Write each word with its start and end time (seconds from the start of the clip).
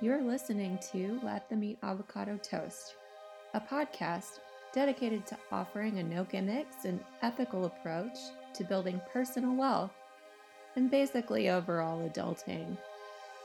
You're 0.00 0.22
listening 0.22 0.78
to 0.92 1.18
Let 1.24 1.50
Them 1.50 1.64
Eat 1.64 1.80
Avocado 1.82 2.36
Toast, 2.36 2.94
a 3.52 3.60
podcast 3.60 4.38
dedicated 4.72 5.26
to 5.26 5.36
offering 5.50 5.98
a 5.98 6.04
no 6.04 6.22
gimmicks 6.22 6.84
and 6.84 7.00
ethical 7.20 7.64
approach 7.64 8.16
to 8.54 8.62
building 8.62 9.00
personal 9.12 9.56
wealth 9.56 9.90
and 10.76 10.88
basically 10.88 11.48
overall 11.48 12.08
adulting. 12.08 12.78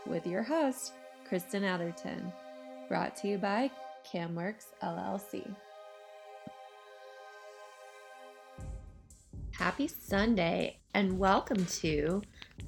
With 0.05 0.27
your 0.27 0.43
host, 0.43 0.93
Kristen 1.27 1.63
Atherton, 1.63 2.31
brought 2.87 3.15
to 3.17 3.29
you 3.29 3.39
by 3.39 3.71
Camworks 4.07 4.67
LLC. 4.83 5.55
Happy 9.53 9.87
Sunday 9.87 10.77
and 10.93 11.17
welcome 11.17 11.65
to 11.65 12.21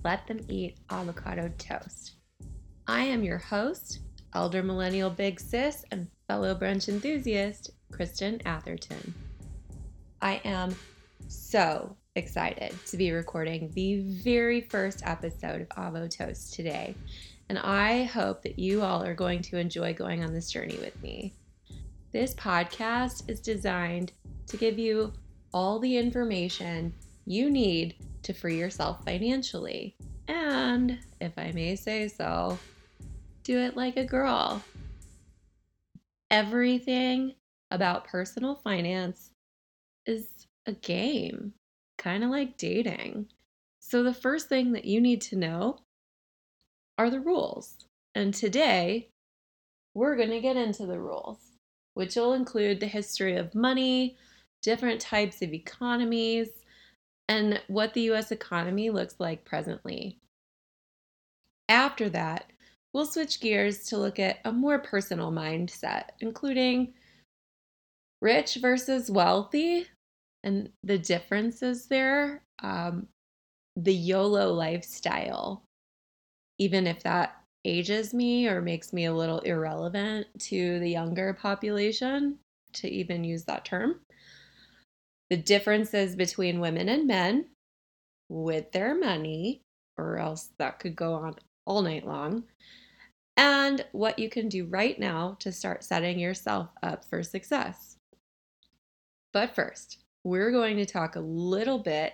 Let 0.04 0.26
Them 0.26 0.40
Eat 0.50 0.76
Avocado 0.90 1.52
Toast. 1.60 2.15
I 2.88 3.06
am 3.06 3.24
your 3.24 3.40
host, 3.40 4.02
elder 4.36 4.62
millennial 4.62 5.10
big 5.10 5.40
sis, 5.40 5.84
and 5.90 6.08
fellow 6.28 6.54
brunch 6.54 6.88
enthusiast, 6.88 7.72
Kristen 7.92 8.40
Atherton. 8.46 9.12
I 10.22 10.40
am 10.46 10.76
so 11.28 11.98
excited 12.16 12.76
to 12.86 12.98
be 12.98 13.12
recording 13.12 13.72
the 13.74 14.02
very 14.02 14.62
first 14.62 15.02
episode 15.04 15.62
of 15.62 15.70
Avo 15.70 16.16
Toast 16.16 16.54
today, 16.54 16.94
and 17.50 17.58
I 17.58 18.04
hope 18.04 18.44
that 18.44 18.60
you 18.60 18.84
all 18.84 19.04
are 19.04 19.16
going 19.16 19.42
to 19.44 19.58
enjoy 19.58 19.96
going 19.96 20.24
on 20.24 20.32
this 20.32 20.52
journey 20.52 20.78
with 20.78 21.02
me. 21.02 21.34
This 22.12 22.36
podcast 22.36 23.28
is 23.28 23.40
designed 23.40 24.12
to 24.46 24.58
give 24.58 24.78
you 24.78 25.12
all 25.56 25.80
the 25.80 25.98
information 25.98 26.94
you 27.26 27.50
need 27.50 27.96
to 28.22 28.32
free 28.32 28.60
yourself 28.60 29.04
financially. 29.04 29.96
And, 30.28 31.00
if 31.20 31.34
I 31.38 31.52
may 31.52 31.76
say 31.76 32.08
so, 32.08 32.60
do 33.46 33.60
it 33.60 33.78
like 33.78 33.96
a 33.96 34.04
girl. 34.04 34.62
Everything 36.30 37.36
about 37.72 38.08
personal 38.08 38.56
finance 38.56 39.32
is 40.06 40.48
a 40.66 40.74
game, 40.74 41.54
kind 41.98 42.24
of 42.24 42.32
like 42.32 42.58
dating. 42.58 43.28
So, 43.80 44.02
the 44.04 44.14
first 44.14 44.50
thing 44.50 44.74
that 44.74 44.86
you 44.86 45.00
need 45.00 45.22
to 45.22 45.38
know 45.38 45.78
are 46.98 47.12
the 47.12 47.20
rules. 47.20 47.76
And 48.16 48.34
today, 48.34 49.10
we're 49.94 50.16
going 50.16 50.32
to 50.32 50.42
get 50.42 50.58
into 50.58 50.88
the 50.88 51.00
rules, 51.00 51.38
which 51.94 52.16
will 52.16 52.34
include 52.34 52.80
the 52.80 52.88
history 52.88 53.38
of 53.38 53.54
money, 53.54 54.18
different 54.64 55.00
types 55.00 55.44
of 55.44 55.54
economies, 55.54 56.50
and 57.30 57.62
what 57.68 57.94
the 57.94 58.10
US 58.12 58.32
economy 58.32 58.90
looks 58.90 59.16
like 59.20 59.46
presently. 59.46 60.20
After 61.70 62.10
that, 62.10 62.52
we'll 62.96 63.06
switch 63.06 63.42
gears 63.42 63.84
to 63.84 63.98
look 63.98 64.20
at 64.20 64.40
a 64.46 64.52
more 64.54 64.80
personal 64.80 65.30
mindset, 65.30 66.12
including 66.22 66.94
rich 68.22 68.56
versus 68.62 69.12
wealthy 69.12 69.86
and 70.46 70.70
the 70.82 70.98
differences 70.98 71.88
there, 71.88 72.42
um, 72.64 73.06
the 73.76 73.94
YOLO 73.94 74.54
lifestyle, 74.54 75.66
even 76.58 76.88
if 76.88 77.04
that 77.04 77.36
ages 77.66 78.14
me 78.14 78.48
or 78.48 78.62
makes 78.62 78.94
me 78.94 79.04
a 79.06 79.14
little 79.14 79.40
irrelevant 79.40 80.28
to 80.40 80.80
the 80.80 80.90
younger 80.90 81.34
population, 81.34 82.40
to 82.72 82.90
even 82.90 83.26
use 83.26 83.44
that 83.44 83.66
term. 83.66 84.00
The 85.30 85.38
differences 85.38 86.16
between 86.16 86.62
women 86.62 86.88
and 86.88 87.06
men 87.06 87.48
with 88.30 88.72
their 88.72 88.98
money, 88.98 89.60
or 89.98 90.18
else 90.18 90.52
that 90.60 90.80
could 90.80 90.96
go 90.96 91.14
on 91.16 91.36
all 91.66 91.82
night 91.82 92.08
long 92.08 92.46
and 93.38 93.86
what 93.92 94.20
you 94.20 94.30
can 94.30 94.48
do 94.50 94.66
right 94.66 94.98
now 94.98 95.36
to 95.40 95.52
start 95.52 95.84
setting 95.84 96.20
yourself 96.20 96.70
up 96.82 97.04
for 97.06 97.24
success. 97.24 97.98
But 99.34 99.54
first, 99.54 100.00
we're 100.24 100.52
going 100.52 100.78
to 100.78 100.86
talk 100.86 101.16
a 101.16 101.22
little 101.22 101.80
bit 101.80 102.14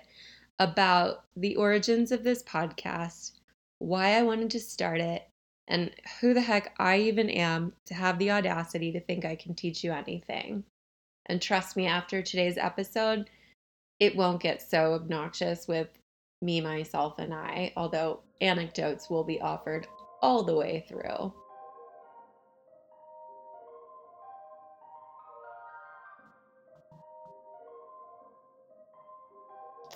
about 0.59 1.25
the 1.35 1.55
origins 1.55 2.11
of 2.11 2.23
this 2.23 2.43
podcast, 2.43 3.33
why 3.79 4.17
I 4.17 4.23
wanted 4.23 4.49
to 4.51 4.59
start 4.59 4.99
it, 4.99 5.27
and 5.67 5.91
who 6.19 6.33
the 6.33 6.41
heck 6.41 6.73
I 6.79 6.99
even 6.99 7.29
am 7.29 7.73
to 7.85 7.93
have 7.93 8.19
the 8.19 8.31
audacity 8.31 8.91
to 8.91 8.99
think 8.99 9.23
I 9.23 9.35
can 9.35 9.53
teach 9.53 9.83
you 9.83 9.91
anything. 9.91 10.63
And 11.27 11.41
trust 11.41 11.77
me, 11.77 11.85
after 11.87 12.21
today's 12.21 12.57
episode, 12.57 13.29
it 13.99 14.15
won't 14.15 14.41
get 14.41 14.61
so 14.61 14.93
obnoxious 14.93 15.67
with 15.67 15.87
me, 16.41 16.59
myself, 16.59 17.19
and 17.19 17.33
I, 17.33 17.71
although 17.77 18.21
anecdotes 18.41 19.09
will 19.09 19.23
be 19.23 19.39
offered 19.39 19.87
all 20.21 20.43
the 20.43 20.55
way 20.55 20.85
through. 20.87 21.33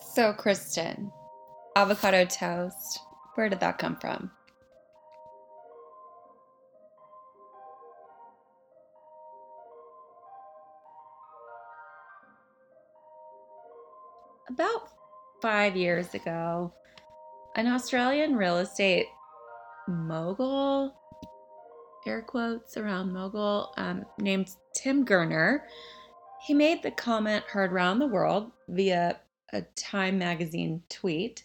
So, 0.02 0.32
Kristen, 0.32 1.12
avocado 1.76 2.24
toast, 2.26 3.00
where 3.36 3.50
did 3.50 3.60
that 3.60 3.78
come 3.78 3.98
from? 3.98 4.32
About 14.50 14.88
five 15.42 15.76
years 15.76 16.14
ago, 16.14 16.72
an 17.58 17.68
Australian 17.68 18.38
real 18.38 18.58
estate 18.60 19.08
mogul, 19.88 20.94
air 22.06 22.22
quotes 22.22 22.78
around 22.78 23.14
mogul, 23.14 23.74
um, 23.78 24.06
named 24.20 24.50
Tim 24.76 25.06
Gurner. 25.06 25.60
He 26.46 26.54
made 26.54 26.84
the 26.84 26.92
comment 26.92 27.44
heard 27.46 27.72
around 27.72 28.00
the 28.00 28.08
world 28.08 28.52
via 28.68 29.20
a 29.54 29.62
Time 29.76 30.18
magazine 30.18 30.84
tweet 30.90 31.44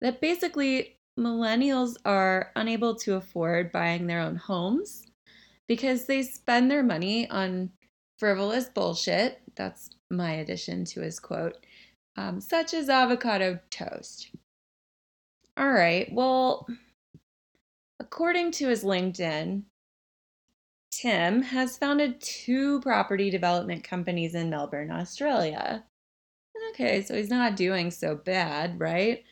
that 0.00 0.20
basically 0.20 0.96
millennials 1.18 1.96
are 2.04 2.50
unable 2.56 2.94
to 2.94 3.16
afford 3.16 3.72
buying 3.72 4.06
their 4.06 4.20
own 4.20 4.36
homes 4.36 5.06
because 5.68 6.06
they 6.06 6.22
spend 6.22 6.70
their 6.70 6.82
money 6.82 7.28
on 7.30 7.70
frivolous 8.18 8.66
bullshit. 8.68 9.40
That's 9.56 9.90
my 10.10 10.32
addition 10.34 10.84
to 10.86 11.00
his 11.00 11.18
quote, 11.18 11.56
um, 12.16 12.40
such 12.40 12.74
as 12.74 12.88
avocado 12.88 13.58
toast. 13.70 14.30
All 15.56 15.70
right, 15.70 16.08
well, 16.12 16.66
According 18.02 18.50
to 18.52 18.66
his 18.66 18.82
LinkedIn, 18.82 19.62
Tim 20.90 21.42
has 21.42 21.76
founded 21.76 22.20
two 22.20 22.80
property 22.80 23.30
development 23.30 23.84
companies 23.84 24.34
in 24.34 24.50
Melbourne, 24.50 24.90
Australia. 24.90 25.84
Okay, 26.70 27.02
so 27.02 27.14
he's 27.14 27.30
not 27.30 27.54
doing 27.54 27.92
so 27.92 28.16
bad, 28.16 28.80
right? 28.80 29.22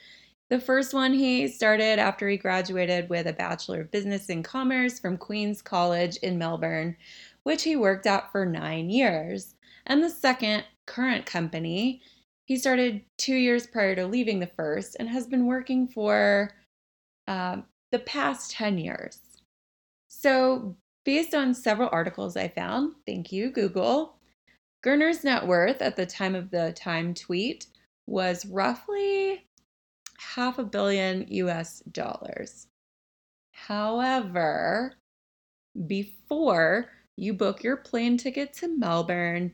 The 0.50 0.60
first 0.60 0.94
one 0.94 1.12
he 1.12 1.48
started 1.48 1.98
after 1.98 2.28
he 2.28 2.36
graduated 2.36 3.08
with 3.08 3.26
a 3.26 3.32
Bachelor 3.32 3.80
of 3.80 3.90
Business 3.90 4.28
and 4.28 4.44
Commerce 4.44 5.00
from 5.00 5.16
Queen's 5.16 5.62
College 5.62 6.16
in 6.18 6.38
Melbourne, 6.38 6.96
which 7.42 7.64
he 7.64 7.74
worked 7.74 8.06
at 8.06 8.30
for 8.30 8.46
nine 8.46 8.88
years. 8.88 9.56
And 9.86 10.00
the 10.00 10.10
second, 10.10 10.62
current 10.86 11.26
company, 11.26 12.02
he 12.44 12.56
started 12.56 13.02
two 13.18 13.34
years 13.34 13.66
prior 13.66 13.96
to 13.96 14.06
leaving 14.06 14.38
the 14.38 14.46
first 14.46 14.96
and 15.00 15.08
has 15.08 15.26
been 15.26 15.46
working 15.46 15.88
for 15.88 16.52
um, 17.26 17.64
the 17.92 17.98
past 17.98 18.52
10 18.52 18.78
years. 18.78 19.18
So, 20.08 20.76
based 21.04 21.34
on 21.34 21.54
several 21.54 21.88
articles 21.92 22.36
I 22.36 22.48
found, 22.48 22.94
thank 23.06 23.32
you, 23.32 23.50
Google, 23.50 24.16
Gurner's 24.84 25.24
net 25.24 25.46
worth 25.46 25.82
at 25.82 25.96
the 25.96 26.06
time 26.06 26.34
of 26.34 26.50
the 26.50 26.72
Time 26.72 27.14
tweet 27.14 27.66
was 28.06 28.46
roughly 28.46 29.44
half 30.18 30.58
a 30.58 30.64
billion 30.64 31.26
US 31.28 31.80
dollars. 31.92 32.66
However, 33.52 34.94
before 35.86 36.90
you 37.16 37.34
book 37.34 37.62
your 37.62 37.76
plane 37.76 38.16
ticket 38.16 38.52
to 38.54 38.68
Melbourne 38.68 39.52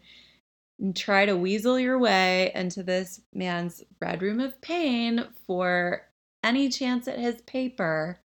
and 0.78 0.96
try 0.96 1.26
to 1.26 1.36
weasel 1.36 1.78
your 1.78 1.98
way 1.98 2.52
into 2.54 2.82
this 2.82 3.20
man's 3.34 3.82
red 4.00 4.22
room 4.22 4.40
of 4.40 4.60
pain 4.60 5.26
for 5.46 6.06
any 6.44 6.68
chance 6.68 7.08
at 7.08 7.18
his 7.18 7.40
paper, 7.42 8.20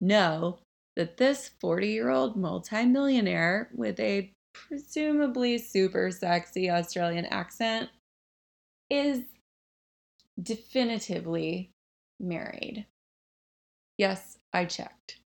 know 0.00 0.58
that 0.96 1.16
this 1.16 1.50
40 1.60 1.88
year 1.88 2.10
old 2.10 2.36
multimillionaire 2.36 3.70
with 3.74 3.98
a 4.00 4.32
presumably 4.52 5.58
super 5.58 6.10
sexy 6.10 6.70
Australian 6.70 7.26
accent 7.26 7.88
is 8.88 9.22
definitively 10.42 11.70
married. 12.18 12.86
Yes, 13.98 14.38
I 14.52 14.64
checked. 14.64 15.18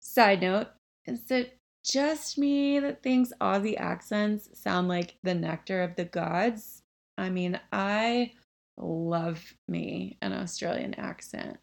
Side 0.00 0.42
note 0.42 0.68
is 1.06 1.30
it 1.30 1.58
just 1.84 2.38
me 2.38 2.78
that 2.78 3.02
thinks 3.02 3.32
Aussie 3.40 3.78
accents 3.78 4.48
sound 4.58 4.88
like 4.88 5.16
the 5.22 5.34
nectar 5.34 5.82
of 5.82 5.96
the 5.96 6.04
gods? 6.04 6.82
I 7.18 7.30
mean, 7.30 7.60
I 7.72 8.32
love 8.76 9.54
me 9.68 10.16
an 10.22 10.32
Australian 10.32 10.94
accent. 10.94 11.58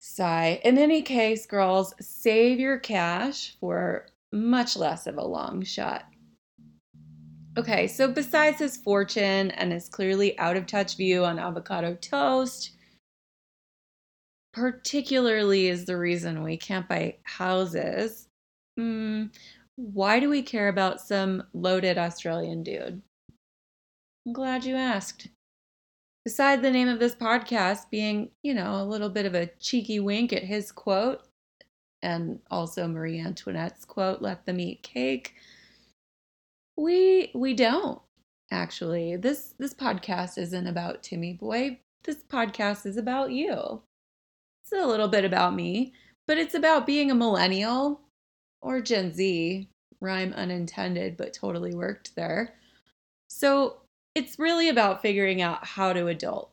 Sigh. 0.00 0.60
In 0.64 0.78
any 0.78 1.02
case, 1.02 1.44
girls, 1.44 1.94
save 2.00 2.58
your 2.58 2.78
cash 2.78 3.56
for 3.60 4.06
much 4.32 4.76
less 4.76 5.06
of 5.06 5.18
a 5.18 5.24
long 5.24 5.62
shot. 5.62 6.06
Okay, 7.58 7.86
so 7.86 8.10
besides 8.10 8.58
his 8.58 8.78
fortune 8.78 9.50
and 9.50 9.72
his 9.72 9.88
clearly 9.88 10.38
out 10.38 10.56
of 10.56 10.66
touch 10.66 10.96
view 10.96 11.24
on 11.24 11.38
avocado 11.38 11.94
toast, 11.96 12.70
particularly 14.54 15.68
is 15.68 15.84
the 15.84 15.98
reason 15.98 16.42
we 16.42 16.56
can't 16.56 16.88
buy 16.88 17.16
houses. 17.24 18.28
Mm, 18.78 19.34
why 19.76 20.18
do 20.18 20.30
we 20.30 20.42
care 20.42 20.68
about 20.68 21.00
some 21.00 21.42
loaded 21.52 21.98
Australian 21.98 22.62
dude? 22.62 23.02
I'm 24.26 24.32
glad 24.32 24.64
you 24.64 24.76
asked. 24.76 25.28
Beside 26.30 26.62
the 26.62 26.70
name 26.70 26.86
of 26.86 27.00
this 27.00 27.16
podcast 27.16 27.90
being, 27.90 28.30
you 28.44 28.54
know, 28.54 28.80
a 28.80 28.84
little 28.84 29.08
bit 29.08 29.26
of 29.26 29.34
a 29.34 29.50
cheeky 29.58 29.98
wink 29.98 30.32
at 30.32 30.44
his 30.44 30.70
quote, 30.70 31.22
and 32.02 32.38
also 32.52 32.86
Marie 32.86 33.18
Antoinette's 33.18 33.84
quote, 33.84 34.22
let 34.22 34.46
them 34.46 34.60
eat 34.60 34.80
cake. 34.84 35.34
We 36.76 37.32
we 37.34 37.52
don't 37.54 38.00
actually. 38.52 39.16
This 39.16 39.56
this 39.58 39.74
podcast 39.74 40.38
isn't 40.38 40.68
about 40.68 41.02
Timmy 41.02 41.32
Boy. 41.32 41.80
This 42.04 42.22
podcast 42.22 42.86
is 42.86 42.96
about 42.96 43.32
you. 43.32 43.82
It's 44.62 44.72
a 44.72 44.86
little 44.86 45.08
bit 45.08 45.24
about 45.24 45.56
me, 45.56 45.92
but 46.28 46.38
it's 46.38 46.54
about 46.54 46.86
being 46.86 47.10
a 47.10 47.14
millennial 47.16 48.02
or 48.62 48.80
Gen 48.80 49.12
Z. 49.12 49.68
Rhyme 50.00 50.32
unintended, 50.34 51.16
but 51.16 51.32
totally 51.32 51.74
worked 51.74 52.14
there. 52.14 52.54
So 53.28 53.79
it's 54.14 54.38
really 54.38 54.68
about 54.68 55.02
figuring 55.02 55.42
out 55.42 55.64
how 55.66 55.92
to 55.92 56.08
adult 56.08 56.50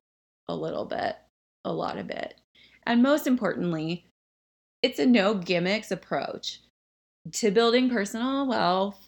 a 0.47 0.55
little 0.55 0.85
bit, 0.85 1.15
a 1.65 1.73
lot 1.73 1.97
of 1.97 2.09
it. 2.09 2.35
And 2.85 3.03
most 3.03 3.27
importantly, 3.27 4.05
it's 4.81 4.99
a 4.99 5.05
no 5.05 5.33
gimmicks 5.33 5.91
approach 5.91 6.59
to 7.33 7.51
building 7.51 7.89
personal 7.89 8.47
wealth, 8.47 9.07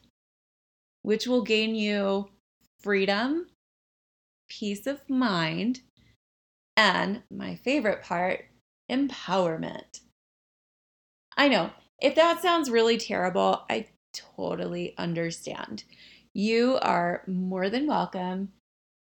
which 1.03 1.27
will 1.27 1.43
gain 1.43 1.75
you 1.75 2.29
freedom, 2.81 3.47
peace 4.49 4.87
of 4.87 5.07
mind, 5.09 5.81
and 6.75 7.21
my 7.29 7.55
favorite 7.55 8.03
part, 8.03 8.45
empowerment. 8.91 10.01
I 11.37 11.47
know, 11.47 11.69
if 12.01 12.15
that 12.15 12.41
sounds 12.41 12.69
really 12.69 12.97
terrible, 12.97 13.63
I 13.69 13.87
totally 14.13 14.95
understand. 14.97 15.83
You 16.33 16.77
are 16.81 17.23
more 17.27 17.69
than 17.69 17.87
welcome 17.87 18.49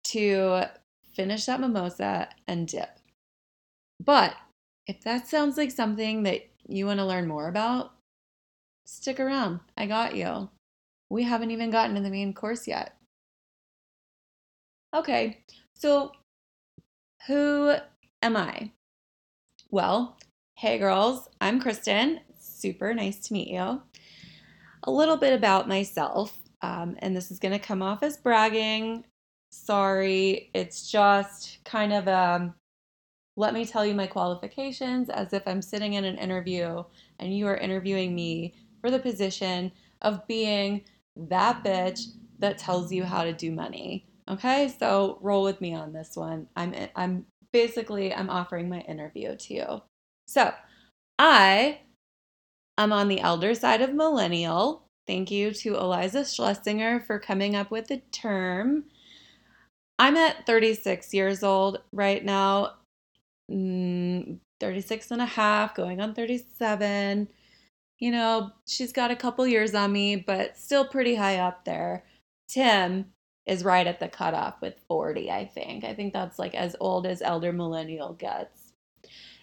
to 0.08 0.64
finish 1.14 1.46
that 1.46 1.61
mimosa 1.61 2.28
and 2.46 2.66
dip. 2.66 2.99
But 4.05 4.34
if 4.87 5.00
that 5.02 5.28
sounds 5.28 5.56
like 5.56 5.70
something 5.70 6.25
that 6.25 6.49
you 6.66 6.87
want 6.87 6.99
to 6.99 7.06
learn 7.06 7.28
more 7.28 7.49
about, 7.49 7.93
stick 8.84 9.20
around. 9.20 9.61
I 9.76 9.87
got 9.87 10.16
you. 10.16 10.50
We 11.11 11.22
haven't 11.22 11.50
even 11.50 11.70
gotten 11.70 11.94
to 11.94 12.00
the 12.00 12.11
main 12.11 12.34
course 12.34 12.66
yet. 12.66 12.96
Okay, 14.94 15.44
so 15.75 16.12
who 17.26 17.75
am 18.22 18.37
I? 18.37 18.72
Well, 19.70 20.19
hey 20.56 20.78
girls, 20.78 21.28
I'm 21.40 21.61
Kristen. 21.61 22.20
Super 22.38 22.94
nice 22.94 23.19
to 23.26 23.32
meet 23.32 23.49
you. 23.49 23.82
A 24.82 24.90
little 24.90 25.16
bit 25.16 25.32
about 25.32 25.69
myself, 25.69 26.38
um, 26.64 26.96
and 27.00 27.14
this 27.14 27.31
is 27.31 27.38
going 27.38 27.52
to 27.52 27.58
come 27.58 27.82
off 27.82 28.02
as 28.02 28.16
bragging. 28.16 29.05
Sorry, 29.50 30.50
it's 30.55 30.90
just 30.90 31.58
kind 31.64 31.93
of 31.93 32.08
a 32.08 32.19
um, 32.19 32.55
let 33.37 33.52
me 33.52 33.66
tell 33.66 33.84
you 33.84 33.94
my 33.94 34.06
qualifications 34.06 35.11
as 35.11 35.32
if 35.32 35.43
I'm 35.46 35.61
sitting 35.61 35.94
in 35.94 36.05
an 36.05 36.19
interview 36.19 36.84
and 37.19 37.37
you 37.37 37.49
are 37.49 37.56
interviewing 37.56 38.14
me 38.14 38.55
for 38.81 38.93
the 38.93 38.99
position 38.99 39.72
of 40.02 40.26
being 40.28 40.84
that 41.16 41.64
bitch 41.64 42.06
that 42.38 42.58
tells 42.58 42.93
you 42.93 43.02
how 43.02 43.25
to 43.25 43.32
do 43.32 43.50
money. 43.50 44.06
Okay, 44.28 44.72
so 44.78 45.19
roll 45.20 45.43
with 45.43 45.61
me 45.61 45.75
on 45.75 45.93
this 45.93 46.12
one. 46.14 46.46
I'm 46.56 46.75
I'm 46.94 47.26
basically 47.52 48.14
I'm 48.14 48.31
offering 48.31 48.69
my 48.69 48.81
interview 48.81 49.37
to 49.37 49.55
you. 49.55 49.82
So 50.26 50.52
I 51.19 51.81
am 52.78 52.93
on 52.93 53.08
the 53.08 53.20
elder 53.20 53.55
side 53.55 53.82
of 53.82 53.94
millennial. 53.94 54.84
Thank 55.06 55.31
you 55.31 55.53
to 55.53 55.75
Iliza 55.75 56.23
Shlesinger 56.23 57.06
for 57.06 57.19
coming 57.19 57.55
up 57.55 57.71
with 57.71 57.89
the 57.89 57.99
term. 58.11 58.85
I'm 59.99 60.17
at 60.17 60.47
36 60.47 61.12
years 61.15 61.43
old 61.43 61.79
right 61.93 62.25
now 62.25 62.73
mm, 63.51 64.39
36 64.61 65.11
and 65.11 65.23
a 65.23 65.27
half, 65.27 65.75
going 65.75 66.01
on 66.01 66.15
37. 66.15 67.29
You 67.99 68.11
know, 68.11 68.51
she's 68.67 68.93
got 68.93 69.11
a 69.11 69.17
couple 69.17 69.47
years 69.47 69.75
on 69.75 69.93
me, 69.93 70.17
but 70.17 70.59
still 70.59 70.87
pretty 70.87 71.15
high 71.15 71.39
up 71.39 71.65
there. 71.65 72.05
Tim 72.49 73.07
is 73.47 73.65
right 73.65 73.87
at 73.87 74.00
the 74.00 74.09
cutoff 74.09 74.61
with 74.61 74.75
40, 74.89 75.31
I 75.31 75.47
think. 75.47 75.85
I 75.85 75.95
think 75.95 76.12
that's 76.12 76.39
like 76.39 76.55
as 76.55 76.77
old 76.81 77.07
as 77.07 77.23
elder 77.23 77.53
millennial 77.53 78.15
gets. 78.15 78.63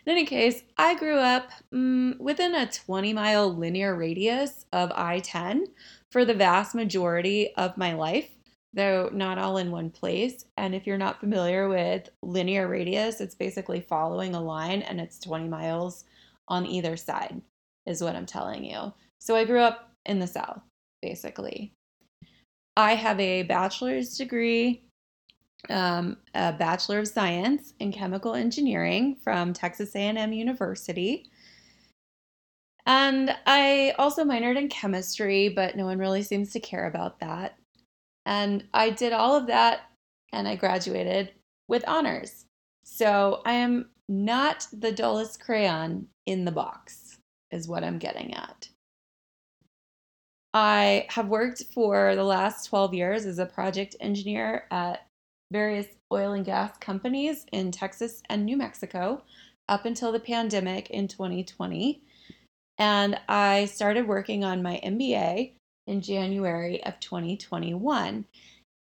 In 0.05 0.11
any 0.11 0.25
case, 0.25 0.63
I 0.77 0.95
grew 0.95 1.17
up 1.17 1.49
mm, 1.73 2.19
within 2.19 2.55
a 2.55 2.71
20 2.71 3.13
mile 3.13 3.53
linear 3.53 3.95
radius 3.95 4.65
of 4.73 4.91
I 4.93 5.19
10 5.19 5.67
for 6.11 6.25
the 6.25 6.33
vast 6.33 6.73
majority 6.75 7.53
of 7.55 7.77
my 7.77 7.93
life 7.93 8.29
though 8.73 9.09
not 9.11 9.37
all 9.37 9.57
in 9.57 9.71
one 9.71 9.89
place. 9.89 10.45
And 10.57 10.73
if 10.73 10.87
you're 10.87 10.97
not 10.97 11.19
familiar 11.19 11.67
with 11.67 12.09
linear 12.21 12.67
radius, 12.67 13.21
it's 13.21 13.35
basically 13.35 13.81
following 13.81 14.33
a 14.33 14.41
line 14.41 14.81
and 14.81 14.99
it's 14.99 15.19
20 15.19 15.47
miles 15.47 16.05
on 16.47 16.65
either 16.65 16.95
side, 16.97 17.41
is 17.85 18.01
what 18.01 18.15
I'm 18.15 18.25
telling 18.25 18.63
you. 18.63 18.93
So 19.19 19.35
I 19.35 19.45
grew 19.45 19.59
up 19.59 19.91
in 20.05 20.19
the 20.19 20.27
South, 20.27 20.61
basically. 21.01 21.73
I 22.77 22.95
have 22.95 23.19
a 23.19 23.43
bachelor's 23.43 24.17
degree, 24.17 24.83
um, 25.69 26.17
a 26.33 26.53
bachelor 26.53 26.99
of 26.99 27.07
science 27.07 27.73
in 27.79 27.91
chemical 27.91 28.33
engineering 28.33 29.15
from 29.23 29.53
Texas 29.53 29.95
A&M 29.95 30.33
University. 30.33 31.29
And 32.85 33.35
I 33.45 33.93
also 33.99 34.23
minored 34.23 34.57
in 34.57 34.67
chemistry, 34.69 35.49
but 35.49 35.75
no 35.75 35.85
one 35.85 35.99
really 35.99 36.23
seems 36.23 36.51
to 36.53 36.59
care 36.59 36.87
about 36.87 37.19
that. 37.19 37.57
And 38.25 38.65
I 38.73 38.89
did 38.89 39.13
all 39.13 39.35
of 39.35 39.47
that 39.47 39.81
and 40.33 40.47
I 40.47 40.55
graduated 40.55 41.31
with 41.67 41.87
honors. 41.87 42.45
So 42.83 43.41
I 43.45 43.53
am 43.53 43.89
not 44.09 44.67
the 44.73 44.91
dullest 44.91 45.39
crayon 45.39 46.07
in 46.25 46.45
the 46.45 46.51
box, 46.51 47.17
is 47.51 47.67
what 47.67 47.83
I'm 47.83 47.97
getting 47.97 48.33
at. 48.33 48.69
I 50.53 51.05
have 51.09 51.29
worked 51.29 51.63
for 51.73 52.15
the 52.15 52.23
last 52.23 52.67
12 52.67 52.93
years 52.93 53.25
as 53.25 53.39
a 53.39 53.45
project 53.45 53.95
engineer 54.01 54.65
at 54.69 55.07
various 55.51 55.87
oil 56.11 56.33
and 56.33 56.45
gas 56.45 56.77
companies 56.79 57.45
in 57.51 57.71
Texas 57.71 58.21
and 58.29 58.45
New 58.45 58.57
Mexico 58.57 59.23
up 59.67 59.85
until 59.85 60.11
the 60.11 60.19
pandemic 60.19 60.89
in 60.89 61.07
2020. 61.07 62.01
And 62.77 63.19
I 63.29 63.65
started 63.65 64.07
working 64.07 64.43
on 64.43 64.63
my 64.63 64.79
MBA 64.83 65.53
in 65.87 66.01
January 66.01 66.83
of 66.83 66.99
2021. 66.99 68.25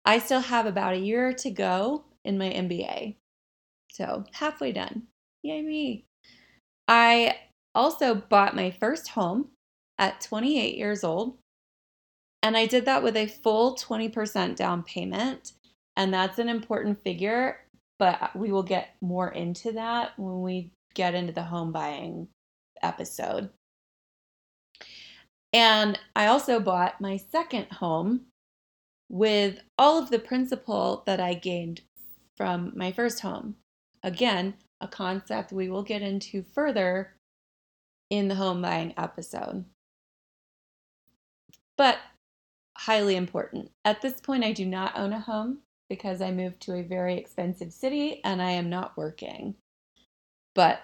I 0.04 0.18
still 0.18 0.40
have 0.40 0.66
about 0.66 0.94
a 0.94 0.98
year 0.98 1.32
to 1.34 1.50
go 1.50 2.04
in 2.24 2.38
my 2.38 2.50
MBA. 2.50 3.16
So, 3.90 4.24
halfway 4.32 4.72
done. 4.72 5.02
Yay, 5.42 5.62
me. 5.62 6.04
I 6.88 7.36
also 7.74 8.14
bought 8.14 8.56
my 8.56 8.70
first 8.70 9.08
home 9.08 9.48
at 9.98 10.20
28 10.20 10.76
years 10.76 11.04
old. 11.04 11.36
And 12.42 12.56
I 12.56 12.66
did 12.66 12.84
that 12.86 13.02
with 13.02 13.16
a 13.16 13.26
full 13.26 13.76
20% 13.76 14.56
down 14.56 14.82
payment. 14.82 15.52
And 15.96 16.12
that's 16.12 16.38
an 16.38 16.48
important 16.48 17.02
figure, 17.02 17.58
but 17.98 18.34
we 18.34 18.50
will 18.50 18.62
get 18.62 18.94
more 19.00 19.30
into 19.30 19.72
that 19.72 20.18
when 20.18 20.40
we 20.40 20.70
get 20.94 21.14
into 21.14 21.32
the 21.32 21.42
home 21.42 21.72
buying 21.72 22.28
episode. 22.82 23.50
And 25.52 25.98
I 26.16 26.26
also 26.26 26.60
bought 26.60 27.00
my 27.00 27.18
second 27.18 27.66
home 27.72 28.26
with 29.10 29.60
all 29.78 29.98
of 30.02 30.10
the 30.10 30.18
principal 30.18 31.02
that 31.06 31.20
I 31.20 31.34
gained 31.34 31.82
from 32.36 32.72
my 32.74 32.90
first 32.90 33.20
home. 33.20 33.56
Again, 34.02 34.54
a 34.80 34.88
concept 34.88 35.52
we 35.52 35.68
will 35.68 35.82
get 35.82 36.00
into 36.00 36.42
further 36.42 37.14
in 38.08 38.28
the 38.28 38.34
home 38.34 38.62
buying 38.62 38.94
episode. 38.96 39.64
But 41.76 41.98
highly 42.76 43.16
important. 43.16 43.70
At 43.84 44.00
this 44.00 44.20
point, 44.20 44.44
I 44.44 44.52
do 44.52 44.64
not 44.64 44.96
own 44.98 45.12
a 45.12 45.20
home 45.20 45.58
because 45.92 46.22
I 46.22 46.30
moved 46.30 46.62
to 46.62 46.76
a 46.76 46.82
very 46.82 47.18
expensive 47.18 47.70
city 47.70 48.22
and 48.24 48.40
I 48.40 48.52
am 48.52 48.70
not 48.70 48.96
working. 48.96 49.56
But 50.54 50.80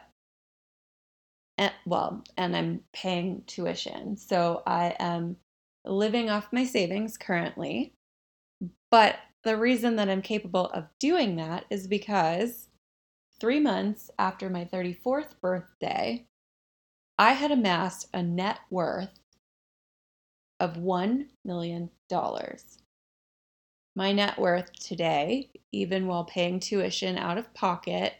and, 1.57 1.73
well, 1.87 2.23
and 2.37 2.55
I'm 2.55 2.83
paying 2.93 3.43
tuition. 3.47 4.19
So 4.19 4.62
I 4.67 4.95
am 4.99 5.38
living 5.87 6.29
off 6.29 6.53
my 6.53 6.67
savings 6.67 7.17
currently. 7.17 7.95
But 8.91 9.17
the 9.45 9.57
reason 9.57 9.97
that 9.97 10.11
I'm 10.11 10.21
capable 10.21 10.67
of 10.67 10.85
doing 11.00 11.37
that 11.37 11.65
is 11.71 11.87
because 11.87 12.69
three 13.41 13.61
months 13.61 14.11
after 14.19 14.50
my 14.50 14.67
34th 14.67 15.41
birthday, 15.41 16.27
I 17.17 17.33
had 17.33 17.50
amassed 17.50 18.09
a 18.12 18.23
net 18.23 18.59
worth 18.69 19.19
of 20.61 20.75
$1 20.75 21.29
million. 21.47 21.88
My 23.99 24.12
net 24.12 24.38
worth 24.38 24.73
today, 24.75 25.50
even 25.73 26.07
while 26.07 26.23
paying 26.23 26.61
tuition 26.61 27.19
out 27.19 27.37
of 27.37 27.52
pocket 27.52 28.14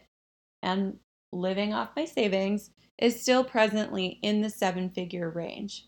and 0.61 0.99
living 1.31 1.73
off 1.73 1.95
my 1.95 2.03
savings, 2.03 2.71
is 2.97 3.21
still 3.21 3.45
presently 3.45 4.19
in 4.21 4.41
the 4.41 4.49
seven 4.49 4.89
figure 4.89 5.29
range. 5.29 5.85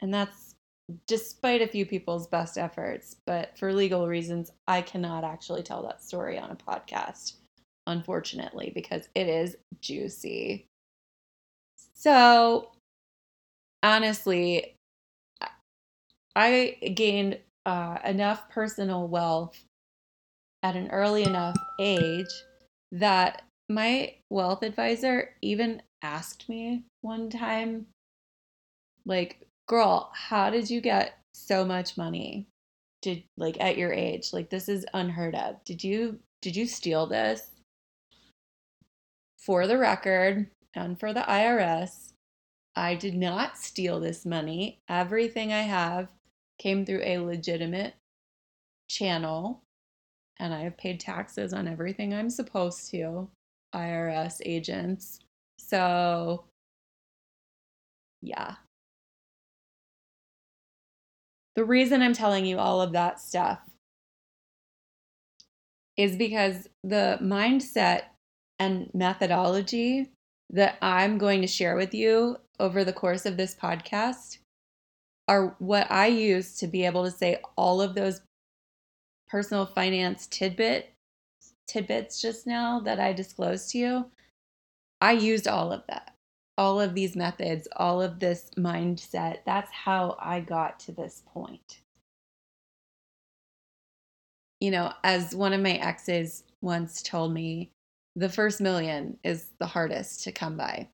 And 0.00 0.12
that's 0.12 0.56
despite 1.06 1.62
a 1.62 1.68
few 1.68 1.86
people's 1.86 2.26
best 2.26 2.58
efforts. 2.58 3.14
But 3.26 3.56
for 3.56 3.72
legal 3.72 4.08
reasons, 4.08 4.50
I 4.66 4.82
cannot 4.82 5.22
actually 5.22 5.62
tell 5.62 5.84
that 5.84 6.02
story 6.02 6.36
on 6.36 6.50
a 6.50 6.56
podcast, 6.56 7.34
unfortunately, 7.86 8.72
because 8.74 9.08
it 9.14 9.28
is 9.28 9.56
juicy. 9.80 10.66
So, 11.94 12.72
honestly, 13.84 14.74
I 16.34 16.76
gained 16.96 17.38
uh, 17.66 17.98
enough 18.04 18.48
personal 18.48 19.08
wealth 19.08 19.64
at 20.62 20.76
an 20.76 20.90
early 20.90 21.22
enough 21.24 21.56
age 21.78 22.30
that 22.92 23.42
my 23.68 24.14
wealth 24.30 24.62
advisor 24.62 25.30
even 25.42 25.82
asked 26.02 26.48
me 26.48 26.84
one 27.00 27.30
time, 27.30 27.86
like, 29.06 29.46
girl, 29.66 30.10
how 30.14 30.50
did 30.50 30.70
you 30.70 30.80
get 30.80 31.18
so 31.34 31.64
much 31.64 31.96
money? 31.96 32.46
Did 33.00 33.24
like 33.36 33.60
at 33.60 33.76
your 33.76 33.92
age? 33.92 34.32
Like 34.32 34.50
this 34.50 34.68
is 34.68 34.86
unheard 34.94 35.34
of. 35.34 35.56
Did 35.64 35.82
you 35.82 36.20
did 36.40 36.54
you 36.54 36.66
steal 36.66 37.06
this? 37.06 37.48
For 39.38 39.66
the 39.66 39.78
record 39.78 40.48
and 40.74 40.98
for 41.00 41.12
the 41.12 41.22
IRS, 41.22 42.12
I 42.76 42.94
did 42.94 43.14
not 43.14 43.58
steal 43.58 43.98
this 43.98 44.24
money. 44.24 44.78
Everything 44.88 45.52
I 45.52 45.62
have 45.62 46.10
came 46.62 46.86
through 46.86 47.02
a 47.02 47.18
legitimate 47.18 47.94
channel 48.88 49.62
and 50.38 50.54
I 50.54 50.60
have 50.60 50.76
paid 50.76 51.00
taxes 51.00 51.52
on 51.52 51.66
everything 51.66 52.14
I'm 52.14 52.30
supposed 52.30 52.90
to. 52.90 53.28
IRS 53.74 54.40
agents. 54.44 55.18
So, 55.58 56.44
yeah. 58.20 58.56
The 61.56 61.64
reason 61.64 62.00
I'm 62.00 62.12
telling 62.12 62.46
you 62.46 62.58
all 62.58 62.80
of 62.80 62.92
that 62.92 63.20
stuff 63.20 63.60
is 65.96 66.16
because 66.16 66.68
the 66.82 67.18
mindset 67.22 68.02
and 68.58 68.90
methodology 68.94 70.10
that 70.50 70.76
I'm 70.80 71.18
going 71.18 71.40
to 71.40 71.46
share 71.46 71.76
with 71.76 71.94
you 71.94 72.36
over 72.60 72.84
the 72.84 72.92
course 72.92 73.26
of 73.26 73.36
this 73.36 73.54
podcast 73.54 74.38
are 75.28 75.56
what 75.58 75.90
I 75.90 76.06
use 76.06 76.56
to 76.58 76.66
be 76.66 76.84
able 76.84 77.04
to 77.04 77.10
say 77.10 77.40
all 77.56 77.80
of 77.80 77.94
those 77.94 78.20
personal 79.28 79.66
finance 79.66 80.26
tidbit 80.26 80.92
tidbits 81.66 82.20
just 82.20 82.46
now 82.46 82.80
that 82.80 83.00
I 83.00 83.12
disclosed 83.12 83.70
to 83.70 83.78
you. 83.78 84.06
I 85.00 85.12
used 85.12 85.48
all 85.48 85.72
of 85.72 85.82
that. 85.88 86.14
All 86.58 86.80
of 86.80 86.94
these 86.94 87.16
methods, 87.16 87.66
all 87.76 88.02
of 88.02 88.20
this 88.20 88.50
mindset. 88.58 89.38
That's 89.46 89.72
how 89.72 90.16
I 90.20 90.40
got 90.40 90.78
to 90.80 90.92
this 90.92 91.22
point. 91.26 91.80
You 94.60 94.70
know, 94.70 94.92
as 95.02 95.34
one 95.34 95.54
of 95.54 95.62
my 95.62 95.72
exes 95.72 96.44
once 96.60 97.02
told 97.02 97.32
me, 97.32 97.72
the 98.14 98.28
first 98.28 98.60
million 98.60 99.18
is 99.24 99.46
the 99.58 99.66
hardest 99.66 100.24
to 100.24 100.32
come 100.32 100.56
by. 100.56 100.88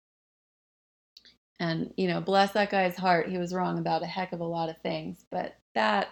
And, 1.60 1.92
you 1.96 2.06
know, 2.06 2.20
bless 2.20 2.52
that 2.52 2.70
guy's 2.70 2.96
heart, 2.96 3.28
he 3.28 3.38
was 3.38 3.52
wrong 3.52 3.78
about 3.78 4.02
a 4.02 4.06
heck 4.06 4.32
of 4.32 4.40
a 4.40 4.44
lot 4.44 4.68
of 4.68 4.78
things, 4.78 5.24
but 5.30 5.56
that 5.74 6.08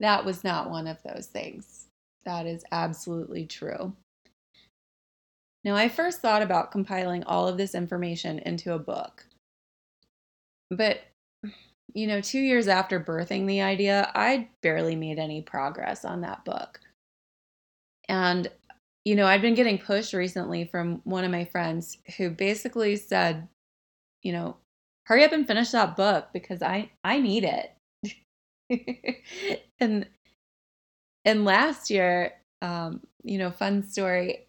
that 0.00 0.24
was 0.24 0.44
not 0.44 0.70
one 0.70 0.86
of 0.86 0.98
those 1.02 1.26
things. 1.26 1.86
That 2.24 2.46
is 2.46 2.64
absolutely 2.72 3.46
true. 3.46 3.94
Now, 5.64 5.76
I 5.76 5.88
first 5.88 6.20
thought 6.20 6.42
about 6.42 6.72
compiling 6.72 7.22
all 7.24 7.46
of 7.46 7.58
this 7.58 7.74
information 7.74 8.38
into 8.40 8.72
a 8.72 8.78
book. 8.78 9.26
But, 10.70 11.00
you 11.94 12.06
know, 12.06 12.20
two 12.20 12.40
years 12.40 12.68
after 12.68 13.00
birthing 13.00 13.46
the 13.46 13.60
idea, 13.60 14.10
I 14.14 14.48
barely 14.62 14.96
made 14.96 15.18
any 15.18 15.42
progress 15.42 16.04
on 16.04 16.22
that 16.22 16.44
book. 16.44 16.80
And 18.08 18.50
you 19.04 19.16
know, 19.16 19.26
I've 19.26 19.40
been 19.40 19.54
getting 19.54 19.78
pushed 19.78 20.12
recently 20.12 20.64
from 20.64 21.00
one 21.04 21.24
of 21.24 21.30
my 21.30 21.44
friends 21.44 21.98
who 22.16 22.30
basically 22.30 22.96
said, 22.96 23.48
you 24.22 24.32
know, 24.32 24.56
hurry 25.06 25.24
up 25.24 25.32
and 25.32 25.46
finish 25.46 25.70
that 25.70 25.96
book 25.96 26.28
because 26.32 26.62
I 26.62 26.90
I 27.04 27.20
need 27.20 27.44
it. 27.44 27.74
and 29.80 30.06
and 31.24 31.44
last 31.44 31.90
year, 31.90 32.32
um, 32.62 33.00
you 33.22 33.38
know, 33.38 33.50
fun 33.50 33.82
story, 33.82 34.46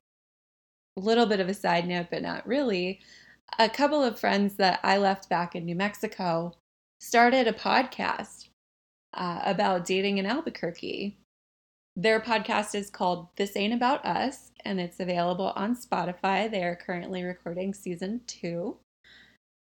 a 0.97 0.99
little 0.99 1.25
bit 1.25 1.39
of 1.39 1.49
a 1.49 1.53
side 1.53 1.87
note, 1.87 2.07
but 2.11 2.21
not 2.21 2.47
really. 2.47 2.99
A 3.59 3.69
couple 3.69 4.03
of 4.03 4.19
friends 4.19 4.55
that 4.55 4.79
I 4.83 4.97
left 4.97 5.29
back 5.29 5.55
in 5.55 5.65
New 5.65 5.75
Mexico 5.75 6.53
started 7.01 7.47
a 7.47 7.53
podcast 7.53 8.47
uh, 9.13 9.41
about 9.43 9.85
dating 9.85 10.19
in 10.19 10.25
Albuquerque. 10.25 11.17
Their 11.97 12.21
podcast 12.21 12.75
is 12.75 12.89
called 12.89 13.27
This 13.35 13.57
Ain't 13.57 13.73
About 13.73 14.05
Us, 14.05 14.51
and 14.63 14.79
it's 14.79 15.01
available 15.01 15.51
on 15.57 15.75
Spotify. 15.75 16.49
They 16.49 16.63
are 16.63 16.75
currently 16.75 17.23
recording 17.23 17.73
season 17.73 18.21
two. 18.27 18.77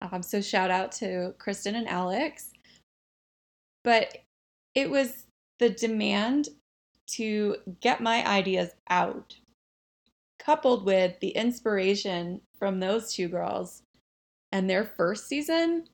Um, 0.01 0.21
so, 0.21 0.41
shout 0.41 0.71
out 0.71 0.91
to 0.93 1.33
Kristen 1.37 1.75
and 1.75 1.87
Alex. 1.87 2.51
But 3.83 4.17
it 4.73 4.89
was 4.89 5.25
the 5.59 5.69
demand 5.69 6.49
to 7.07 7.57
get 7.81 8.01
my 8.01 8.25
ideas 8.27 8.71
out, 8.89 9.35
coupled 10.39 10.85
with 10.85 11.19
the 11.19 11.29
inspiration 11.29 12.41
from 12.57 12.79
those 12.79 13.13
two 13.13 13.27
girls 13.27 13.83
and 14.51 14.69
their 14.69 14.85
first 14.85 15.27
season, 15.27 15.87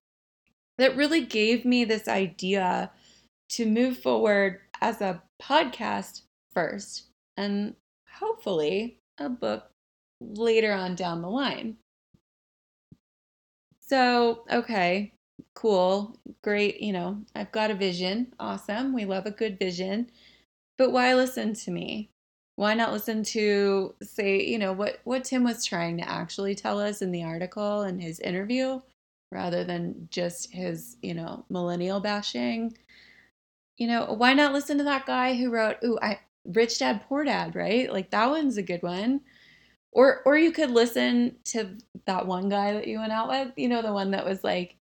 that 0.78 0.96
really 0.96 1.26
gave 1.26 1.66
me 1.66 1.86
this 1.86 2.08
idea 2.08 2.92
to 3.50 3.66
move 3.66 3.98
forward 3.98 4.60
as 4.82 5.02
a 5.02 5.22
podcast 5.42 6.22
first 6.54 7.08
and 7.38 7.76
hopefully 8.10 8.98
a 9.20 9.30
book 9.30 9.70
later 10.20 10.74
on 10.74 10.96
down 10.96 11.22
the 11.22 11.30
line. 11.30 11.78
So, 13.92 14.46
okay, 14.52 15.14
cool, 15.54 16.18
great, 16.44 16.82
you 16.82 16.94
know, 16.94 17.24
I've 17.36 17.52
got 17.52 17.72
a 17.72 17.76
vision. 17.76 18.34
Awesome. 18.40 18.94
We 18.94 19.06
love 19.06 19.26
a 19.26 19.32
good 19.32 19.60
vision. 19.60 20.10
But 20.78 20.92
why 20.92 21.14
listen 21.16 21.54
to 21.56 21.72
me? 21.72 22.12
Why 22.58 22.74
not 22.76 22.94
listen 22.94 23.24
to 23.26 23.96
say, 24.04 24.44
you 24.46 24.60
know, 24.60 24.74
what 24.74 25.02
what 25.06 25.26
Tim 25.26 25.44
was 25.44 25.66
trying 25.66 25.98
to 25.98 26.10
actually 26.10 26.56
tell 26.56 26.80
us 26.80 27.02
in 27.02 27.12
the 27.12 27.24
article 27.24 27.82
and 27.84 28.02
his 28.02 28.20
interview 28.22 28.82
rather 29.32 29.64
than 29.66 30.08
just 30.12 30.52
his, 30.54 30.98
you 31.02 31.14
know, 31.16 31.46
millennial 31.50 32.00
bashing 32.02 32.78
you 33.78 33.88
know, 33.88 34.06
why 34.14 34.34
not 34.34 34.54
listen 34.54 34.78
to 34.78 34.84
that 34.86 35.06
guy 35.06 35.36
who 35.36 35.50
wrote, 35.50 35.78
"Ooh, 35.84 35.98
I 36.02 36.20
Rich 36.46 36.80
Dad 36.80 37.02
Poor 37.08 37.24
Dad," 37.24 37.56
right? 37.56 37.92
Like 37.92 38.12
that 38.12 38.30
one's 38.30 38.58
a 38.58 38.64
good 38.64 38.84
one. 38.84 39.22
Or 39.92 40.22
or 40.26 40.38
you 40.38 40.52
could 40.52 40.72
listen 40.72 41.36
to 41.46 41.78
that 42.06 42.26
one 42.28 42.50
guy 42.50 42.74
that 42.74 42.88
you 42.88 43.00
went 43.00 43.12
out 43.12 43.28
with, 43.28 43.54
you 43.58 43.68
know, 43.68 43.82
the 43.82 43.94
one 43.94 44.12
that 44.12 44.26
was 44.26 44.44
like 44.44 44.76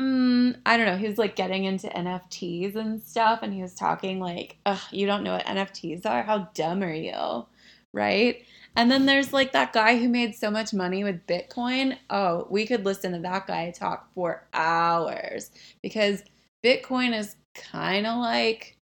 mm, 0.00 0.56
I 0.66 0.76
don't 0.76 0.86
know, 0.86 0.96
he 0.96 1.08
was 1.08 1.18
like 1.18 1.36
getting 1.36 1.64
into 1.64 1.88
NFTs 1.88 2.76
and 2.76 3.02
stuff 3.02 3.40
and 3.42 3.52
he 3.52 3.62
was 3.62 3.74
talking 3.74 4.20
like, 4.20 4.58
"Ugh, 4.66 4.80
you 4.90 5.06
don't 5.06 5.24
know 5.24 5.32
what 5.34 5.46
NFTs 5.46 6.06
are? 6.06 6.22
How 6.22 6.50
dumb 6.54 6.82
are 6.82 6.92
you?" 6.92 7.46
Right? 7.92 8.44
And 8.76 8.90
then 8.90 9.06
there's 9.06 9.32
like 9.32 9.52
that 9.52 9.72
guy 9.72 9.98
who 9.98 10.08
made 10.08 10.34
so 10.34 10.50
much 10.50 10.74
money 10.74 11.02
with 11.04 11.26
Bitcoin. 11.26 11.96
Oh, 12.10 12.46
we 12.50 12.66
could 12.66 12.84
listen 12.84 13.12
to 13.12 13.18
that 13.20 13.46
guy 13.46 13.70
talk 13.70 14.12
for 14.14 14.46
hours 14.52 15.50
because 15.82 16.22
Bitcoin 16.64 17.16
is 17.18 17.36
kind 17.54 18.06
of 18.06 18.18
like 18.18 18.75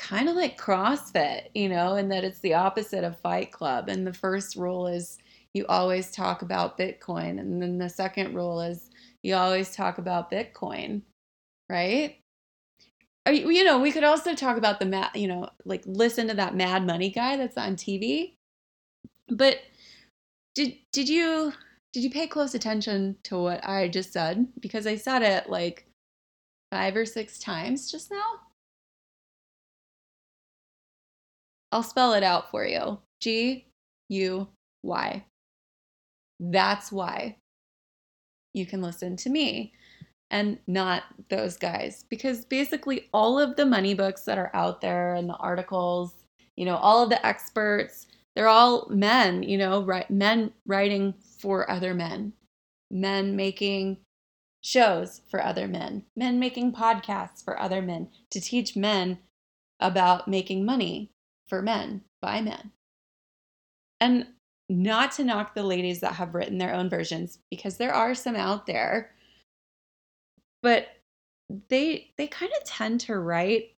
kind 0.00 0.28
of 0.28 0.34
like 0.34 0.58
CrossFit, 0.58 1.48
you 1.54 1.68
know, 1.68 1.94
and 1.94 2.10
that 2.10 2.24
it's 2.24 2.40
the 2.40 2.54
opposite 2.54 3.04
of 3.04 3.20
Fight 3.20 3.52
Club. 3.52 3.88
And 3.88 4.06
the 4.06 4.12
first 4.12 4.56
rule 4.56 4.86
is 4.86 5.18
you 5.52 5.66
always 5.66 6.10
talk 6.10 6.42
about 6.42 6.78
Bitcoin, 6.78 7.38
and 7.38 7.60
then 7.60 7.78
the 7.78 7.88
second 7.88 8.34
rule 8.34 8.60
is 8.60 8.90
you 9.22 9.34
always 9.34 9.74
talk 9.74 9.98
about 9.98 10.30
Bitcoin, 10.30 11.02
right? 11.68 12.16
You 13.28 13.64
know, 13.64 13.78
we 13.78 13.92
could 13.92 14.04
also 14.04 14.34
talk 14.34 14.56
about 14.56 14.80
the 14.80 14.86
mad, 14.86 15.10
you 15.14 15.28
know, 15.28 15.50
like 15.66 15.82
listen 15.84 16.28
to 16.28 16.34
that 16.34 16.56
Mad 16.56 16.86
Money 16.86 17.10
guy 17.10 17.36
that's 17.36 17.58
on 17.58 17.76
TV. 17.76 18.36
But 19.28 19.58
did 20.54 20.76
did 20.92 21.08
you 21.08 21.52
did 21.92 22.02
you 22.02 22.10
pay 22.10 22.26
close 22.26 22.54
attention 22.54 23.16
to 23.24 23.36
what 23.38 23.66
I 23.68 23.88
just 23.88 24.12
said? 24.12 24.48
Because 24.60 24.86
I 24.86 24.96
said 24.96 25.22
it 25.22 25.50
like 25.50 25.86
five 26.70 26.96
or 26.96 27.04
six 27.04 27.38
times 27.38 27.90
just 27.90 28.10
now. 28.10 28.49
I'll 31.72 31.82
spell 31.82 32.12
it 32.14 32.22
out 32.22 32.50
for 32.50 32.64
you. 32.64 32.98
G 33.20 33.66
U 34.08 34.48
Y. 34.82 35.24
That's 36.40 36.90
why 36.90 37.36
you 38.54 38.66
can 38.66 38.80
listen 38.82 39.16
to 39.16 39.30
me 39.30 39.72
and 40.30 40.58
not 40.66 41.04
those 41.28 41.56
guys 41.56 42.04
because 42.08 42.44
basically 42.44 43.08
all 43.12 43.38
of 43.38 43.56
the 43.56 43.66
money 43.66 43.94
books 43.94 44.22
that 44.22 44.38
are 44.38 44.50
out 44.54 44.80
there 44.80 45.14
and 45.14 45.28
the 45.28 45.34
articles, 45.34 46.24
you 46.56 46.64
know, 46.64 46.76
all 46.76 47.02
of 47.02 47.10
the 47.10 47.24
experts, 47.26 48.06
they're 48.34 48.48
all 48.48 48.88
men, 48.88 49.42
you 49.42 49.58
know, 49.58 49.82
right 49.82 50.10
men 50.10 50.52
writing 50.66 51.14
for 51.38 51.70
other 51.70 51.94
men. 51.94 52.32
Men 52.90 53.36
making 53.36 53.98
shows 54.62 55.22
for 55.28 55.42
other 55.42 55.68
men, 55.68 56.04
men 56.16 56.38
making 56.38 56.72
podcasts 56.72 57.42
for 57.42 57.58
other 57.58 57.80
men 57.80 58.08
to 58.30 58.40
teach 58.40 58.76
men 58.76 59.18
about 59.78 60.28
making 60.28 60.64
money 60.64 61.10
for 61.50 61.60
men 61.60 62.02
by 62.22 62.40
men. 62.40 62.72
And 64.00 64.28
not 64.70 65.12
to 65.12 65.24
knock 65.24 65.54
the 65.54 65.62
ladies 65.62 66.00
that 66.00 66.14
have 66.14 66.34
written 66.34 66.56
their 66.56 66.72
own 66.72 66.88
versions 66.88 67.40
because 67.50 67.76
there 67.76 67.92
are 67.92 68.14
some 68.14 68.36
out 68.36 68.66
there 68.66 69.12
but 70.62 70.88
they 71.68 72.10
they 72.16 72.26
kind 72.26 72.52
of 72.56 72.64
tend 72.64 73.00
to 73.00 73.18
write 73.18 73.74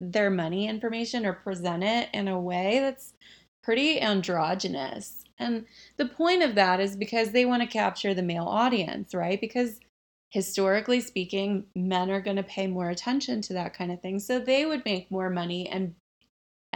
their 0.00 0.30
money 0.30 0.68
information 0.68 1.24
or 1.24 1.32
present 1.32 1.82
it 1.82 2.08
in 2.12 2.28
a 2.28 2.38
way 2.38 2.80
that's 2.80 3.14
pretty 3.62 4.00
androgynous. 4.00 5.24
And 5.38 5.66
the 5.96 6.06
point 6.06 6.42
of 6.42 6.54
that 6.54 6.80
is 6.80 6.96
because 6.96 7.30
they 7.30 7.44
want 7.44 7.62
to 7.62 7.68
capture 7.68 8.14
the 8.14 8.22
male 8.22 8.46
audience, 8.46 9.14
right? 9.14 9.40
Because 9.40 9.80
historically 10.30 11.00
speaking, 11.00 11.66
men 11.74 12.10
are 12.10 12.20
going 12.20 12.36
to 12.36 12.42
pay 12.42 12.66
more 12.66 12.90
attention 12.90 13.40
to 13.42 13.52
that 13.54 13.74
kind 13.74 13.90
of 13.90 14.00
thing. 14.00 14.18
So 14.18 14.38
they 14.38 14.66
would 14.66 14.84
make 14.84 15.10
more 15.10 15.30
money 15.30 15.68
and 15.68 15.94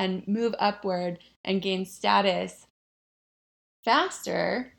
and 0.01 0.27
move 0.27 0.55
upward 0.59 1.19
and 1.45 1.61
gain 1.61 1.85
status 1.85 2.67
faster 3.85 4.73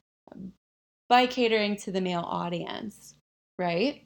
by 1.08 1.28
catering 1.28 1.76
to 1.76 1.92
the 1.92 2.02
male 2.02 2.26
audience, 2.28 3.14
right? 3.60 4.04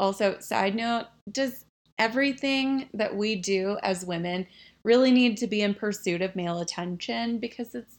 Also, 0.00 0.38
side 0.38 0.74
note, 0.74 1.08
does 1.30 1.66
everything 1.98 2.88
that 2.94 3.14
we 3.14 3.36
do 3.36 3.76
as 3.82 4.06
women 4.06 4.46
really 4.84 5.10
need 5.10 5.36
to 5.36 5.46
be 5.46 5.60
in 5.60 5.74
pursuit 5.74 6.22
of 6.22 6.34
male 6.34 6.60
attention? 6.60 7.36
Because 7.36 7.74
it's, 7.74 7.98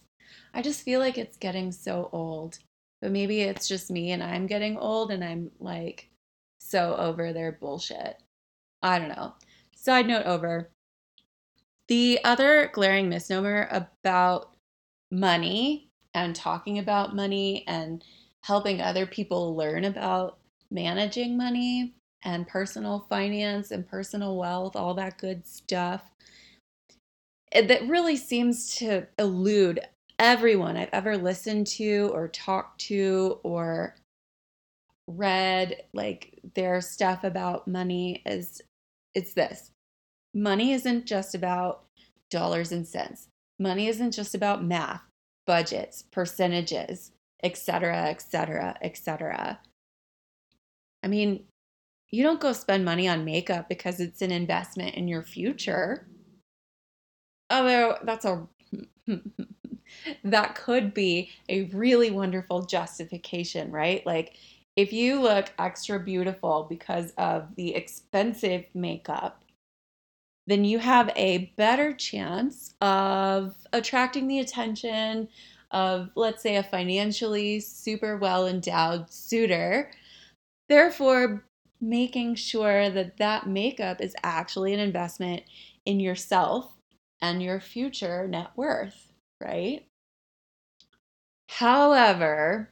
I 0.54 0.60
just 0.60 0.82
feel 0.82 0.98
like 0.98 1.18
it's 1.18 1.36
getting 1.36 1.70
so 1.70 2.08
old. 2.12 2.58
But 3.00 3.12
maybe 3.12 3.42
it's 3.42 3.68
just 3.68 3.92
me 3.92 4.10
and 4.10 4.24
I'm 4.24 4.48
getting 4.48 4.76
old 4.76 5.12
and 5.12 5.22
I'm 5.22 5.52
like 5.60 6.08
so 6.58 6.96
over 6.96 7.32
their 7.32 7.52
bullshit. 7.52 8.16
I 8.82 8.98
don't 8.98 9.08
know. 9.08 9.34
Side 9.76 10.08
note 10.08 10.26
over. 10.26 10.68
The 11.88 12.20
other 12.22 12.70
glaring 12.72 13.08
misnomer 13.08 13.66
about 13.70 14.54
money 15.10 15.90
and 16.14 16.36
talking 16.36 16.78
about 16.78 17.16
money 17.16 17.64
and 17.66 18.04
helping 18.42 18.80
other 18.80 19.06
people 19.06 19.56
learn 19.56 19.84
about 19.84 20.38
managing 20.70 21.36
money 21.36 21.94
and 22.24 22.46
personal 22.46 23.06
finance 23.08 23.70
and 23.70 23.88
personal 23.88 24.36
wealth, 24.36 24.76
all 24.76 24.94
that 24.94 25.18
good 25.18 25.46
stuff. 25.46 26.02
Eh, 27.52 27.66
that 27.66 27.88
really 27.88 28.16
seems 28.16 28.76
to 28.76 29.06
elude 29.18 29.80
everyone 30.18 30.76
I've 30.76 30.90
ever 30.92 31.16
listened 31.16 31.66
to 31.68 32.10
or 32.12 32.28
talked 32.28 32.80
to 32.82 33.40
or 33.42 33.94
read 35.06 35.84
like 35.94 36.38
their 36.54 36.82
stuff 36.82 37.24
about 37.24 37.66
money 37.66 38.22
is 38.26 38.60
it's 39.14 39.32
this. 39.32 39.70
Money 40.34 40.72
isn't 40.72 41.06
just 41.06 41.34
about 41.34 41.84
dollars 42.30 42.72
and 42.72 42.86
cents. 42.86 43.28
Money 43.58 43.88
isn't 43.88 44.12
just 44.12 44.34
about 44.34 44.64
math, 44.64 45.02
budgets, 45.46 46.02
percentages, 46.02 47.12
etc., 47.42 48.08
etc., 48.08 48.76
etc. 48.82 49.60
I 51.02 51.08
mean, 51.08 51.44
you 52.10 52.22
don't 52.22 52.40
go 52.40 52.52
spend 52.52 52.84
money 52.84 53.08
on 53.08 53.24
makeup 53.24 53.68
because 53.68 54.00
it's 54.00 54.22
an 54.22 54.32
investment 54.32 54.94
in 54.94 55.08
your 55.08 55.22
future. 55.22 56.06
Although 57.50 57.98
that's 58.02 58.24
a 58.24 58.46
that 60.24 60.54
could 60.54 60.94
be 60.94 61.30
a 61.48 61.64
really 61.64 62.10
wonderful 62.10 62.62
justification, 62.62 63.70
right? 63.70 64.04
Like 64.06 64.34
if 64.76 64.92
you 64.92 65.20
look 65.20 65.52
extra 65.58 65.98
beautiful 65.98 66.66
because 66.68 67.12
of 67.18 67.54
the 67.56 67.74
expensive 67.74 68.64
makeup, 68.74 69.42
then 70.48 70.64
you 70.64 70.80
have 70.80 71.10
a 71.16 71.52
better 71.56 71.92
chance 71.94 72.74
of 72.80 73.54
attracting 73.72 74.28
the 74.28 74.40
attention 74.40 75.28
of, 75.70 76.10
let's 76.16 76.42
say, 76.42 76.56
a 76.56 76.62
financially 76.62 77.60
super 77.60 78.16
well 78.16 78.46
endowed 78.48 79.12
suitor 79.12 79.90
Therefore, 80.68 81.44
making 81.80 82.34
sure 82.34 82.90
that 82.90 83.16
that 83.18 83.46
makeup 83.46 84.00
is 84.00 84.14
actually 84.22 84.74
an 84.74 84.80
investment 84.80 85.44
in 85.86 86.00
yourself 86.00 86.74
and 87.22 87.42
your 87.42 87.60
future 87.60 88.28
net 88.28 88.50
worth, 88.56 89.12
right? 89.40 89.86
However, 91.48 92.70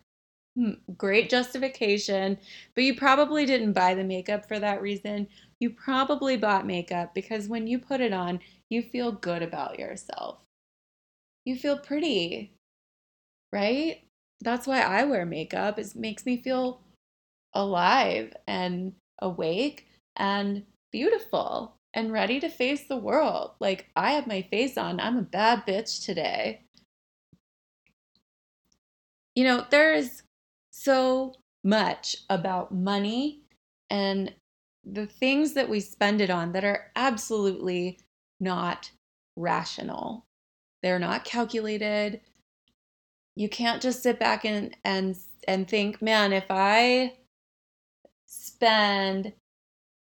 great 0.96 1.28
justification, 1.28 2.38
but 2.74 2.84
you 2.84 2.94
probably 2.94 3.46
didn't 3.46 3.72
buy 3.72 3.94
the 3.94 4.04
makeup 4.04 4.46
for 4.46 4.58
that 4.58 4.82
reason. 4.82 5.28
You 5.60 5.70
probably 5.70 6.36
bought 6.36 6.66
makeup 6.66 7.14
because 7.14 7.48
when 7.48 7.66
you 7.66 7.78
put 7.78 8.00
it 8.00 8.12
on, 8.12 8.40
you 8.68 8.82
feel 8.82 9.12
good 9.12 9.42
about 9.42 9.78
yourself. 9.78 10.38
You 11.44 11.56
feel 11.56 11.78
pretty, 11.78 12.52
right? 13.52 14.02
That's 14.40 14.66
why 14.66 14.80
I 14.80 15.04
wear 15.04 15.24
makeup. 15.24 15.78
It 15.78 15.94
makes 15.94 16.26
me 16.26 16.42
feel 16.42 16.80
alive 17.54 18.34
and 18.46 18.92
awake 19.20 19.86
and 20.16 20.64
beautiful 20.92 21.76
and 21.94 22.12
ready 22.12 22.40
to 22.40 22.48
face 22.48 22.86
the 22.86 22.96
world. 22.96 23.52
Like, 23.60 23.90
I 23.96 24.12
have 24.12 24.26
my 24.26 24.42
face 24.42 24.76
on. 24.76 25.00
I'm 25.00 25.16
a 25.18 25.22
bad 25.22 25.64
bitch 25.66 26.04
today. 26.04 26.62
You 29.34 29.44
know, 29.44 29.66
there 29.70 29.94
is 29.94 30.22
so 30.76 31.34
much 31.64 32.16
about 32.28 32.72
money 32.72 33.40
and 33.90 34.32
the 34.84 35.06
things 35.06 35.54
that 35.54 35.68
we 35.68 35.80
spend 35.80 36.20
it 36.20 36.30
on 36.30 36.52
that 36.52 36.64
are 36.64 36.92
absolutely 36.94 37.98
not 38.38 38.90
rational. 39.36 40.26
They're 40.82 40.98
not 40.98 41.24
calculated. 41.24 42.20
You 43.34 43.48
can't 43.48 43.82
just 43.82 44.02
sit 44.02 44.18
back 44.20 44.44
and 44.44 44.76
and 44.84 45.16
and 45.48 45.66
think, 45.66 46.02
man, 46.02 46.32
if 46.32 46.46
I 46.50 47.14
spend 48.26 49.32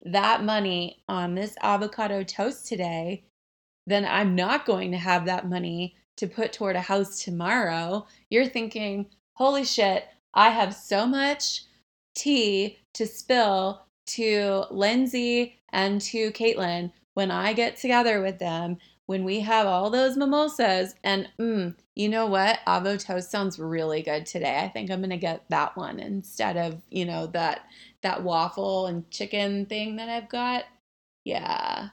that 0.01 0.43
money 0.43 1.03
on 1.07 1.35
this 1.35 1.55
avocado 1.61 2.23
toast 2.23 2.67
today, 2.67 3.25
then 3.85 4.05
I'm 4.05 4.33
not 4.33 4.65
going 4.65 4.91
to 4.91 4.97
have 4.97 5.25
that 5.25 5.47
money 5.49 5.95
to 6.17 6.27
put 6.27 6.53
toward 6.53 6.75
a 6.75 6.81
house 6.81 7.23
tomorrow. 7.23 8.07
You're 8.29 8.47
thinking, 8.47 9.07
holy 9.33 9.65
shit, 9.65 10.05
I 10.33 10.49
have 10.49 10.73
so 10.73 11.05
much 11.05 11.63
tea 12.15 12.79
to 12.93 13.05
spill 13.05 13.85
to 14.05 14.65
Lindsay 14.71 15.59
and 15.71 16.01
to 16.01 16.31
Caitlin 16.31 16.91
when 17.13 17.31
I 17.31 17.53
get 17.53 17.77
together 17.77 18.21
with 18.21 18.39
them 18.39 18.77
when 19.05 19.23
we 19.23 19.41
have 19.41 19.67
all 19.67 19.89
those 19.89 20.17
mimosas. 20.17 20.95
And 21.03 21.29
mm, 21.39 21.75
you 21.95 22.09
know 22.09 22.25
what? 22.25 22.59
Avo 22.67 23.03
toast 23.03 23.29
sounds 23.29 23.59
really 23.59 24.01
good 24.01 24.25
today. 24.25 24.59
I 24.59 24.69
think 24.69 24.89
i'm 24.89 25.01
gonna 25.01 25.17
get 25.17 25.43
that 25.49 25.75
one 25.77 25.99
instead 25.99 26.57
of 26.57 26.81
you 26.89 27.05
know 27.05 27.27
that 27.27 27.67
that 28.01 28.23
waffle 28.23 28.87
and 28.87 29.09
chicken 29.11 29.65
thing 29.65 29.97
that 29.97 30.09
i've 30.09 30.29
got. 30.29 30.65
Yeah. 31.25 31.89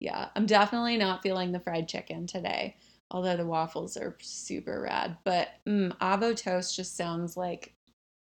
Yeah. 0.00 0.28
I'm 0.36 0.46
definitely 0.46 0.96
not 0.96 1.22
feeling 1.22 1.52
the 1.52 1.60
fried 1.60 1.88
chicken 1.88 2.26
today 2.26 2.76
although 3.10 3.36
the 3.36 3.46
waffles 3.46 3.96
are 3.96 4.16
super 4.20 4.82
rad. 4.82 5.16
But 5.24 5.48
mm, 5.66 5.96
avo 5.98 6.36
toast 6.36 6.76
just 6.76 6.96
sounds 6.96 7.36
like 7.36 7.74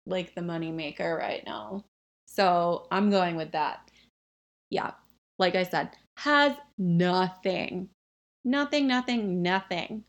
like 0.05 0.33
the 0.35 0.41
money 0.41 0.71
maker 0.71 1.17
right 1.19 1.43
now 1.45 1.83
so 2.25 2.87
i'm 2.91 3.09
going 3.09 3.35
with 3.35 3.51
that 3.51 3.89
yeah 4.69 4.91
like 5.39 5.55
i 5.55 5.63
said 5.63 5.89
has 6.17 6.55
nothing 6.77 7.89
nothing, 8.45 8.87
nothing, 8.87 9.41
nothing 9.41 10.03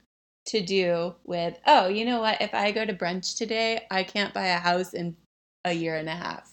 to 0.46 0.60
do 0.60 1.14
with, 1.24 1.58
oh, 1.66 1.88
you 1.88 2.04
know 2.04 2.20
what? 2.20 2.40
If 2.40 2.52
I 2.54 2.70
go 2.70 2.84
to 2.84 2.92
brunch 2.92 3.36
today, 3.36 3.86
I 3.90 4.02
can't 4.02 4.34
buy 4.34 4.46
a 4.46 4.58
house 4.58 4.94
in 4.94 5.16
a 5.64 5.72
year 5.72 5.96
and 5.96 6.08
a 6.08 6.14
half. 6.14 6.52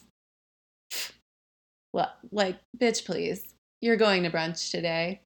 Well, 1.94 2.14
like, 2.32 2.58
bitch, 2.78 3.06
please. 3.06 3.54
You're 3.82 3.98
going 3.98 4.24
to 4.24 4.30
brunch 4.30 4.72
today 4.72 5.22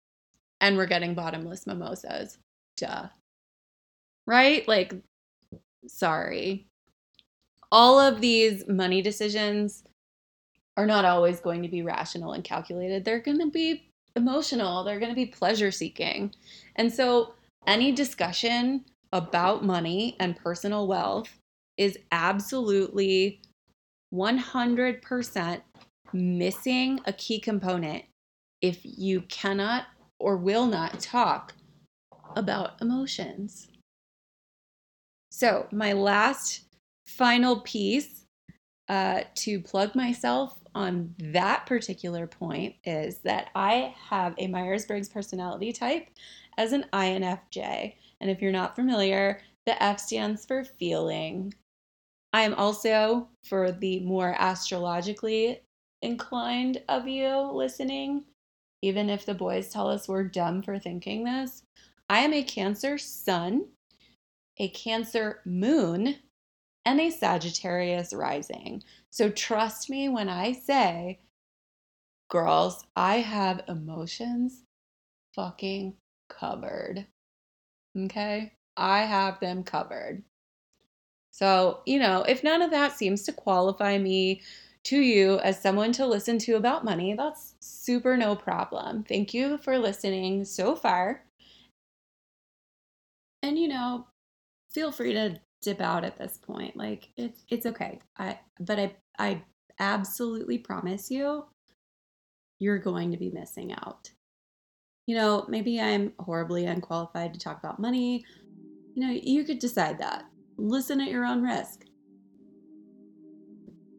and 0.62 0.78
we're 0.78 0.88
getting 0.88 1.14
bottomless 1.14 1.68
mimosas. 1.68 2.38
Duh. 2.78 3.08
Right? 4.26 4.68
Like, 4.68 4.96
sorry. 5.88 6.66
All 7.76 8.00
of 8.00 8.22
these 8.22 8.66
money 8.70 9.02
decisions 9.02 9.84
are 10.78 10.86
not 10.86 11.04
always 11.04 11.42
going 11.42 11.62
to 11.62 11.68
be 11.68 11.82
rational 11.82 12.32
and 12.32 12.42
calculated. 12.42 13.04
They're 13.04 13.20
going 13.20 13.40
to 13.40 13.52
be 13.52 13.90
emotional, 14.16 14.86
they're 14.86 14.98
going 14.98 15.12
to 15.12 15.16
be 15.16 15.26
pleasure 15.26 15.72
seeking. 15.72 16.34
And 16.78 16.94
so 16.94 17.34
any 17.68 17.92
discussion 17.92 18.86
about 19.12 19.66
money 19.66 20.16
and 20.22 20.38
personal 20.38 20.88
wealth 20.88 21.38
is 21.76 22.00
absolutely 22.14 23.42
100% 24.14 25.62
missing 26.14 27.02
a 27.04 27.12
key 27.12 27.40
component 27.40 28.06
if 28.62 28.80
you 28.84 29.20
cannot 29.24 29.88
or 30.18 30.38
will 30.38 30.66
not 30.66 31.02
talk 31.02 31.54
about 32.38 32.82
emotions. 32.82 33.68
So, 35.30 35.68
my 35.74 35.92
last 35.92 36.65
final 37.06 37.62
piece 37.62 38.26
uh, 38.90 39.22
to 39.36 39.60
plug 39.60 39.96
myself 39.96 40.60
on 40.74 41.14
that 41.20 41.66
particular 41.66 42.28
point 42.28 42.76
is 42.84 43.20
that 43.20 43.50
I 43.56 43.96
have 44.10 44.36
a 44.38 44.48
Myers 44.48 44.86
Briggs 44.86 45.10
personality 45.10 45.72
type 45.72 46.08
as 46.58 46.74
an 46.74 46.86
INFJ. 46.94 47.94
And 48.20 48.30
if 48.30 48.42
you're 48.42 48.52
not 48.52 48.76
familiar, 48.76 49.42
the 49.66 49.82
F 49.82 50.00
stands 50.00 50.46
for 50.46 50.64
feeling. 50.64 51.54
I 52.34 52.42
am 52.42 52.54
also, 52.56 53.30
for 53.44 53.72
the 53.72 54.02
more 54.02 54.36
astrologically 54.38 55.62
inclined 56.02 56.82
of 56.90 57.08
you 57.08 57.52
listening, 57.54 58.26
even 58.82 59.10
if 59.10 59.26
the 59.26 59.34
boys 59.34 59.70
tell 59.70 59.90
us 59.90 60.08
we're 60.08 60.24
dumb 60.24 60.62
for 60.62 60.78
thinking 60.78 61.24
this, 61.24 61.64
I 62.10 62.20
am 62.20 62.34
a 62.34 62.44
Cancer 62.44 62.98
sun 62.98 63.66
a 64.58 64.70
Cancer 64.70 65.42
moon, 65.46 66.16
and 66.86 67.02
a 67.02 67.10
Sagittarius 67.10 68.14
rising. 68.14 68.84
So 69.10 69.30
trust 69.30 69.90
me 69.90 70.08
when 70.10 70.30
I 70.30 70.54
say, 70.54 71.20
girls, 72.30 72.86
I 72.96 73.18
have 73.18 73.64
emotions 73.68 74.64
fucking 75.34 75.96
covered. 76.30 77.08
Okay? 77.98 78.54
I 78.78 79.04
have 79.04 79.40
them 79.40 79.64
covered. 79.64 80.24
So, 81.32 81.82
you 81.86 82.00
know, 82.00 82.24
if 82.24 82.44
none 82.44 82.62
of 82.62 82.72
that 82.72 82.94
seems 82.94 83.24
to 83.24 83.34
qualify 83.34 83.98
me 83.98 84.42
to 84.84 85.00
you 85.00 85.40
as 85.40 85.62
someone 85.62 85.92
to 85.94 86.06
listen 86.06 86.38
to 86.40 86.54
about 86.54 86.86
money, 86.86 87.14
that's 87.14 87.56
super 87.60 88.16
no 88.16 88.36
problem. 88.36 89.04
Thank 89.04 89.34
you 89.34 89.58
for 89.58 89.78
listening 89.78 90.46
so 90.46 90.76
far. 90.76 91.24
And, 93.42 93.60
you 93.60 93.68
know, 93.68 94.08
feel 94.70 94.92
free 94.92 95.14
to 95.14 95.40
dip 95.66 95.82
out 95.82 96.06
at 96.06 96.18
this 96.18 96.38
point. 96.38 96.78
Like 96.78 97.10
it's 97.18 97.44
it's 97.50 97.66
okay. 97.66 98.00
I 98.18 98.40
but 98.60 98.80
I 98.80 98.96
I 99.18 99.44
absolutely 99.80 100.60
promise 100.60 101.12
you 101.12 101.46
you're 102.60 102.80
going 102.80 103.12
to 103.12 103.18
be 103.18 103.32
missing 103.32 103.74
out. 103.74 104.12
You 105.08 105.18
know, 105.18 105.46
maybe 105.50 105.82
I'm 105.82 106.14
horribly 106.20 106.66
unqualified 106.66 107.34
to 107.34 107.40
talk 107.40 107.60
about 107.60 107.80
money. 107.80 108.24
You 108.94 109.06
know, 109.06 109.20
you 109.22 109.44
could 109.44 109.60
decide 109.60 110.00
that. 110.00 110.26
Listen 110.58 111.02
at 111.02 111.10
your 111.10 111.26
own 111.26 111.44
risk. 111.44 111.82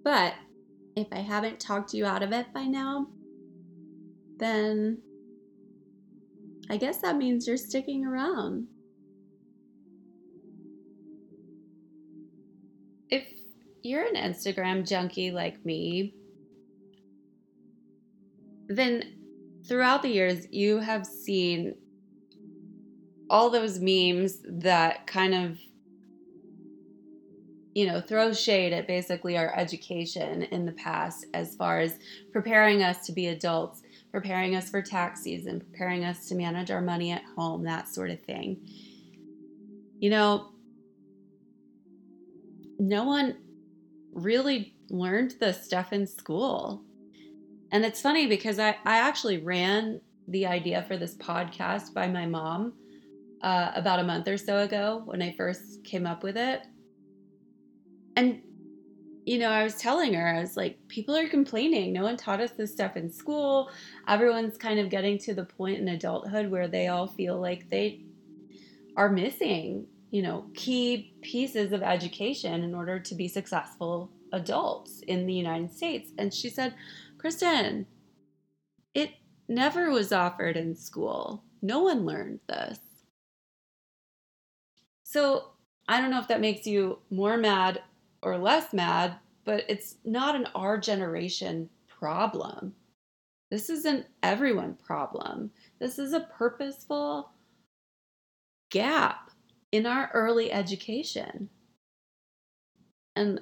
But 0.02 0.34
if 0.96 1.08
I 1.12 1.18
haven't 1.18 1.60
talked 1.60 1.92
you 1.92 2.06
out 2.06 2.22
of 2.22 2.32
it 2.32 2.46
by 2.54 2.64
now, 2.64 3.08
then 4.38 4.98
I 6.70 6.76
guess 6.76 6.98
that 6.98 7.16
means 7.16 7.46
you're 7.46 7.56
sticking 7.56 8.06
around. 8.06 8.68
You're 13.86 14.04
an 14.04 14.16
Instagram 14.16 14.86
junkie 14.86 15.30
like 15.30 15.64
me, 15.64 16.14
then 18.68 19.14
throughout 19.66 20.02
the 20.02 20.08
years, 20.08 20.46
you 20.50 20.78
have 20.78 21.06
seen 21.06 21.74
all 23.28 23.50
those 23.50 23.78
memes 23.80 24.38
that 24.48 25.06
kind 25.06 25.34
of, 25.34 25.58
you 27.74 27.86
know, 27.86 28.00
throw 28.00 28.32
shade 28.32 28.72
at 28.72 28.86
basically 28.86 29.36
our 29.36 29.54
education 29.56 30.42
in 30.42 30.66
the 30.66 30.72
past 30.72 31.26
as 31.34 31.54
far 31.56 31.80
as 31.80 31.98
preparing 32.32 32.82
us 32.82 33.06
to 33.06 33.12
be 33.12 33.28
adults, 33.28 33.82
preparing 34.12 34.54
us 34.54 34.70
for 34.70 34.80
tax 34.80 35.22
season, 35.22 35.60
preparing 35.60 36.04
us 36.04 36.28
to 36.28 36.34
manage 36.34 36.70
our 36.70 36.80
money 36.80 37.10
at 37.10 37.22
home, 37.36 37.64
that 37.64 37.88
sort 37.88 38.10
of 38.10 38.20
thing. 38.22 38.58
You 39.98 40.10
know, 40.10 40.48
no 42.78 43.04
one 43.04 43.36
really 44.16 44.74
learned 44.88 45.34
this 45.38 45.62
stuff 45.62 45.92
in 45.92 46.06
school. 46.06 46.82
And 47.70 47.84
it's 47.84 48.00
funny 48.00 48.26
because 48.26 48.58
I, 48.58 48.70
I 48.84 48.98
actually 48.98 49.38
ran 49.38 50.00
the 50.28 50.46
idea 50.46 50.84
for 50.88 50.96
this 50.96 51.14
podcast 51.14 51.92
by 51.94 52.08
my 52.08 52.26
mom 52.26 52.72
uh, 53.42 53.72
about 53.74 54.00
a 54.00 54.04
month 54.04 54.26
or 54.26 54.38
so 54.38 54.58
ago 54.58 55.02
when 55.04 55.22
I 55.22 55.34
first 55.36 55.84
came 55.84 56.06
up 56.06 56.22
with 56.22 56.36
it. 56.36 56.62
And, 58.16 58.40
you 59.26 59.38
know, 59.38 59.50
I 59.50 59.62
was 59.62 59.76
telling 59.76 60.14
her, 60.14 60.26
I 60.26 60.40
was 60.40 60.56
like, 60.56 60.78
people 60.88 61.14
are 61.14 61.28
complaining. 61.28 61.92
No 61.92 62.02
one 62.02 62.16
taught 62.16 62.40
us 62.40 62.52
this 62.52 62.72
stuff 62.72 62.96
in 62.96 63.12
school. 63.12 63.70
Everyone's 64.08 64.56
kind 64.56 64.80
of 64.80 64.88
getting 64.88 65.18
to 65.18 65.34
the 65.34 65.44
point 65.44 65.78
in 65.78 65.88
adulthood 65.88 66.50
where 66.50 66.68
they 66.68 66.88
all 66.88 67.08
feel 67.08 67.38
like 67.38 67.68
they 67.68 68.04
are 68.96 69.10
missing 69.10 69.86
you 70.10 70.22
know, 70.22 70.46
key 70.54 71.14
pieces 71.22 71.72
of 71.72 71.82
education 71.82 72.62
in 72.62 72.74
order 72.74 72.98
to 72.98 73.14
be 73.14 73.28
successful 73.28 74.10
adults 74.32 75.00
in 75.06 75.26
the 75.26 75.34
United 75.34 75.72
States. 75.72 76.10
And 76.18 76.32
she 76.32 76.48
said, 76.48 76.74
Kristen, 77.18 77.86
it 78.94 79.10
never 79.48 79.90
was 79.90 80.12
offered 80.12 80.56
in 80.56 80.74
school. 80.74 81.42
No 81.62 81.82
one 81.82 82.06
learned 82.06 82.40
this. 82.48 82.78
So 85.02 85.50
I 85.88 86.00
don't 86.00 86.10
know 86.10 86.20
if 86.20 86.28
that 86.28 86.40
makes 86.40 86.66
you 86.66 86.98
more 87.10 87.36
mad 87.36 87.82
or 88.22 88.38
less 88.38 88.72
mad, 88.72 89.16
but 89.44 89.64
it's 89.68 89.96
not 90.04 90.34
an 90.34 90.48
our 90.54 90.78
generation 90.78 91.70
problem. 91.88 92.74
This 93.50 93.70
is 93.70 93.84
an 93.84 94.04
everyone 94.22 94.76
problem. 94.84 95.50
This 95.78 95.98
is 95.98 96.12
a 96.12 96.20
purposeful 96.20 97.30
gap 98.70 99.25
in 99.72 99.86
our 99.86 100.10
early 100.14 100.52
education. 100.52 101.48
And, 103.14 103.40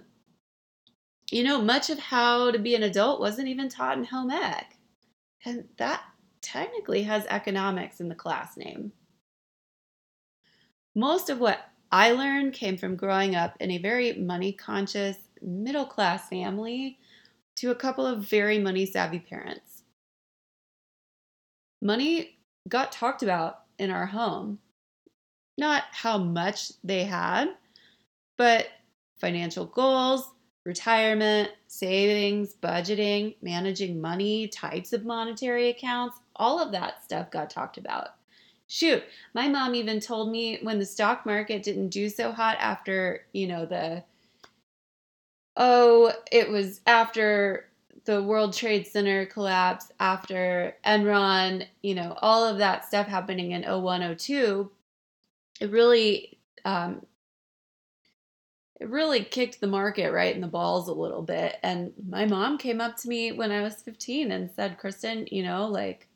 you 1.31 1.43
know, 1.43 1.61
much 1.61 1.91
of 1.91 1.99
how 1.99 2.51
to 2.51 2.59
be 2.59 2.75
an 2.75 2.83
adult 2.83 3.21
wasn't 3.21 3.49
even 3.49 3.69
taught 3.69 3.99
in 3.99 4.05
home 4.05 4.31
ec. 4.31 4.77
And 5.45 5.69
that 5.79 6.03
technically 6.41 7.03
has 7.03 7.27
economics 7.29 8.01
in 8.01 8.09
the 8.09 8.15
class 8.15 8.57
name. 8.57 8.93
Most 10.95 11.29
of 11.29 11.41
what 11.41 11.71
I 11.91 12.13
learned 12.13 12.53
came 12.53 12.77
from 12.77 12.97
growing 12.97 13.35
up 13.35 13.57
in 13.61 13.71
a 13.71 13.79
very 13.79 14.15
money 14.15 14.53
conscious, 14.53 15.17
middle 15.43 15.87
class 15.87 16.29
family 16.29 16.99
to 17.57 17.71
a 17.71 17.75
couple 17.75 18.07
of 18.07 18.29
very 18.29 18.59
money 18.59 18.87
savvy 18.87 19.19
parents. 19.19 19.83
Money 21.83 22.39
got 22.69 22.93
talked 22.93 23.23
about 23.23 23.61
in 23.79 23.91
our 23.91 24.07
home 24.07 24.59
not 25.57 25.85
how 25.93 26.19
much 26.19 26.73
they 26.83 27.05
had, 27.05 27.49
but 28.37 28.69
financial 29.19 29.67
goals, 29.67 30.31
retirement, 30.65 31.51
savings, 31.67 32.55
budgeting, 32.55 33.35
managing 33.43 34.01
money, 34.01 34.49
types 34.49 34.93
of 34.93 35.05
monetary 35.05 35.69
accounts, 35.69 36.19
all 36.37 36.61
of 36.61 36.73
that 36.73 37.05
stuff 37.05 37.31
got 37.31 37.51
talked 37.51 37.77
about. 37.77 38.09
Shoot, 38.67 39.05
my 39.35 39.47
mom 39.47 39.75
even 39.75 40.01
told 40.01 40.31
me 40.31 40.59
when 40.63 40.79
the 40.79 40.87
stock 40.87 41.27
market 41.27 41.63
didn't 41.63 41.91
do 41.91 42.09
so 42.09 42.33
hot 42.33 42.57
after, 42.59 43.27
you 43.33 43.47
know, 43.47 43.67
the 43.67 44.03
oh, 45.57 46.13
it 46.33 46.51
was 46.51 46.81
after 46.87 47.69
the 48.05 48.23
World 48.23 48.53
Trade 48.53 48.87
Center 48.87 49.27
collapse, 49.27 49.93
after 50.01 50.77
Enron, 50.85 51.67
you 51.83 51.95
know, 51.95 52.17
all 52.21 52.45
of 52.45 52.59
that 52.59 52.85
stuff 52.85 53.07
happening 53.07 53.53
in 53.53 53.63
0102 53.63 54.71
it 55.61 55.71
really 55.71 56.39
um, 56.65 57.07
it 58.81 58.89
really 58.89 59.23
kicked 59.23 59.61
the 59.61 59.67
market 59.67 60.13
right 60.13 60.35
in 60.35 60.41
the 60.41 60.47
balls 60.47 60.89
a 60.89 60.93
little 60.93 61.23
bit. 61.23 61.57
And 61.63 61.93
my 62.09 62.27
mom 62.27 62.59
came 62.59 62.81
up 62.81 62.97
to 62.99 63.09
me 63.09 63.33
when 63.33 63.53
I 63.53 63.63
was 63.63 63.77
15 63.77 64.33
and 64.33 64.51
said, 64.51 64.79
Kristen, 64.79 65.27
you 65.31 65.43
know, 65.43 65.67
like, 65.67 66.09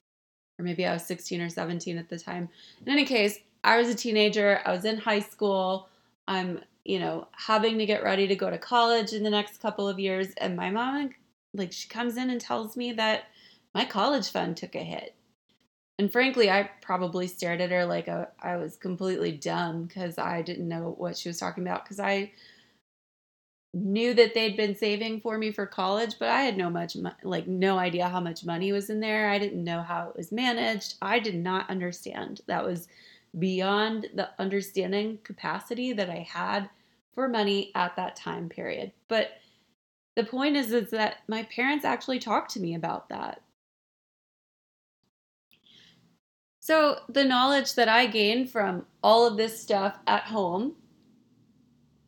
or 0.59 0.65
maybe 0.65 0.85
I 0.85 0.93
was 0.93 1.07
16 1.07 1.41
or 1.41 1.49
17 1.49 1.99
at 1.99 2.09
the 2.09 2.19
time. 2.19 2.49
In 2.85 2.93
any 2.93 3.05
case, 3.05 3.39
I 3.63 3.79
was 3.79 3.89
a 3.89 3.95
teenager, 3.95 4.61
I 4.67 4.73
was 4.73 4.85
in 4.85 4.99
high 4.99 5.21
school, 5.21 5.89
I'm, 6.27 6.61
you 6.85 6.99
know, 6.99 7.29
having 7.33 7.79
to 7.79 7.87
get 7.87 8.03
ready 8.03 8.27
to 8.27 8.37
go 8.37 8.51
to 8.51 8.59
college 8.59 9.13
in 9.13 9.23
the 9.23 9.31
next 9.31 9.63
couple 9.63 9.89
of 9.89 10.01
years. 10.01 10.29
And 10.39 10.57
my 10.57 10.71
mom, 10.71 11.11
like, 11.55 11.73
she 11.73 11.89
comes 11.89 12.17
in 12.17 12.29
and 12.29 12.41
tells 12.41 12.77
me 12.77 12.93
that 12.93 13.25
my 13.75 13.85
college 13.85 14.31
fund 14.31 14.57
took 14.57 14.75
a 14.75 14.83
hit. 14.83 15.15
And 15.99 16.13
frankly, 16.13 16.49
I 16.49 16.71
probably 16.81 17.27
stared 17.27 17.61
at 17.61 17.73
her 17.73 17.85
like 17.85 18.07
a, 18.07 18.29
I 18.41 18.57
was 18.57 18.77
completely 18.77 19.33
dumb 19.33 19.85
because 19.85 20.17
I 20.17 20.43
didn't 20.43 20.69
know 20.69 20.95
what 20.97 21.17
she 21.17 21.29
was 21.29 21.39
talking 21.39 21.65
about 21.65 21.85
because 21.85 21.99
I 21.99 22.31
knew 23.75 24.15
that 24.15 24.35
they'd 24.35 24.57
been 24.57 24.77
saving 24.77 25.21
for 25.21 25.39
me 25.39 25.51
for 25.51 25.67
college, 25.67 26.15
but 26.19 26.29
I 26.29 26.43
had 26.43 26.57
no 26.57 26.71
much 26.71 26.97
like 27.23 27.47
no 27.47 27.79
idea 27.79 28.09
how 28.09 28.21
much 28.21 28.45
money 28.45 28.73
was 28.73 28.91
in 28.91 29.01
there. 29.01 29.29
I 29.29 29.39
didn't 29.39 29.65
know 29.65 29.83
how 29.83 30.09
it 30.09 30.17
was 30.17 30.33
managed. 30.33 30.95
I 31.03 31.19
did 31.19 31.35
not 31.35 31.69
understand. 31.69 32.41
That 32.47 32.65
was 32.65 32.89
beyond 33.39 34.09
the 34.15 34.31
understanding 34.39 35.19
capacity 35.23 35.93
that 35.93 36.09
I 36.09 36.27
had 36.29 36.71
for 37.13 37.29
money 37.29 37.73
at 37.75 37.97
that 37.97 38.17
time 38.17 38.49
period. 38.49 38.93
But 39.09 39.33
the 40.17 40.25
point 40.25 40.57
is 40.57 40.73
is 40.73 40.91
that 40.91 41.19
my 41.29 41.43
parents 41.45 41.85
actually 41.85 42.21
talked 42.21 42.53
to 42.53 42.61
me 42.61 42.75
about 42.75 43.09
that. 43.11 43.43
So, 46.69 47.01
the 47.09 47.25
knowledge 47.25 47.77
that 47.77 47.89
I 47.89 48.07
gained 48.07 48.51
from 48.51 48.85
all 49.03 49.27
of 49.27 49.39
this 49.39 49.59
stuff 49.59 49.99
at 50.07 50.25
home, 50.25 50.75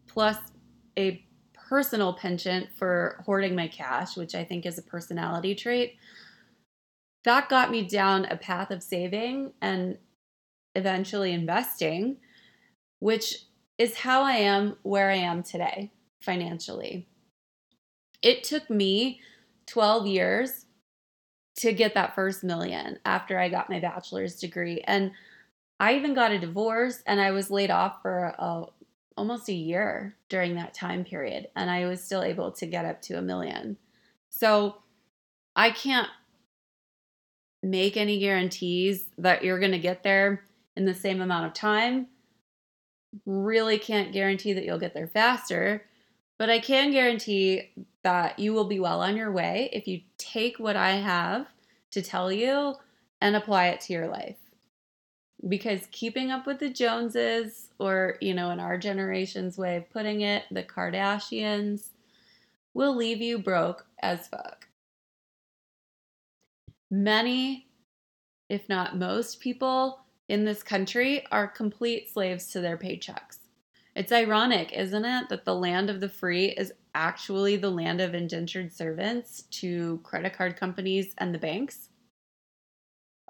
plus 0.06 0.36
a 0.98 1.24
personal 1.54 2.12
penchant 2.12 2.68
for 2.76 3.22
hoarding 3.24 3.54
my 3.54 3.68
cash, 3.68 4.18
which 4.18 4.34
I 4.34 4.44
think 4.44 4.66
is 4.66 4.76
a 4.76 4.82
personality 4.82 5.54
trait, 5.54 5.96
that 7.24 7.48
got 7.48 7.70
me 7.70 7.86
down 7.86 8.26
a 8.26 8.36
path 8.36 8.70
of 8.70 8.82
saving 8.82 9.54
and 9.62 9.96
eventually 10.74 11.32
investing, 11.32 12.18
which 12.98 13.46
is 13.78 14.00
how 14.00 14.24
I 14.24 14.32
am 14.32 14.76
where 14.82 15.10
I 15.10 15.16
am 15.16 15.42
today 15.42 15.90
financially. 16.20 17.08
It 18.20 18.44
took 18.44 18.68
me 18.68 19.22
12 19.68 20.06
years 20.06 20.66
to 21.60 21.74
get 21.74 21.92
that 21.94 22.14
first 22.14 22.42
million 22.42 22.98
after 23.04 23.38
I 23.38 23.50
got 23.50 23.68
my 23.68 23.80
bachelor's 23.80 24.40
degree. 24.40 24.80
And 24.86 25.12
I 25.78 25.94
even 25.94 26.14
got 26.14 26.32
a 26.32 26.38
divorce 26.38 27.02
and 27.06 27.20
I 27.20 27.32
was 27.32 27.50
laid 27.50 27.70
off 27.70 28.00
for 28.00 28.34
a, 28.38 28.64
almost 29.16 29.48
a 29.50 29.54
year 29.54 30.16
during 30.30 30.54
that 30.54 30.72
time 30.72 31.04
period. 31.04 31.48
And 31.54 31.70
I 31.70 31.86
was 31.86 32.02
still 32.02 32.22
able 32.22 32.50
to 32.52 32.66
get 32.66 32.86
up 32.86 33.02
to 33.02 33.18
a 33.18 33.22
million. 33.22 33.76
So 34.30 34.76
I 35.54 35.70
can't 35.70 36.08
make 37.62 37.98
any 37.98 38.18
guarantees 38.18 39.04
that 39.18 39.44
you're 39.44 39.58
going 39.58 39.72
to 39.72 39.78
get 39.78 40.02
there 40.02 40.42
in 40.76 40.86
the 40.86 40.94
same 40.94 41.20
amount 41.20 41.44
of 41.44 41.52
time. 41.52 42.06
Really 43.26 43.78
can't 43.78 44.14
guarantee 44.14 44.54
that 44.54 44.64
you'll 44.64 44.78
get 44.78 44.94
there 44.94 45.08
faster, 45.08 45.84
but 46.40 46.48
I 46.48 46.58
can 46.58 46.90
guarantee 46.90 47.68
that 48.02 48.38
you 48.38 48.54
will 48.54 48.64
be 48.64 48.80
well 48.80 49.02
on 49.02 49.14
your 49.14 49.30
way 49.30 49.68
if 49.74 49.86
you 49.86 50.00
take 50.16 50.58
what 50.58 50.74
I 50.74 50.92
have 50.92 51.46
to 51.90 52.00
tell 52.00 52.32
you 52.32 52.76
and 53.20 53.36
apply 53.36 53.66
it 53.66 53.82
to 53.82 53.92
your 53.92 54.08
life. 54.08 54.38
Because 55.46 55.86
keeping 55.90 56.30
up 56.30 56.46
with 56.46 56.58
the 56.58 56.70
Joneses, 56.70 57.68
or, 57.78 58.16
you 58.22 58.32
know, 58.32 58.52
in 58.52 58.58
our 58.58 58.78
generation's 58.78 59.58
way 59.58 59.76
of 59.76 59.90
putting 59.90 60.22
it, 60.22 60.44
the 60.50 60.62
Kardashians, 60.62 61.88
will 62.72 62.96
leave 62.96 63.20
you 63.20 63.38
broke 63.38 63.84
as 64.00 64.26
fuck. 64.26 64.66
Many, 66.90 67.68
if 68.48 68.66
not 68.66 68.96
most 68.96 69.40
people 69.40 70.00
in 70.30 70.46
this 70.46 70.62
country 70.62 71.22
are 71.30 71.46
complete 71.46 72.10
slaves 72.10 72.46
to 72.52 72.62
their 72.62 72.78
paychecks. 72.78 73.39
It's 73.94 74.12
ironic, 74.12 74.72
isn't 74.72 75.04
it, 75.04 75.28
that 75.28 75.44
the 75.44 75.54
land 75.54 75.90
of 75.90 76.00
the 76.00 76.08
free 76.08 76.46
is 76.46 76.72
actually 76.94 77.56
the 77.56 77.70
land 77.70 78.00
of 78.00 78.14
indentured 78.14 78.72
servants 78.72 79.42
to 79.50 79.98
credit 80.04 80.32
card 80.32 80.56
companies 80.56 81.14
and 81.18 81.34
the 81.34 81.38
banks? 81.38 81.88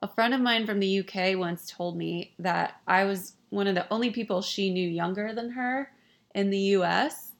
A 0.02 0.08
friend 0.08 0.32
of 0.34 0.40
mine 0.40 0.66
from 0.66 0.80
the 0.80 1.00
UK 1.00 1.38
once 1.38 1.70
told 1.70 1.96
me 1.96 2.34
that 2.38 2.80
I 2.86 3.04
was 3.04 3.34
one 3.50 3.66
of 3.66 3.74
the 3.74 3.90
only 3.92 4.10
people 4.10 4.42
she 4.42 4.72
knew 4.72 4.88
younger 4.88 5.34
than 5.34 5.50
her 5.50 5.90
in 6.34 6.50
the 6.50 6.58
US 6.76 7.32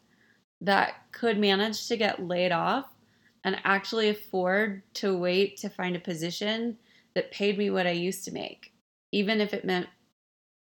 that 0.61 0.94
could 1.12 1.38
manage 1.38 1.88
to 1.88 1.96
get 1.96 2.26
laid 2.26 2.52
off 2.52 2.87
and 3.44 3.61
actually 3.64 4.09
afford 4.09 4.83
to 4.94 5.16
wait 5.16 5.56
to 5.59 5.70
find 5.70 5.96
a 5.96 6.00
position 6.00 6.76
that 7.14 7.33
paid 7.33 7.56
me 7.56 7.70
what 7.70 7.87
I 7.87 7.92
used 7.92 8.24
to 8.24 8.33
make, 8.33 8.72
even 9.12 9.40
if 9.40 9.54
it 9.54 9.64
meant 9.64 9.87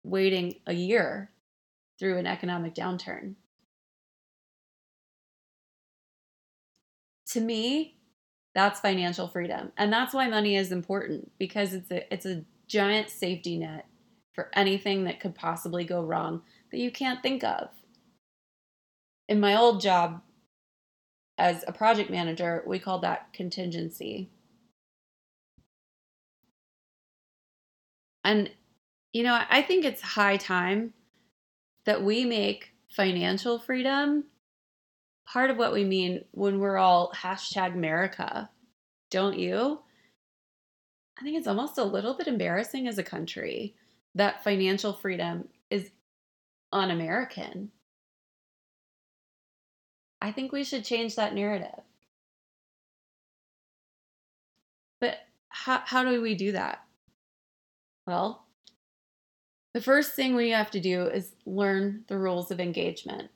waiting 0.04 0.56
a 0.68 0.74
year 0.74 1.31
through 2.02 2.18
an 2.18 2.26
economic 2.26 2.74
downturn. 2.74 3.36
To 7.28 7.40
me, 7.40 8.00
that's 8.56 8.80
financial 8.80 9.28
freedom. 9.28 9.72
And 9.78 9.94
that's 9.94 10.12
why 10.12 10.28
money 10.28 10.56
is 10.56 10.72
important 10.72 11.32
because 11.38 11.76
it's 11.76 11.92
a 11.92 12.12
it's 12.12 12.26
a 12.26 12.44
giant 12.68 13.12
safety 13.12 13.56
net 13.58 13.86
for 14.34 14.50
anything 14.54 15.04
that 15.04 15.20
could 15.20 15.36
possibly 15.36 15.84
go 15.84 16.02
wrong 16.02 16.42
that 16.72 16.80
you 16.80 16.90
can't 16.90 17.22
think 17.22 17.44
of. 17.44 17.70
In 19.30 19.40
my 19.40 19.56
old 19.56 19.80
job, 19.80 20.24
as 21.38 21.64
a 21.68 21.72
project 21.72 22.10
manager, 22.10 22.64
we 22.66 22.80
called 22.80 23.04
that 23.04 23.32
contingency. 23.32 24.32
And, 28.24 28.50
you 29.14 29.22
know, 29.22 29.40
I 29.50 29.62
think 29.62 29.86
it's 29.86 30.02
high 30.02 30.38
time 30.38 30.94
that 31.86 32.04
we 32.04 32.26
make 32.26 32.74
financial 32.90 33.60
freedom 33.60 34.26
part 35.32 35.50
of 35.50 35.58
what 35.58 35.74
we 35.74 35.84
mean 35.84 36.26
when 36.32 36.60
we're 36.60 36.78
all 36.78 37.12
hashtag 37.16 37.74
America. 37.74 38.50
Don't 39.10 39.38
you? 39.38 39.80
I 41.20 41.24
think 41.24 41.38
it's 41.38 41.48
almost 41.48 41.78
a 41.78 41.84
little 41.84 42.16
bit 42.16 42.28
embarrassing 42.28 42.88
as 42.88 42.98
a 42.98 43.04
country 43.04 43.76
that 44.16 44.44
financial 44.44 44.94
freedom 44.94 45.48
is 45.70 45.92
un 46.74 46.92
American. 46.92 47.72
I 50.22 50.32
think 50.32 50.52
we 50.52 50.64
should 50.64 50.86
change 50.86 51.16
that 51.16 51.34
narrative. 51.34 51.84
But 55.00 55.18
how, 55.50 55.82
how 55.86 56.04
do 56.04 56.22
we 56.22 56.36
do 56.36 56.52
that? 56.52 56.84
Well, 58.06 58.46
the 59.74 59.82
first 59.82 60.14
thing 60.14 60.36
we 60.36 60.50
have 60.50 60.72
to 60.72 60.80
do 60.80 61.04
is 61.04 61.36
learn 61.46 62.04
the 62.08 62.18
rules 62.18 62.52
of 62.52 62.60
engagement. 62.60 63.30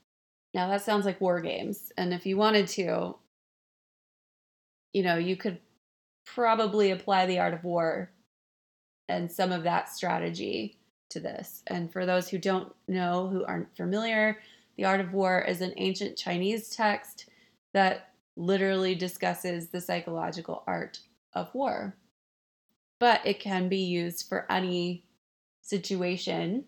Now, 0.54 0.70
that 0.70 0.82
sounds 0.82 1.06
like 1.06 1.22
war 1.22 1.42
games. 1.42 1.92
And 1.98 2.14
if 2.14 2.26
you 2.26 2.38
wanted 2.38 2.68
to, 2.70 3.16
you 4.94 5.04
know, 5.04 5.18
you 5.18 5.36
could 5.36 5.60
probably 6.26 6.92
apply 6.92 7.26
the 7.26 7.40
art 7.40 7.54
of 7.54 7.64
war 7.64 8.12
and 9.08 9.32
some 9.32 9.52
of 9.52 9.64
that 9.64 9.90
strategy 9.90 10.78
to 11.10 11.20
this. 11.20 11.62
And 11.68 11.92
for 11.92 12.06
those 12.06 12.30
who 12.30 12.38
don't 12.38 12.74
know, 12.88 13.28
who 13.28 13.46
aren't 13.46 13.76
familiar, 13.76 14.40
the 14.78 14.86
Art 14.86 15.00
of 15.00 15.14
War 15.14 15.42
is 15.42 15.62
an 15.62 15.74
ancient 15.78 16.18
Chinese 16.18 16.70
text 16.70 17.30
that 17.74 18.10
literally 18.36 18.96
discusses 18.96 19.70
the 19.70 19.82
psychological 19.82 20.64
art 20.68 21.00
of 21.34 21.54
war. 21.54 21.96
But 23.00 23.22
it 23.26 23.40
can 23.40 23.70
be 23.70 23.84
used 23.84 24.28
for 24.28 24.50
any 24.52 25.06
situation, 25.66 26.66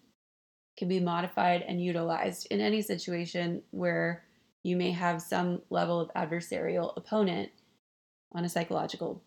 can 0.77 0.87
be 0.87 0.99
modified 0.99 1.63
and 1.67 1.81
utilized 1.81 2.47
in 2.51 2.59
any 2.59 2.81
situation 2.81 3.61
where 3.71 4.23
you 4.63 4.75
may 4.75 4.91
have 4.91 5.21
some 5.21 5.61
level 5.69 5.99
of 5.99 6.13
adversarial 6.13 6.95
opponent 6.97 7.49
on 8.33 8.43
a 8.43 8.49
psychological 8.49 9.23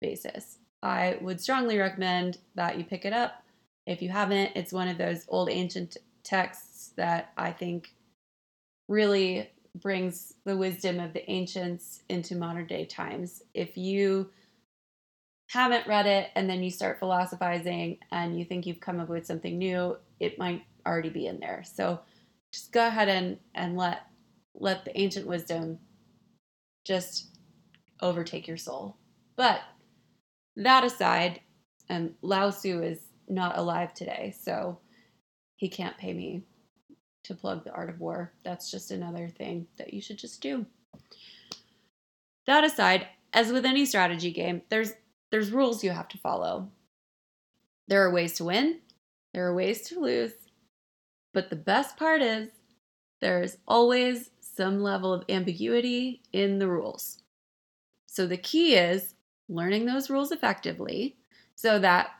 basis. 0.00 0.58
I 0.82 1.18
would 1.20 1.40
strongly 1.40 1.78
recommend 1.78 2.38
that 2.54 2.76
you 2.78 2.84
pick 2.84 3.04
it 3.04 3.12
up. 3.12 3.42
If 3.86 4.02
you 4.02 4.10
haven't, 4.10 4.52
it's 4.54 4.72
one 4.72 4.88
of 4.88 4.98
those 4.98 5.24
old 5.28 5.48
ancient 5.48 5.96
texts 6.22 6.92
that 6.96 7.32
I 7.36 7.52
think 7.52 7.94
really 8.88 9.50
brings 9.80 10.34
the 10.44 10.56
wisdom 10.56 11.00
of 11.00 11.12
the 11.12 11.28
ancients 11.30 12.02
into 12.08 12.36
modern 12.36 12.66
day 12.66 12.84
times. 12.84 13.42
If 13.54 13.76
you 13.76 14.30
haven't 15.48 15.86
read 15.86 16.06
it 16.06 16.30
and 16.34 16.48
then 16.48 16.62
you 16.62 16.70
start 16.70 16.98
philosophizing 16.98 17.98
and 18.10 18.38
you 18.38 18.44
think 18.44 18.66
you've 18.66 18.80
come 18.80 19.00
up 19.00 19.08
with 19.08 19.26
something 19.26 19.58
new, 19.58 19.96
it 20.20 20.38
might 20.38 20.62
already 20.86 21.10
be 21.10 21.26
in 21.26 21.40
there. 21.40 21.62
So 21.64 22.00
just 22.52 22.72
go 22.72 22.86
ahead 22.86 23.08
and, 23.08 23.38
and 23.54 23.76
let 23.76 24.06
let 24.54 24.84
the 24.84 24.96
ancient 24.98 25.26
wisdom 25.26 25.78
just 26.84 27.36
overtake 28.00 28.46
your 28.46 28.56
soul. 28.56 28.96
But 29.36 29.60
that 30.56 30.84
aside, 30.84 31.40
and 31.88 32.14
Lao 32.22 32.50
Tzu 32.50 32.82
is 32.82 33.00
not 33.28 33.58
alive 33.58 33.92
today, 33.94 34.34
so 34.40 34.78
he 35.56 35.68
can't 35.68 35.98
pay 35.98 36.12
me 36.12 36.44
to 37.24 37.34
plug 37.34 37.64
the 37.64 37.72
art 37.72 37.90
of 37.90 38.00
war. 38.00 38.32
That's 38.44 38.70
just 38.70 38.90
another 38.90 39.28
thing 39.28 39.66
that 39.78 39.92
you 39.92 40.00
should 40.00 40.18
just 40.18 40.40
do. 40.40 40.66
That 42.46 42.64
aside, 42.64 43.08
as 43.32 43.50
with 43.50 43.64
any 43.64 43.86
strategy 43.86 44.30
game, 44.30 44.62
there's 44.68 44.92
there's 45.34 45.50
rules 45.50 45.82
you 45.82 45.90
have 45.90 46.06
to 46.06 46.16
follow. 46.16 46.68
There 47.88 48.06
are 48.06 48.12
ways 48.12 48.34
to 48.34 48.44
win, 48.44 48.78
there 49.32 49.44
are 49.44 49.52
ways 49.52 49.82
to 49.88 49.98
lose, 49.98 50.30
but 51.32 51.50
the 51.50 51.56
best 51.56 51.96
part 51.96 52.22
is 52.22 52.50
there's 53.20 53.56
always 53.66 54.30
some 54.38 54.80
level 54.80 55.12
of 55.12 55.24
ambiguity 55.28 56.22
in 56.32 56.60
the 56.60 56.68
rules. 56.68 57.20
So 58.06 58.28
the 58.28 58.36
key 58.36 58.76
is 58.76 59.16
learning 59.48 59.86
those 59.86 60.08
rules 60.08 60.30
effectively 60.30 61.16
so 61.56 61.80
that 61.80 62.10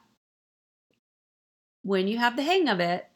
when 1.83 2.09
you 2.09 2.18
have 2.18 2.35
the 2.35 2.42
hang 2.42 2.68
of 2.68 2.81
it, 2.81 3.07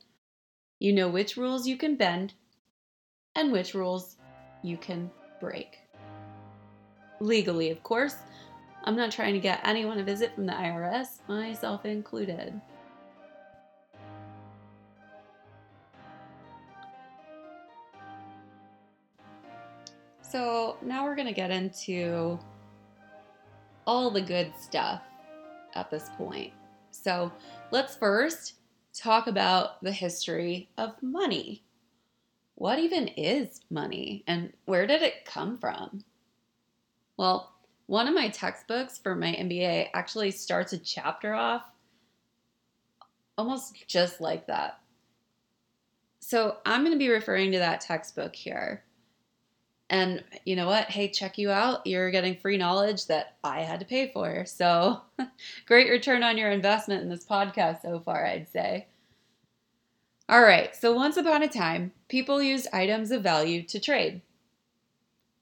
you 0.79 0.93
know 0.93 1.09
which 1.09 1.37
rules 1.37 1.67
you 1.67 1.77
can 1.77 1.97
bend 1.97 2.35
and 3.35 3.51
which 3.51 3.75
rules 3.75 4.15
you 4.63 4.77
can 4.77 5.11
break. 5.41 5.77
Legally, 7.19 7.71
of 7.71 7.83
course. 7.83 8.15
I'm 8.89 8.97
not 8.97 9.11
trying 9.11 9.35
to 9.35 9.39
get 9.39 9.61
anyone 9.65 9.99
a 9.99 10.03
visit 10.03 10.35
from 10.35 10.47
the 10.47 10.55
IRS, 10.55 11.19
myself 11.29 11.85
included. 11.85 12.59
So 20.23 20.79
now 20.81 21.05
we're 21.05 21.17
going 21.17 21.29
to 21.29 21.35
get 21.35 21.51
into 21.51 22.39
all 23.87 24.11
the 24.11 24.23
good 24.23 24.55
stuff 24.59 25.03
at 25.75 25.91
this 25.91 26.09
point. 26.17 26.55
So 26.91 27.31
let's 27.71 27.95
first 27.95 28.55
talk 28.95 29.27
about 29.27 29.83
the 29.83 29.93
history 29.93 30.71
of 30.79 30.95
money. 31.03 31.63
What 32.55 32.79
even 32.79 33.09
is 33.09 33.61
money 33.69 34.25
and 34.27 34.55
where 34.65 34.87
did 34.87 35.03
it 35.03 35.27
come 35.27 35.59
from? 35.59 36.05
Well, 37.19 37.53
one 37.89 38.07
of 38.07 38.15
my 38.15 38.29
textbooks 38.29 38.99
for 38.99 39.17
my 39.17 39.33
MBA 39.33 39.89
actually 39.95 40.31
starts 40.31 40.75
a 40.75 40.79
chapter 40.79 41.33
off 41.33 41.65
almost 43.39 43.75
just 43.87 44.21
like 44.21 44.47
that. 44.47 44.79
So 46.21 46.59
I'm 46.67 46.83
going 46.83 46.93
to 46.93 46.99
be 46.99 47.09
referring 47.09 47.53
to 47.53 47.59
that 47.61 47.81
textbook 47.81 48.37
here. 48.37 48.85
And 49.89 50.23
you 50.45 50.55
know 50.55 50.67
what? 50.67 50.91
Hey, 50.91 51.09
check 51.09 51.39
you 51.39 51.51
out. 51.51 51.87
You're 51.87 52.11
getting 52.11 52.37
free 52.37 52.59
knowledge 52.59 53.07
that 53.07 53.39
I 53.43 53.63
had 53.63 53.81
to 53.81 53.87
pay 53.87 54.13
for. 54.13 54.45
So 54.45 55.01
great 55.67 55.89
return 55.89 56.23
on 56.23 56.37
your 56.37 56.51
investment 56.51 57.03
in 57.03 57.09
this 57.09 57.25
podcast 57.25 57.81
so 57.81 58.01
far, 58.01 58.27
I'd 58.27 58.51
say. 58.51 58.87
All 60.29 60.43
right. 60.43 60.77
So 60.77 60.93
once 60.93 61.17
upon 61.17 61.43
a 61.43 61.49
time, 61.49 61.93
people 62.09 62.43
used 62.43 62.69
items 62.71 63.13
of 63.13 63.23
value 63.23 63.63
to 63.63 63.81
trade. 63.81 64.21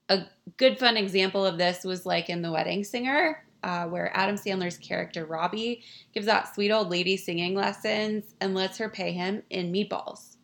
A 0.09 0.25
good 0.55 0.79
fun 0.79 0.95
example 0.95 1.45
of 1.45 1.57
this 1.57 1.83
was 1.83 2.05
like 2.05 2.29
in 2.29 2.41
The 2.41 2.51
Wedding 2.51 2.83
Singer, 2.83 3.43
uh, 3.63 3.87
where 3.87 4.15
Adam 4.15 4.37
Sandler's 4.37 4.77
character 4.77 5.25
Robbie 5.25 5.83
gives 6.13 6.25
that 6.27 6.53
sweet 6.53 6.71
old 6.71 6.89
lady 6.89 7.17
singing 7.17 7.55
lessons 7.55 8.35
and 8.39 8.55
lets 8.55 8.77
her 8.77 8.89
pay 8.89 9.11
him 9.11 9.43
in 9.49 9.71
meatballs. 9.71 10.37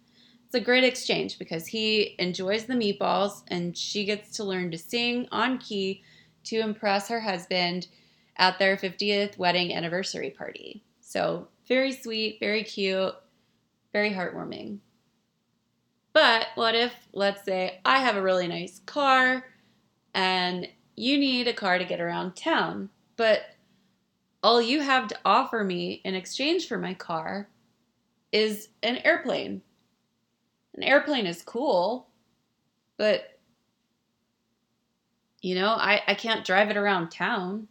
It's 0.46 0.56
a 0.56 0.60
great 0.60 0.84
exchange 0.84 1.40
because 1.40 1.68
he 1.68 2.16
enjoys 2.20 2.66
the 2.66 2.74
meatballs 2.74 3.44
and 3.48 3.76
she 3.78 4.06
gets 4.06 4.36
to 4.38 4.44
learn 4.44 4.70
to 4.72 4.78
sing 4.78 5.28
on 5.32 5.58
key 5.58 6.04
to 6.46 6.60
impress 6.60 7.08
her 7.08 7.22
husband 7.22 7.88
at 8.38 8.60
their 8.60 8.76
50th 8.76 9.38
wedding 9.38 9.74
anniversary 9.74 10.30
party. 10.30 10.84
So, 11.00 11.48
very 11.68 11.94
sweet, 11.94 12.38
very 12.40 12.64
cute, 12.64 13.16
very 13.94 14.12
heartwarming. 14.12 14.80
But 16.12 16.48
what 16.56 16.76
if, 16.76 16.94
let's 17.14 17.44
say, 17.46 17.80
I 17.86 18.00
have 18.00 18.16
a 18.16 18.22
really 18.22 18.48
nice 18.48 18.82
car 18.86 19.46
and 20.14 20.68
you 20.96 21.18
need 21.18 21.48
a 21.48 21.54
car 21.54 21.78
to 21.78 21.86
get 21.86 22.02
around 22.02 22.36
town, 22.36 22.90
but 23.16 23.42
all 24.42 24.62
you 24.62 24.82
have 24.82 25.08
to 25.08 25.18
offer 25.24 25.64
me 25.64 26.02
in 26.04 26.16
exchange 26.16 26.68
for 26.68 26.78
my 26.78 26.94
car 26.94 27.50
is 28.32 28.70
an 28.82 28.98
airplane 29.04 29.62
an 30.76 30.84
airplane 30.84 31.26
is 31.26 31.42
cool, 31.44 32.08
but 32.98 33.40
you 35.42 35.56
know, 35.56 35.70
I, 35.70 36.02
I 36.08 36.14
can't 36.14 36.46
drive 36.46 36.70
it 36.70 36.78
around 36.78 37.10
town. 37.10 37.68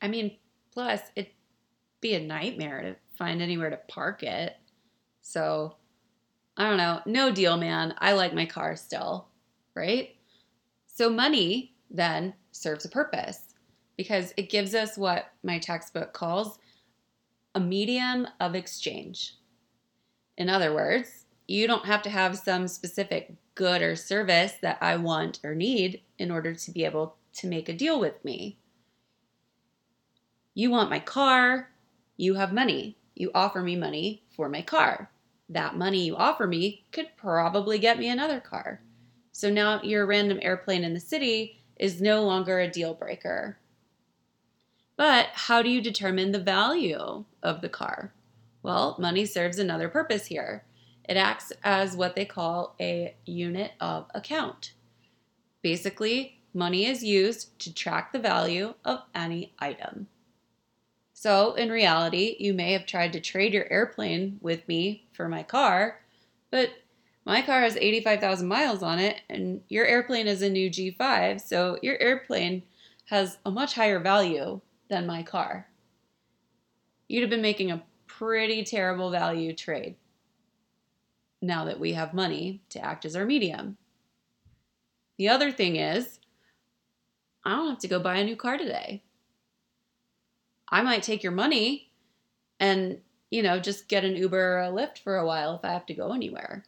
I 0.00 0.08
mean, 0.08 0.36
plus 0.72 1.00
it'd 1.16 1.32
be 2.00 2.14
a 2.14 2.20
nightmare 2.20 2.82
to 2.82 2.96
find 3.16 3.42
anywhere 3.42 3.70
to 3.70 3.80
park 3.88 4.22
it. 4.22 4.56
So 5.22 5.74
I 6.56 6.68
don't 6.68 6.76
know. 6.76 7.00
No 7.04 7.32
deal, 7.32 7.56
man. 7.56 7.94
I 7.98 8.12
like 8.12 8.32
my 8.32 8.46
car 8.46 8.76
still, 8.76 9.26
right? 9.76 10.16
So 10.86 11.10
money 11.10 11.74
then 11.90 12.34
serves 12.50 12.84
a 12.84 12.88
purpose 12.88 13.54
because 13.96 14.32
it 14.36 14.50
gives 14.50 14.74
us 14.74 14.96
what 14.96 15.26
my 15.42 15.58
textbook 15.58 16.12
calls 16.12 16.58
a 17.54 17.60
medium 17.60 18.26
of 18.40 18.54
exchange. 18.54 19.36
In 20.36 20.48
other 20.48 20.74
words, 20.74 21.26
you 21.46 21.66
don't 21.66 21.86
have 21.86 22.02
to 22.02 22.10
have 22.10 22.36
some 22.36 22.66
specific 22.68 23.34
good 23.54 23.80
or 23.80 23.96
service 23.96 24.54
that 24.62 24.78
I 24.80 24.96
want 24.96 25.40
or 25.44 25.54
need 25.54 26.02
in 26.18 26.30
order 26.30 26.54
to 26.54 26.70
be 26.70 26.84
able 26.84 27.16
to 27.34 27.46
make 27.46 27.68
a 27.68 27.74
deal 27.74 28.00
with 28.00 28.24
me. 28.24 28.58
You 30.54 30.70
want 30.70 30.90
my 30.90 30.98
car, 30.98 31.70
you 32.16 32.34
have 32.34 32.52
money. 32.52 32.96
You 33.14 33.30
offer 33.34 33.62
me 33.62 33.76
money 33.76 34.22
for 34.34 34.48
my 34.48 34.62
car. 34.62 35.10
That 35.48 35.76
money 35.76 36.04
you 36.04 36.16
offer 36.16 36.46
me 36.46 36.84
could 36.92 37.08
probably 37.16 37.78
get 37.78 37.98
me 37.98 38.08
another 38.08 38.40
car. 38.40 38.80
So 39.36 39.50
now 39.50 39.82
your 39.82 40.06
random 40.06 40.38
airplane 40.40 40.82
in 40.82 40.94
the 40.94 40.98
city 40.98 41.60
is 41.78 42.00
no 42.00 42.22
longer 42.22 42.58
a 42.58 42.70
deal 42.70 42.94
breaker. 42.94 43.58
But 44.96 45.26
how 45.34 45.60
do 45.60 45.68
you 45.68 45.82
determine 45.82 46.32
the 46.32 46.38
value 46.38 47.26
of 47.42 47.60
the 47.60 47.68
car? 47.68 48.14
Well, 48.62 48.96
money 48.98 49.26
serves 49.26 49.58
another 49.58 49.90
purpose 49.90 50.24
here. 50.24 50.64
It 51.06 51.18
acts 51.18 51.52
as 51.62 51.94
what 51.94 52.16
they 52.16 52.24
call 52.24 52.76
a 52.80 53.14
unit 53.26 53.72
of 53.78 54.06
account. 54.14 54.72
Basically, 55.60 56.40
money 56.54 56.86
is 56.86 57.04
used 57.04 57.58
to 57.58 57.74
track 57.74 58.14
the 58.14 58.18
value 58.18 58.72
of 58.86 59.02
any 59.14 59.52
item. 59.58 60.06
So, 61.12 61.52
in 61.52 61.68
reality, 61.68 62.36
you 62.38 62.54
may 62.54 62.72
have 62.72 62.86
tried 62.86 63.12
to 63.12 63.20
trade 63.20 63.52
your 63.52 63.70
airplane 63.70 64.38
with 64.40 64.66
me 64.66 65.04
for 65.12 65.28
my 65.28 65.42
car, 65.42 66.00
but 66.50 66.70
my 67.26 67.42
car 67.42 67.60
has 67.62 67.76
85,000 67.76 68.46
miles 68.46 68.84
on 68.84 69.00
it, 69.00 69.20
and 69.28 69.60
your 69.68 69.84
airplane 69.84 70.28
is 70.28 70.42
a 70.42 70.48
new 70.48 70.70
G5, 70.70 71.40
so 71.40 71.76
your 71.82 72.00
airplane 72.00 72.62
has 73.06 73.38
a 73.44 73.50
much 73.50 73.74
higher 73.74 73.98
value 73.98 74.60
than 74.88 75.08
my 75.08 75.24
car. 75.24 75.66
You'd 77.08 77.22
have 77.22 77.30
been 77.30 77.42
making 77.42 77.72
a 77.72 77.82
pretty 78.06 78.62
terrible 78.62 79.10
value 79.10 79.52
trade 79.52 79.96
now 81.42 81.64
that 81.64 81.80
we 81.80 81.94
have 81.94 82.14
money 82.14 82.62
to 82.70 82.78
act 82.78 83.04
as 83.04 83.16
our 83.16 83.26
medium. 83.26 83.76
The 85.18 85.28
other 85.28 85.50
thing 85.50 85.76
is, 85.76 86.20
I 87.44 87.56
don't 87.56 87.70
have 87.70 87.78
to 87.80 87.88
go 87.88 87.98
buy 87.98 88.16
a 88.18 88.24
new 88.24 88.36
car 88.36 88.56
today. 88.56 89.02
I 90.68 90.82
might 90.82 91.02
take 91.02 91.24
your 91.24 91.32
money 91.32 91.90
and, 92.60 92.98
you 93.30 93.42
know, 93.42 93.58
just 93.58 93.88
get 93.88 94.04
an 94.04 94.16
Uber 94.16 94.58
or 94.58 94.62
a 94.62 94.68
Lyft 94.68 94.98
for 94.98 95.16
a 95.16 95.26
while 95.26 95.56
if 95.56 95.64
I 95.64 95.72
have 95.72 95.86
to 95.86 95.94
go 95.94 96.12
anywhere. 96.12 96.64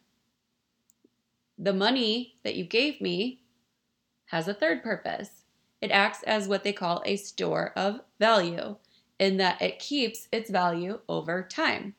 The 1.59 1.75
money 1.75 2.37
that 2.45 2.55
you 2.55 2.65
gave 2.65 3.01
me 3.01 3.43
has 4.27 4.47
a 4.47 4.55
third 4.55 4.83
purpose. 4.83 5.45
It 5.81 5.91
acts 5.91 6.23
as 6.23 6.47
what 6.47 6.63
they 6.63 6.73
call 6.73 7.03
a 7.05 7.17
store 7.17 7.73
of 7.77 8.01
value 8.21 8.77
in 9.19 9.37
that 9.39 9.61
it 9.61 9.81
keeps 9.81 10.29
its 10.31 10.51
value 10.51 11.01
over 11.09 11.43
time. 11.43 11.95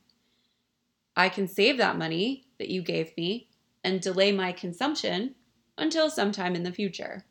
I 1.15 1.27
can 1.27 1.47
save 1.47 1.77
that 1.77 1.97
money 1.97 2.45
that 2.57 2.69
you 2.69 2.81
gave 2.81 3.15
me 3.17 3.49
and 3.83 3.99
delay 3.99 4.31
my 4.31 4.53
consumption 4.53 5.35
until 5.77 6.09
sometime 6.09 6.55
in 6.55 6.63
the 6.63 6.71
future. 6.71 7.25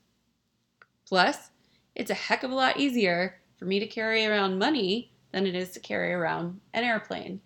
Plus, 1.06 1.50
it's 1.94 2.10
a 2.10 2.14
heck 2.14 2.42
of 2.42 2.50
a 2.50 2.54
lot 2.54 2.78
easier 2.78 3.40
for 3.58 3.64
me 3.64 3.78
to 3.78 3.86
carry 3.86 4.26
around 4.26 4.58
money 4.58 5.12
than 5.32 5.46
it 5.46 5.54
is 5.54 5.70
to 5.70 5.80
carry 5.80 6.12
around 6.12 6.60
an 6.74 6.84
airplane. 6.84 7.40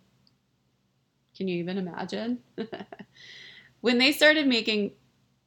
Can 1.36 1.46
you 1.46 1.58
even 1.58 1.78
imagine? 1.78 2.40
when 3.82 3.98
they 3.98 4.12
started 4.12 4.46
making 4.46 4.92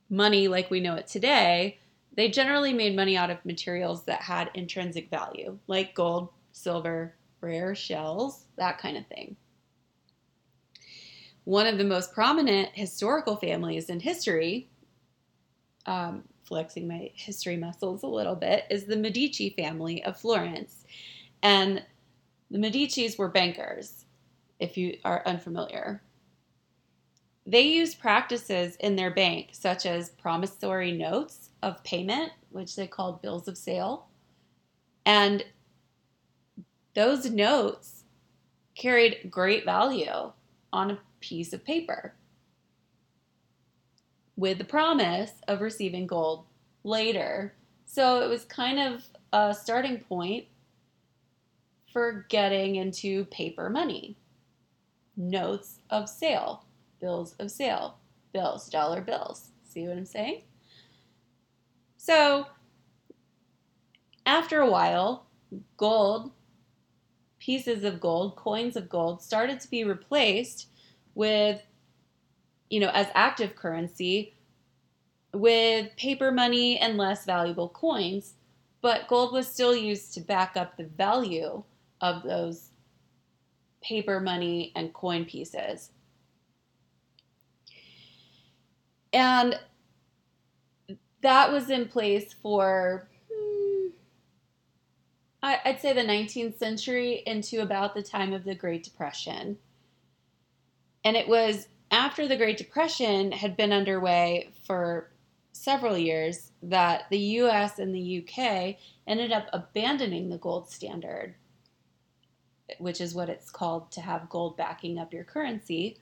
money 0.09 0.47
like 0.47 0.69
we 0.69 0.81
know 0.81 0.95
it 0.95 1.07
today, 1.07 1.79
they 2.15 2.29
generally 2.29 2.73
made 2.73 2.95
money 2.95 3.17
out 3.17 3.31
of 3.31 3.43
materials 3.43 4.03
that 4.03 4.21
had 4.21 4.51
intrinsic 4.53 5.09
value, 5.09 5.57
like 5.67 5.95
gold, 5.95 6.29
silver, 6.51 7.15
rare 7.41 7.73
shells, 7.73 8.45
that 8.57 8.77
kind 8.77 8.97
of 8.97 9.07
thing. 9.07 9.35
One 11.45 11.65
of 11.65 11.77
the 11.77 11.83
most 11.83 12.13
prominent 12.13 12.69
historical 12.73 13.37
families 13.37 13.89
in 13.89 13.99
history, 13.99 14.69
um, 15.85 16.23
flexing 16.43 16.87
my 16.87 17.11
history 17.13 17.55
muscles 17.55 18.03
a 18.03 18.07
little 18.07 18.35
bit, 18.35 18.65
is 18.69 18.83
the 18.83 18.97
Medici 18.97 19.51
family 19.51 20.03
of 20.03 20.19
Florence. 20.19 20.83
And 21.41 21.83
the 22.51 22.57
Medicis 22.57 23.17
were 23.17 23.29
bankers, 23.29 24.05
if 24.59 24.77
you 24.77 24.97
are 25.05 25.23
unfamiliar. 25.25 26.01
They 27.45 27.61
used 27.61 27.99
practices 27.99 28.75
in 28.77 28.95
their 28.95 29.11
bank, 29.11 29.49
such 29.51 29.85
as 29.85 30.09
promissory 30.09 30.91
notes 30.91 31.49
of 31.61 31.83
payment, 31.83 32.31
which 32.49 32.75
they 32.75 32.87
called 32.87 33.21
bills 33.21 33.47
of 33.47 33.57
sale, 33.57 34.07
and 35.05 35.45
those 36.95 37.29
notes 37.29 38.03
carried 38.73 39.29
great 39.29 39.63
value 39.65 40.31
on 40.73 40.91
a 40.91 40.99
piece 41.19 41.53
of 41.53 41.63
paper 41.63 42.15
with 44.35 44.57
the 44.57 44.63
promise 44.65 45.31
of 45.47 45.61
receiving 45.61 46.07
gold 46.07 46.45
later. 46.83 47.53
So 47.85 48.21
it 48.21 48.29
was 48.29 48.43
kind 48.45 48.79
of 48.79 49.03
a 49.31 49.53
starting 49.53 49.99
point 49.99 50.45
for 51.93 52.25
getting 52.29 52.75
into 52.75 53.25
paper 53.25 53.69
money. 53.69 54.17
Notes 55.15 55.79
of 55.89 56.09
sale, 56.09 56.64
bills 57.05 57.35
of 57.37 57.51
sale, 57.51 57.99
bills, 58.33 58.67
dollar 58.67 58.99
bills. 58.99 59.51
See 59.63 59.87
what 59.87 59.95
I'm 59.95 60.07
saying? 60.07 60.41
So 61.97 62.47
after 64.25 64.59
a 64.59 64.69
while, 64.69 65.27
gold 65.77 66.31
pieces 67.37 67.83
of 67.83 67.99
gold, 67.99 68.35
coins 68.35 68.75
of 68.75 68.89
gold, 68.89 69.21
started 69.21 69.59
to 69.59 69.69
be 69.69 69.83
replaced 69.83 70.67
with, 71.13 71.61
you 72.71 72.79
know, 72.79 72.89
as 72.91 73.05
active 73.13 73.55
currency 73.55 74.33
with 75.31 75.95
paper 75.95 76.31
money 76.31 76.79
and 76.79 76.97
less 76.97 77.23
valuable 77.23 77.69
coins, 77.69 78.33
but 78.81 79.07
gold 79.07 79.31
was 79.31 79.47
still 79.47 79.75
used 79.75 80.15
to 80.15 80.21
back 80.21 80.57
up 80.57 80.75
the 80.75 80.85
value 80.85 81.61
of 82.01 82.23
those 82.23 82.71
paper 83.83 84.19
money 84.19 84.71
and 84.75 84.91
coin 84.91 85.23
pieces. 85.23 85.91
And 89.15 89.57
that 91.21 91.49
was 91.49 91.69
in 91.69 91.87
place 91.87 92.33
for, 92.33 93.07
I'd 95.41 95.79
say, 95.79 95.93
the 95.93 96.01
19th 96.01 96.59
century 96.59 97.23
into 97.25 97.61
about 97.61 97.95
the 97.95 98.03
time 98.03 98.33
of 98.33 98.43
the 98.43 98.55
Great 98.55 98.83
Depression. 98.83 99.57
And 101.05 101.15
it 101.15 101.29
was 101.29 101.69
after 101.91 102.27
the 102.27 102.35
Great 102.35 102.57
Depression 102.57 103.31
had 103.31 103.55
been 103.55 103.71
underway 103.71 104.51
for 104.67 105.11
several 105.53 105.97
years 105.97 106.51
that 106.61 107.03
the 107.09 107.17
US 107.17 107.79
and 107.79 107.95
the 107.95 108.19
UK 108.19 108.75
ended 109.07 109.31
up 109.31 109.47
abandoning 109.53 110.27
the 110.27 110.37
gold 110.37 110.69
standard, 110.69 111.35
which 112.79 112.99
is 112.99 113.15
what 113.15 113.29
it's 113.29 113.49
called 113.49 113.93
to 113.93 114.01
have 114.01 114.27
gold 114.27 114.57
backing 114.57 114.99
up 114.99 115.13
your 115.13 115.23
currency. 115.23 115.99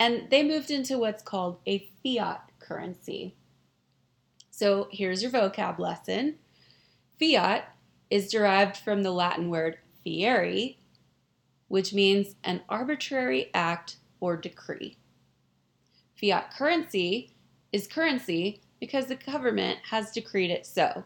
And 0.00 0.30
they 0.30 0.42
moved 0.42 0.70
into 0.70 0.98
what's 0.98 1.22
called 1.22 1.58
a 1.66 1.90
fiat 2.02 2.50
currency. 2.60 3.34
So 4.50 4.88
here's 4.90 5.22
your 5.22 5.30
vocab 5.30 5.78
lesson 5.78 6.36
fiat 7.18 7.74
is 8.10 8.30
derived 8.30 8.76
from 8.76 9.02
the 9.02 9.10
Latin 9.10 9.50
word 9.50 9.78
fieri, 10.02 10.78
which 11.68 11.92
means 11.92 12.36
an 12.44 12.62
arbitrary 12.68 13.50
act 13.52 13.96
or 14.20 14.36
decree. 14.36 14.96
Fiat 16.16 16.52
currency 16.52 17.32
is 17.72 17.86
currency 17.86 18.60
because 18.80 19.06
the 19.06 19.16
government 19.16 19.78
has 19.90 20.10
decreed 20.10 20.50
it 20.50 20.66
so. 20.66 21.04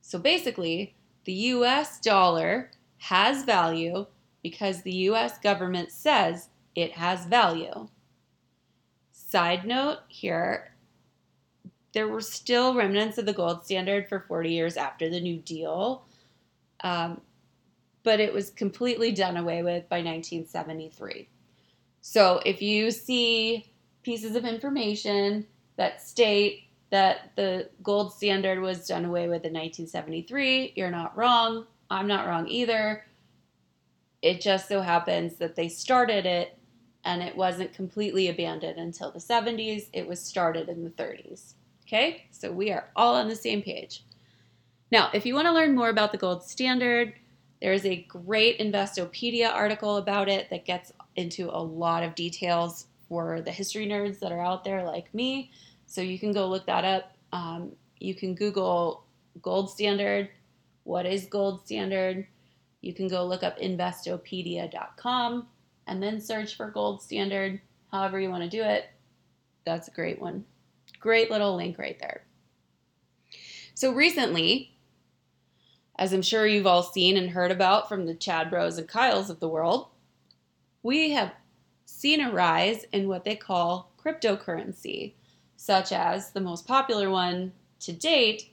So 0.00 0.18
basically, 0.18 0.94
the 1.24 1.32
US 1.32 2.00
dollar 2.00 2.70
has 2.98 3.44
value 3.44 4.06
because 4.42 4.82
the 4.82 4.94
US 5.08 5.38
government 5.38 5.90
says 5.90 6.48
it 6.74 6.92
has 6.92 7.26
value. 7.26 7.88
Side 9.30 9.64
note 9.64 9.98
here 10.08 10.70
there 11.92 12.08
were 12.08 12.20
still 12.20 12.74
remnants 12.74 13.18
of 13.18 13.26
the 13.26 13.32
gold 13.32 13.64
standard 13.64 14.08
for 14.08 14.20
40 14.20 14.50
years 14.50 14.76
after 14.76 15.08
the 15.08 15.20
New 15.20 15.38
Deal, 15.38 16.04
um, 16.82 17.20
but 18.02 18.20
it 18.20 18.32
was 18.32 18.50
completely 18.50 19.12
done 19.12 19.36
away 19.36 19.62
with 19.62 19.88
by 19.88 19.98
1973. 19.98 21.28
So 22.00 22.40
if 22.46 22.62
you 22.62 22.90
see 22.90 23.70
pieces 24.02 24.36
of 24.36 24.44
information 24.44 25.46
that 25.76 26.00
state 26.00 26.64
that 26.90 27.32
the 27.36 27.70
gold 27.82 28.12
standard 28.12 28.60
was 28.60 28.86
done 28.86 29.04
away 29.04 29.28
with 29.28 29.44
in 29.44 29.52
1973, 29.52 30.72
you're 30.76 30.90
not 30.90 31.16
wrong. 31.16 31.66
I'm 31.88 32.06
not 32.06 32.26
wrong 32.26 32.48
either. 32.48 33.04
It 34.22 34.40
just 34.40 34.68
so 34.68 34.80
happens 34.80 35.36
that 35.36 35.56
they 35.56 35.68
started 35.68 36.26
it 36.26 36.58
and 37.04 37.22
it 37.22 37.36
wasn't 37.36 37.72
completely 37.72 38.28
abandoned 38.28 38.78
until 38.78 39.10
the 39.10 39.18
70s. 39.18 39.88
It 39.92 40.06
was 40.06 40.20
started 40.20 40.68
in 40.68 40.84
the 40.84 40.90
30s. 40.90 41.54
Okay, 41.86 42.26
so 42.30 42.52
we 42.52 42.70
are 42.70 42.88
all 42.94 43.16
on 43.16 43.28
the 43.28 43.36
same 43.36 43.62
page. 43.62 44.04
Now, 44.92 45.10
if 45.12 45.24
you 45.24 45.34
want 45.34 45.46
to 45.46 45.52
learn 45.52 45.74
more 45.74 45.88
about 45.88 46.12
the 46.12 46.18
gold 46.18 46.44
standard, 46.44 47.14
there 47.60 47.72
is 47.72 47.84
a 47.84 48.02
great 48.08 48.58
Investopedia 48.58 49.52
article 49.52 49.96
about 49.96 50.28
it 50.28 50.50
that 50.50 50.64
gets 50.64 50.92
into 51.16 51.48
a 51.50 51.58
lot 51.62 52.02
of 52.02 52.14
details 52.14 52.86
for 53.08 53.40
the 53.40 53.50
history 53.50 53.86
nerds 53.86 54.20
that 54.20 54.32
are 54.32 54.40
out 54.40 54.64
there 54.64 54.84
like 54.84 55.12
me. 55.12 55.50
So 55.86 56.00
you 56.00 56.18
can 56.18 56.32
go 56.32 56.48
look 56.48 56.66
that 56.66 56.84
up. 56.84 57.16
Um, 57.32 57.72
you 57.98 58.14
can 58.14 58.34
Google 58.34 59.04
gold 59.42 59.70
standard. 59.70 60.30
What 60.84 61.06
is 61.06 61.26
gold 61.26 61.66
standard? 61.66 62.26
You 62.80 62.94
can 62.94 63.08
go 63.08 63.24
look 63.24 63.42
up 63.42 63.58
investopedia.com 63.58 65.46
and 65.90 66.00
then 66.00 66.20
search 66.20 66.56
for 66.56 66.70
gold 66.70 67.02
standard, 67.02 67.60
however 67.90 68.20
you 68.20 68.30
want 68.30 68.44
to 68.44 68.48
do 68.48 68.62
it. 68.62 68.88
That's 69.66 69.88
a 69.88 69.90
great 69.90 70.20
one. 70.20 70.44
Great 71.00 71.30
little 71.30 71.56
link 71.56 71.78
right 71.78 71.98
there. 71.98 72.22
So 73.74 73.92
recently, 73.92 74.78
as 75.98 76.12
I'm 76.12 76.22
sure 76.22 76.46
you've 76.46 76.66
all 76.66 76.84
seen 76.84 77.16
and 77.16 77.30
heard 77.30 77.50
about 77.50 77.88
from 77.88 78.06
the 78.06 78.14
Chad 78.14 78.50
Bros 78.50 78.78
and 78.78 78.88
Kyles 78.88 79.30
of 79.30 79.40
the 79.40 79.48
world, 79.48 79.88
we 80.84 81.10
have 81.10 81.32
seen 81.86 82.20
a 82.20 82.30
rise 82.30 82.84
in 82.92 83.08
what 83.08 83.24
they 83.24 83.34
call 83.34 83.92
cryptocurrency, 84.02 85.14
such 85.56 85.90
as 85.90 86.30
the 86.30 86.40
most 86.40 86.68
popular 86.68 87.10
one 87.10 87.52
to 87.80 87.92
date, 87.92 88.52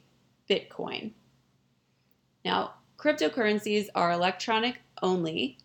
Bitcoin. 0.50 1.12
Now, 2.44 2.74
cryptocurrencies 2.98 3.90
are 3.94 4.12
electronic 4.12 4.82
only, 5.04 5.60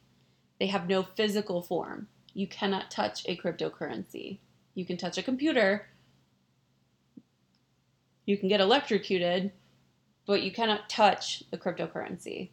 they 0.62 0.68
have 0.68 0.88
no 0.88 1.02
physical 1.02 1.60
form. 1.60 2.06
You 2.34 2.46
cannot 2.46 2.88
touch 2.88 3.24
a 3.26 3.36
cryptocurrency. 3.36 4.38
You 4.76 4.86
can 4.86 4.96
touch 4.96 5.18
a 5.18 5.22
computer, 5.24 5.88
you 8.26 8.36
can 8.38 8.48
get 8.48 8.60
electrocuted, 8.60 9.50
but 10.24 10.42
you 10.42 10.52
cannot 10.52 10.88
touch 10.88 11.42
the 11.50 11.58
cryptocurrency. 11.58 12.50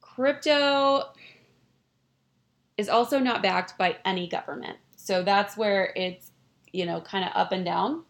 Crypto 0.00 1.06
is 2.78 2.88
also 2.88 3.18
not 3.18 3.42
backed 3.42 3.76
by 3.76 3.96
any 4.04 4.28
government. 4.28 4.78
So 4.94 5.24
that's 5.24 5.56
where 5.56 5.92
it's, 5.96 6.30
you 6.72 6.86
know, 6.86 7.00
kind 7.00 7.24
of 7.24 7.32
up 7.34 7.50
and 7.50 7.64
down. 7.64 8.04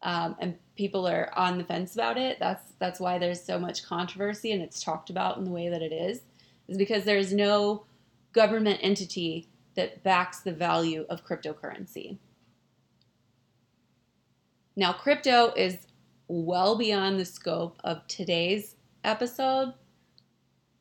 Um, 0.00 0.34
and 0.38 0.56
people 0.76 1.06
are 1.06 1.30
on 1.36 1.58
the 1.58 1.64
fence 1.64 1.92
about 1.92 2.16
it. 2.16 2.38
That's 2.40 2.72
that's 2.78 2.98
why 2.98 3.18
there's 3.18 3.44
so 3.44 3.58
much 3.58 3.84
controversy 3.84 4.52
and 4.52 4.62
it's 4.62 4.82
talked 4.82 5.10
about 5.10 5.36
in 5.36 5.44
the 5.44 5.50
way 5.50 5.68
that 5.68 5.82
it 5.82 5.92
is, 5.92 6.22
is 6.68 6.76
because 6.76 7.04
there's 7.04 7.32
no 7.32 7.84
government 8.32 8.80
entity 8.82 9.48
that 9.74 10.02
backs 10.02 10.40
the 10.40 10.52
value 10.52 11.06
of 11.08 11.24
cryptocurrency. 11.24 12.18
Now, 14.74 14.92
crypto 14.92 15.52
is 15.56 15.86
well 16.28 16.76
beyond 16.76 17.18
the 17.18 17.24
scope 17.24 17.80
of 17.84 18.06
today's 18.08 18.76
episode, 19.04 19.72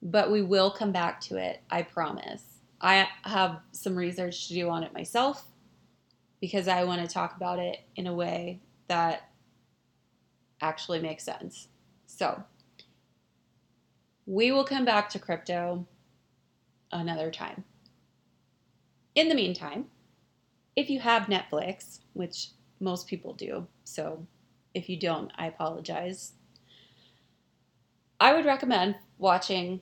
but 0.01 0.31
we 0.31 0.41
will 0.41 0.71
come 0.71 0.91
back 0.91 1.21
to 1.21 1.37
it, 1.37 1.61
I 1.69 1.83
promise. 1.83 2.43
I 2.81 3.07
have 3.23 3.61
some 3.71 3.95
research 3.95 4.47
to 4.47 4.53
do 4.53 4.69
on 4.69 4.83
it 4.83 4.93
myself 4.93 5.45
because 6.41 6.67
I 6.67 6.83
want 6.83 7.01
to 7.01 7.07
talk 7.07 7.35
about 7.35 7.59
it 7.59 7.79
in 7.95 8.07
a 8.07 8.13
way 8.13 8.59
that 8.87 9.29
actually 10.61 10.99
makes 10.99 11.23
sense. 11.23 11.69
So, 12.05 12.43
we 14.25 14.51
will 14.51 14.65
come 14.65 14.85
back 14.85 15.09
to 15.09 15.19
crypto 15.19 15.85
another 16.91 17.31
time. 17.31 17.63
In 19.13 19.29
the 19.29 19.35
meantime, 19.35 19.85
if 20.75 20.89
you 20.89 20.99
have 20.99 21.23
Netflix, 21.23 21.99
which 22.13 22.49
most 22.79 23.07
people 23.07 23.33
do, 23.33 23.67
so 23.83 24.25
if 24.73 24.89
you 24.89 24.99
don't, 24.99 25.31
I 25.37 25.47
apologize. 25.47 26.33
I 28.19 28.33
would 28.33 28.45
recommend 28.45 28.95
watching 29.17 29.81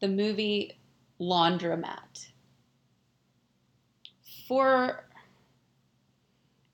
the 0.00 0.08
movie 0.08 0.78
Laundromat. 1.20 2.28
For 4.48 5.05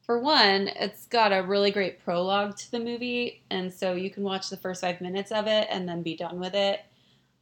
for 0.03 0.19
one, 0.19 0.69
it's 0.69 1.07
got 1.07 1.33
a 1.33 1.43
really 1.43 1.71
great 1.71 2.05
prologue 2.05 2.57
to 2.57 2.71
the 2.71 2.81
movie, 2.81 3.43
and 3.51 3.73
so 3.73 3.95
you 3.95 4.11
can 4.11 4.25
watch 4.25 4.51
the 4.51 4.57
first 4.57 4.81
five 4.81 5.01
minutes 5.01 5.31
of 5.31 5.47
it 5.47 5.69
and 5.71 5.89
then 5.89 6.03
be 6.03 6.17
done 6.17 6.41
with 6.41 6.55
it. 6.55 6.81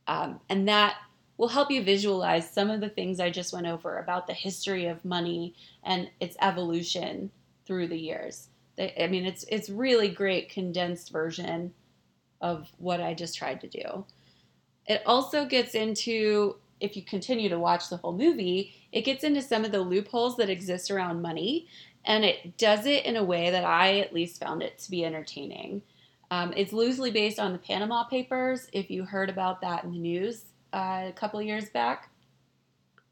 Um, 0.06 0.40
and 0.48 0.68
that 0.68 0.96
will 1.38 1.48
help 1.48 1.70
you 1.70 1.82
visualize 1.82 2.50
some 2.50 2.68
of 2.68 2.80
the 2.80 2.90
things 2.90 3.18
I 3.18 3.30
just 3.30 3.54
went 3.54 3.66
over 3.66 3.98
about 3.98 4.26
the 4.26 4.34
history 4.34 4.86
of 4.86 5.04
money 5.06 5.54
and 5.82 6.10
its 6.20 6.36
evolution 6.42 7.30
through 7.64 7.88
the 7.88 7.98
years. 7.98 8.48
I 8.78 9.06
mean, 9.06 9.24
it's 9.24 9.44
it's 9.48 9.70
really 9.70 10.08
great 10.08 10.50
condensed 10.50 11.10
version 11.10 11.72
of 12.40 12.70
what 12.78 13.00
I 13.00 13.14
just 13.14 13.36
tried 13.36 13.60
to 13.62 13.68
do. 13.68 14.04
It 14.86 15.02
also 15.06 15.46
gets 15.46 15.74
into 15.74 16.56
if 16.80 16.96
you 16.96 17.02
continue 17.02 17.48
to 17.48 17.58
watch 17.58 17.88
the 17.88 17.98
whole 17.98 18.16
movie, 18.16 18.74
it 18.92 19.02
gets 19.02 19.22
into 19.22 19.42
some 19.42 19.64
of 19.64 19.72
the 19.72 19.80
loopholes 19.80 20.36
that 20.36 20.50
exist 20.50 20.90
around 20.90 21.22
money, 21.22 21.68
and 22.04 22.24
it 22.24 22.56
does 22.56 22.86
it 22.86 23.04
in 23.04 23.16
a 23.16 23.24
way 23.24 23.50
that 23.50 23.64
I 23.64 23.98
at 23.98 24.12
least 24.12 24.40
found 24.40 24.62
it 24.62 24.78
to 24.78 24.90
be 24.90 25.04
entertaining. 25.04 25.82
Um, 26.30 26.52
it's 26.56 26.72
loosely 26.72 27.10
based 27.10 27.38
on 27.38 27.52
the 27.52 27.58
Panama 27.58 28.04
Papers, 28.04 28.68
if 28.72 28.90
you 28.90 29.04
heard 29.04 29.28
about 29.28 29.60
that 29.62 29.84
in 29.84 29.92
the 29.92 29.98
news 29.98 30.44
uh, 30.72 31.06
a 31.08 31.12
couple 31.14 31.42
years 31.42 31.68
back. 31.70 32.10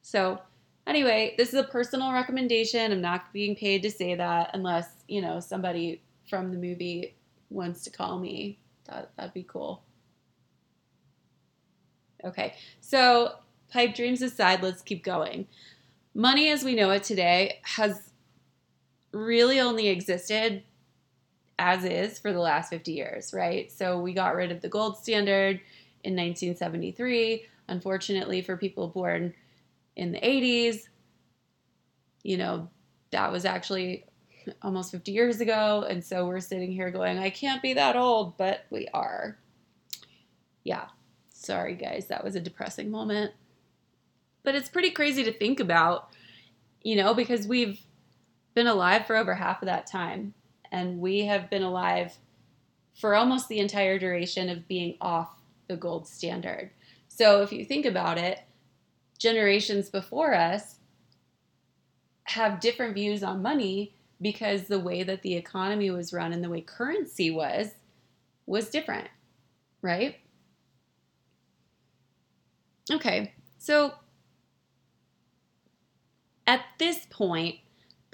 So 0.03 0.41
Anyway, 0.89 1.35
this 1.37 1.51
is 1.51 1.55
a 1.55 1.65
personal 1.65 2.13
recommendation. 2.15 2.91
I'm 2.91 3.03
not 3.03 3.31
being 3.35 3.55
paid 3.55 3.83
to 3.83 3.91
say 3.91 4.15
that 4.15 4.51
unless, 4.55 4.89
you 5.07 5.21
know, 5.21 5.39
somebody 5.39 6.01
from 6.31 6.51
the 6.51 6.57
movie 6.57 7.15
wants 7.51 7.85
to 7.85 7.91
call 7.91 8.19
me. 8.19 8.59
That, 8.87 9.11
that'd 9.15 9.35
be 9.35 9.43
cool. 9.43 9.83
Okay, 12.25 12.55
so 12.81 13.35
pipe 13.71 13.95
dreams 13.95 14.23
aside, 14.23 14.63
let's 14.63 14.81
keep 14.81 15.05
going. 15.05 15.47
Money 16.15 16.49
as 16.49 16.65
we 16.65 16.75
know 16.75 16.91
it 16.91 17.03
today 17.03 17.61
has 17.65 18.08
really 19.13 19.61
only 19.61 19.89
existed 19.89 20.63
as 21.59 21.85
is 21.85 22.19
for 22.19 22.33
the 22.33 22.39
last 22.39 22.71
50 22.71 22.93
years, 22.93 23.35
right? 23.35 23.71
So 23.71 24.01
we 24.01 24.13
got 24.13 24.37
rid 24.37 24.53
of 24.53 24.61
the 24.61 24.69
gold 24.69 24.97
standard 24.97 25.61
in 26.05 26.15
1973. 26.15 27.45
Unfortunately, 27.69 28.43
for 28.43 28.57
people 28.57 28.89
born 28.89 29.35
in 29.97 30.13
the 30.13 30.21
80s, 30.21 30.89
you 32.23 32.37
know, 32.37 32.69
that 33.11 33.33
was 33.33 33.45
actually 33.45 34.05
almost 34.63 34.93
50 34.93 35.11
years 35.13 35.41
ago. 35.41 35.85
And 35.89 36.05
so 36.05 36.27
we're 36.27 36.41
sitting 36.41 36.73
here 36.73 36.91
going, 36.91 37.19
I 37.19 37.31
can't 37.31 37.61
be 37.61 37.75
that 37.75 37.97
old, 37.97 38.37
but 38.37 38.65
we 38.71 38.89
are. 38.95 39.37
Yeah. 40.65 40.87
Sorry, 41.31 41.75
guys. 41.75 42.07
That 42.07 42.25
was 42.25 42.37
a 42.37 42.41
depressing 42.41 42.91
moment. 42.91 43.33
But 44.45 44.55
it's 44.55 44.69
pretty 44.69 44.91
crazy 44.91 45.25
to 45.25 45.33
think 45.33 45.61
about, 45.61 46.11
you 46.83 46.97
know, 46.97 47.15
because 47.15 47.47
we've 47.47 47.81
been 48.59 48.67
alive 48.67 49.07
for 49.07 49.15
over 49.15 49.37
half 49.37 49.63
of 49.63 49.67
that 49.67 49.87
time. 49.87 50.35
And 50.73 50.99
we 50.99 51.27
have 51.27 51.49
been 51.49 51.63
alive 51.63 52.17
for 52.93 53.15
almost 53.15 53.49
the 53.49 53.61
entire 53.61 54.01
duration 54.01 54.49
of 54.49 54.67
being 54.67 54.97
off 55.01 55.29
the 55.69 55.77
gold 55.77 56.09
standard. 56.09 56.73
So 57.07 57.41
if 57.43 57.53
you 57.53 57.65
think 57.65 57.87
about 57.87 58.19
it, 58.19 58.41
generations 59.17 59.91
before 59.91 60.35
us 60.35 60.81
have 62.25 62.59
different 62.59 62.95
views 62.95 63.23
on 63.23 63.43
money 63.43 63.95
because 64.21 64.65
the 64.65 64.81
way 64.81 65.05
that 65.05 65.23
the 65.23 65.37
economy 65.37 65.93
was 65.93 66.13
run 66.13 66.33
and 66.33 66.43
the 66.43 66.51
way 66.51 66.61
currency 66.61 67.31
was 67.31 67.69
was 68.45 68.71
different, 68.71 69.07
right? 69.83 70.17
Okay, 72.91 73.35
so 73.57 73.93
at 76.45 76.63
this 76.79 77.07
point, 77.09 77.61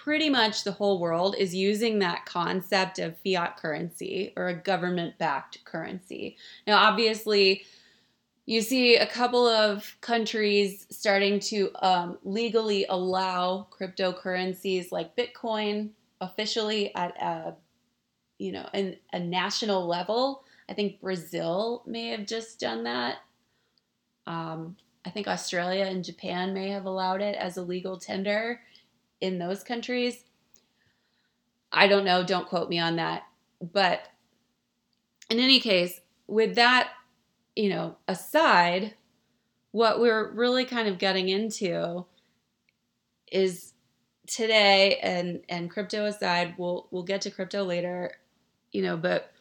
pretty 0.04 0.28
much 0.28 0.64
the 0.64 0.72
whole 0.72 1.00
world 1.00 1.34
is 1.38 1.54
using 1.54 1.98
that 1.98 2.26
concept 2.26 2.98
of 2.98 3.16
fiat 3.24 3.56
currency 3.56 4.34
or 4.36 4.48
a 4.48 4.54
government 4.54 5.16
backed 5.16 5.64
currency. 5.64 6.36
Now, 6.66 6.76
obviously, 6.76 7.64
you 8.44 8.60
see 8.60 8.96
a 8.96 9.06
couple 9.06 9.46
of 9.46 9.96
countries 10.02 10.86
starting 10.90 11.40
to 11.40 11.70
um, 11.80 12.18
legally 12.22 12.84
allow 12.90 13.66
cryptocurrencies 13.72 14.92
like 14.92 15.16
Bitcoin 15.16 15.88
officially 16.20 16.94
at 16.94 17.16
a 17.20 17.54
you 18.38 18.52
know 18.52 18.68
an, 18.74 18.96
a 19.14 19.18
national 19.18 19.86
level. 19.86 20.44
I 20.68 20.74
think 20.74 21.00
Brazil 21.00 21.82
may 21.86 22.08
have 22.08 22.26
just 22.26 22.60
done 22.60 22.84
that. 22.84 23.20
Um, 24.26 24.76
I 25.06 25.10
think 25.10 25.28
Australia 25.28 25.84
and 25.84 26.04
Japan 26.04 26.52
may 26.52 26.68
have 26.68 26.84
allowed 26.84 27.22
it 27.22 27.36
as 27.36 27.56
a 27.56 27.62
legal 27.62 27.98
tender 27.98 28.60
in 29.20 29.38
those 29.38 29.62
countries. 29.62 30.24
I 31.72 31.86
don't 31.88 32.04
know. 32.04 32.24
Don't 32.24 32.48
quote 32.48 32.68
me 32.68 32.78
on 32.78 32.96
that. 32.96 33.24
But 33.60 34.08
in 35.30 35.38
any 35.38 35.60
case, 35.60 36.00
with 36.26 36.54
that 36.54 36.90
you 37.56 37.68
know, 37.68 37.96
aside, 38.08 38.94
what 39.70 40.00
we're 40.00 40.30
really 40.32 40.64
kind 40.64 40.88
of 40.88 40.98
getting 40.98 41.28
into 41.28 42.04
is 43.30 43.72
today 44.26 44.98
and 45.02 45.42
and 45.48 45.70
crypto 45.70 46.06
aside, 46.06 46.54
we'll 46.58 46.88
we'll 46.90 47.02
get 47.02 47.22
to 47.22 47.30
crypto 47.30 47.64
later, 47.64 48.12
you 48.72 48.82
know, 48.82 48.96
but 48.96 49.32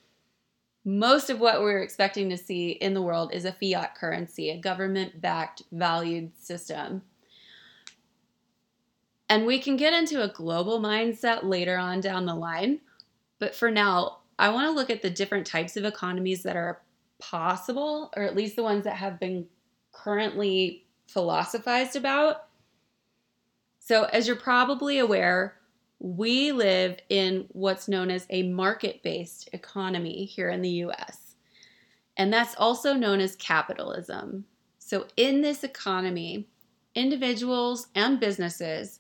most 0.85 1.29
of 1.29 1.39
what 1.39 1.61
we're 1.61 1.81
expecting 1.81 2.29
to 2.29 2.37
see 2.37 2.71
in 2.71 2.93
the 2.93 3.01
world 3.01 3.33
is 3.33 3.45
a 3.45 3.53
fiat 3.53 3.95
currency, 3.95 4.49
a 4.49 4.57
government 4.57 5.21
backed 5.21 5.63
valued 5.71 6.31
system. 6.37 7.01
And 9.29 9.45
we 9.45 9.59
can 9.59 9.77
get 9.77 9.93
into 9.93 10.21
a 10.21 10.27
global 10.27 10.79
mindset 10.79 11.43
later 11.43 11.77
on 11.77 12.01
down 12.01 12.25
the 12.25 12.35
line. 12.35 12.81
But 13.39 13.55
for 13.55 13.71
now, 13.71 14.19
I 14.37 14.49
want 14.49 14.67
to 14.67 14.71
look 14.71 14.89
at 14.89 15.01
the 15.01 15.09
different 15.09 15.47
types 15.47 15.77
of 15.77 15.85
economies 15.85 16.43
that 16.43 16.55
are 16.55 16.81
possible, 17.19 18.11
or 18.15 18.23
at 18.23 18.35
least 18.35 18.55
the 18.55 18.63
ones 18.63 18.83
that 18.83 18.97
have 18.97 19.19
been 19.19 19.47
currently 19.91 20.85
philosophized 21.07 21.95
about. 21.95 22.47
So, 23.79 24.05
as 24.05 24.27
you're 24.27 24.35
probably 24.35 24.99
aware, 24.99 25.57
we 25.99 26.51
live 26.51 26.97
in 27.09 27.45
what's 27.49 27.87
known 27.87 28.09
as 28.09 28.25
a 28.29 28.43
market 28.43 29.03
based 29.03 29.49
economy 29.53 30.25
here 30.25 30.49
in 30.49 30.61
the 30.61 30.69
US. 30.69 31.35
And 32.17 32.31
that's 32.31 32.55
also 32.55 32.93
known 32.93 33.19
as 33.19 33.35
capitalism. 33.35 34.45
So, 34.79 35.07
in 35.15 35.41
this 35.41 35.63
economy, 35.63 36.47
individuals 36.95 37.87
and 37.95 38.19
businesses 38.19 38.99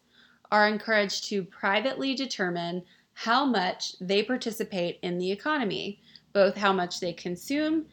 are 0.53 0.67
encouraged 0.67 1.23
to 1.23 1.43
privately 1.43 2.13
determine 2.13 2.83
how 3.13 3.43
much 3.43 3.95
they 3.99 4.21
participate 4.21 4.99
in 5.01 5.17
the 5.17 5.31
economy, 5.31 5.99
both 6.31 6.55
how 6.55 6.71
much 6.71 6.99
they 6.99 7.11
consume 7.11 7.87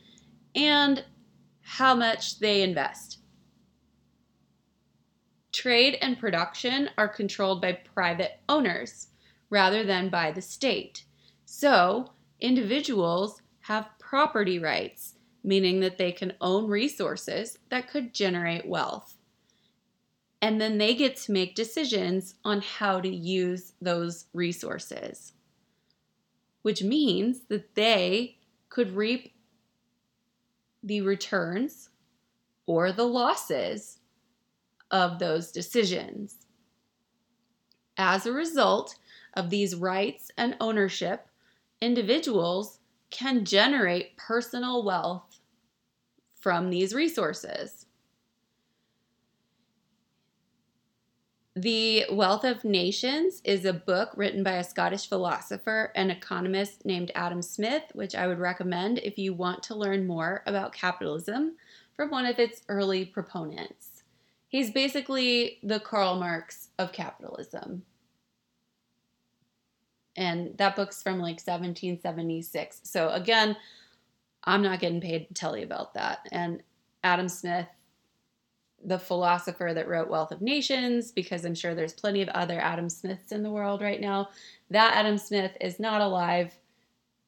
and 0.54 1.02
how 1.62 1.94
much 1.94 2.38
they 2.38 2.60
invest. 2.60 3.20
Trade 5.52 5.96
and 6.02 6.18
production 6.18 6.90
are 6.98 7.08
controlled 7.08 7.62
by 7.62 7.72
private 7.72 8.38
owners 8.46 9.08
rather 9.48 9.82
than 9.82 10.10
by 10.10 10.30
the 10.30 10.42
state. 10.42 11.04
So, 11.46 12.12
individuals 12.40 13.40
have 13.60 13.88
property 13.98 14.58
rights, 14.58 15.14
meaning 15.42 15.80
that 15.80 15.96
they 15.96 16.12
can 16.12 16.34
own 16.42 16.68
resources 16.68 17.58
that 17.70 17.88
could 17.88 18.12
generate 18.12 18.68
wealth. 18.68 19.16
And 20.42 20.60
then 20.60 20.78
they 20.78 20.94
get 20.94 21.16
to 21.16 21.32
make 21.32 21.54
decisions 21.54 22.34
on 22.44 22.62
how 22.62 23.00
to 23.00 23.08
use 23.08 23.72
those 23.80 24.26
resources, 24.32 25.32
which 26.62 26.82
means 26.82 27.40
that 27.48 27.74
they 27.74 28.38
could 28.68 28.96
reap 28.96 29.34
the 30.82 31.02
returns 31.02 31.90
or 32.66 32.90
the 32.92 33.04
losses 33.04 33.98
of 34.90 35.18
those 35.18 35.52
decisions. 35.52 36.46
As 37.98 38.24
a 38.24 38.32
result 38.32 38.96
of 39.34 39.50
these 39.50 39.76
rights 39.76 40.30
and 40.38 40.56
ownership, 40.58 41.28
individuals 41.82 42.78
can 43.10 43.44
generate 43.44 44.16
personal 44.16 44.82
wealth 44.82 45.40
from 46.34 46.70
these 46.70 46.94
resources. 46.94 47.79
The 51.62 52.06
Wealth 52.10 52.44
of 52.44 52.64
Nations 52.64 53.42
is 53.44 53.66
a 53.66 53.74
book 53.74 54.12
written 54.16 54.42
by 54.42 54.52
a 54.52 54.64
Scottish 54.64 55.06
philosopher 55.06 55.92
and 55.94 56.10
economist 56.10 56.86
named 56.86 57.12
Adam 57.14 57.42
Smith, 57.42 57.82
which 57.92 58.14
I 58.14 58.26
would 58.26 58.38
recommend 58.38 58.98
if 59.00 59.18
you 59.18 59.34
want 59.34 59.62
to 59.64 59.74
learn 59.74 60.06
more 60.06 60.42
about 60.46 60.72
capitalism 60.72 61.56
from 61.94 62.08
one 62.08 62.24
of 62.24 62.38
its 62.38 62.62
early 62.70 63.04
proponents. 63.04 64.04
He's 64.48 64.70
basically 64.70 65.58
the 65.62 65.80
Karl 65.80 66.18
Marx 66.18 66.68
of 66.78 66.92
capitalism. 66.92 67.82
And 70.16 70.56
that 70.56 70.76
book's 70.76 71.02
from 71.02 71.18
like 71.18 71.40
1776. 71.44 72.80
So, 72.84 73.10
again, 73.10 73.54
I'm 74.44 74.62
not 74.62 74.80
getting 74.80 75.02
paid 75.02 75.28
to 75.28 75.34
tell 75.34 75.58
you 75.58 75.64
about 75.64 75.92
that. 75.92 76.26
And 76.32 76.62
Adam 77.04 77.28
Smith 77.28 77.68
the 78.84 78.98
philosopher 78.98 79.72
that 79.74 79.88
wrote 79.88 80.08
Wealth 80.08 80.32
of 80.32 80.40
Nations, 80.40 81.12
because 81.12 81.44
I'm 81.44 81.54
sure 81.54 81.74
there's 81.74 81.92
plenty 81.92 82.22
of 82.22 82.28
other 82.30 82.58
Adam 82.60 82.88
Smiths 82.88 83.32
in 83.32 83.42
the 83.42 83.50
world 83.50 83.82
right 83.82 84.00
now. 84.00 84.30
That 84.70 84.94
Adam 84.94 85.18
Smith 85.18 85.56
is 85.60 85.78
not 85.78 86.00
alive, 86.00 86.52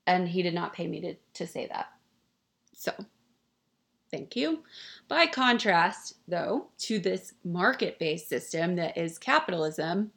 and 0.07 0.29
he 0.29 0.43
did 0.43 0.55
not 0.55 0.73
pay 0.73 0.87
me 0.87 1.01
to, 1.01 1.15
to 1.35 1.47
say 1.47 1.67
that. 1.67 1.91
So, 2.75 2.93
thank 4.11 4.35
you. 4.35 4.65
By 5.09 5.27
contrast, 5.27 6.17
though, 6.27 6.69
to 6.79 6.99
this 6.99 7.35
market 7.45 7.99
based 7.99 8.29
system 8.29 8.77
that 8.77 8.97
is 8.97 9.19
capitalism, 9.19 10.11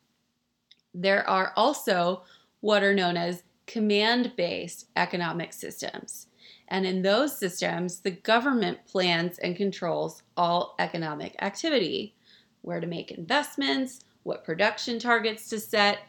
there 0.94 1.30
are 1.30 1.52
also 1.56 2.24
what 2.62 2.82
are 2.82 2.96
known 2.96 3.18
as 3.18 3.44
command 3.68 4.34
based 4.38 4.88
economic 4.96 5.52
systems. 5.52 6.28
And 6.68 6.86
in 6.86 7.01
those 7.01 7.38
systems, 7.38 7.99
the 7.99 8.11
government 8.11 8.80
plans 8.88 9.38
and 9.39 9.55
controls 9.55 10.24
all 10.36 10.76
economic 10.80 11.36
activity, 11.41 12.16
where 12.61 12.80
to 12.80 12.88
make 12.88 13.11
investments, 13.11 14.01
what 14.24 14.43
production 14.43 14.97
targets 14.97 15.47
to 15.49 15.59
set, 15.59 15.99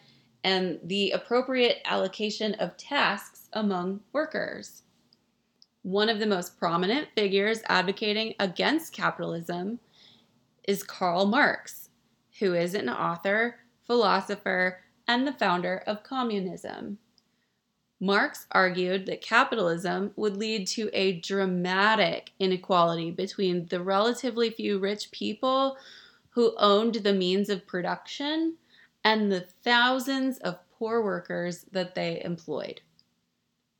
and 0.43 0.79
the 0.85 1.11
appropriate 1.11 1.79
allocation 1.85 2.55
of 2.55 2.77
tasks 2.77 3.49
among 3.53 4.01
workers. 4.13 4.83
One 5.83 6.09
of 6.09 6.19
the 6.19 6.27
most 6.27 6.59
prominent 6.59 7.09
figures 7.15 7.61
advocating 7.69 8.35
against 8.41 8.93
capitalism 8.93 9.79
is 10.67 10.83
Karl 10.83 11.27
Marx, 11.27 11.91
who 12.41 12.55
is 12.55 12.75
an 12.75 12.89
author, 12.89 13.57
philosopher, 13.87 14.81
and 15.07 15.27
the 15.27 15.33
founder 15.33 15.83
of 15.87 16.03
communism. 16.03 16.99
Marx 17.99 18.47
argued 18.51 19.07
that 19.07 19.23
capitalism 19.23 20.13
would 20.17 20.37
lead 20.37 20.67
to 20.67 20.91
a 20.93 21.19
dramatic 21.21 22.33
inequality 22.39 23.11
between 23.11 23.67
the 23.67 23.83
relatively 23.83 24.51
few 24.51 24.79
rich 24.79 25.11
people 25.11 25.79
who 26.31 26.55
owned 26.59 26.97
the 26.97 27.15
means 27.15 27.49
of 27.49 27.67
production 27.67 28.57
and 29.03 29.33
the 29.33 29.41
thousands 29.41 30.39
of 30.39 30.59
poor 30.79 31.03
workers 31.03 31.65
that 31.73 31.95
they 31.95 32.23
employed. 32.23 32.83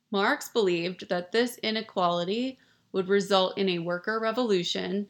Marx 0.09 0.49
believed 0.49 1.09
that 1.09 1.31
this 1.31 1.57
inequality 1.57 2.57
would 2.93 3.09
result 3.09 3.55
in 3.57 3.69
a 3.69 3.79
worker 3.79 4.19
revolution, 4.19 5.07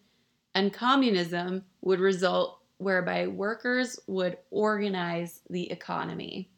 and 0.53 0.73
communism 0.73 1.63
would 1.81 1.99
result 1.99 2.59
whereby 2.77 3.27
workers 3.27 3.99
would 4.07 4.37
organize 4.51 5.41
the 5.49 5.71
economy. 5.71 6.49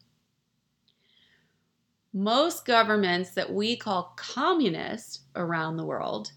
Most 2.13 2.65
governments 2.65 3.31
that 3.31 3.53
we 3.53 3.75
call 3.75 4.13
communist 4.15 5.21
around 5.35 5.77
the 5.77 5.85
world 5.85 6.31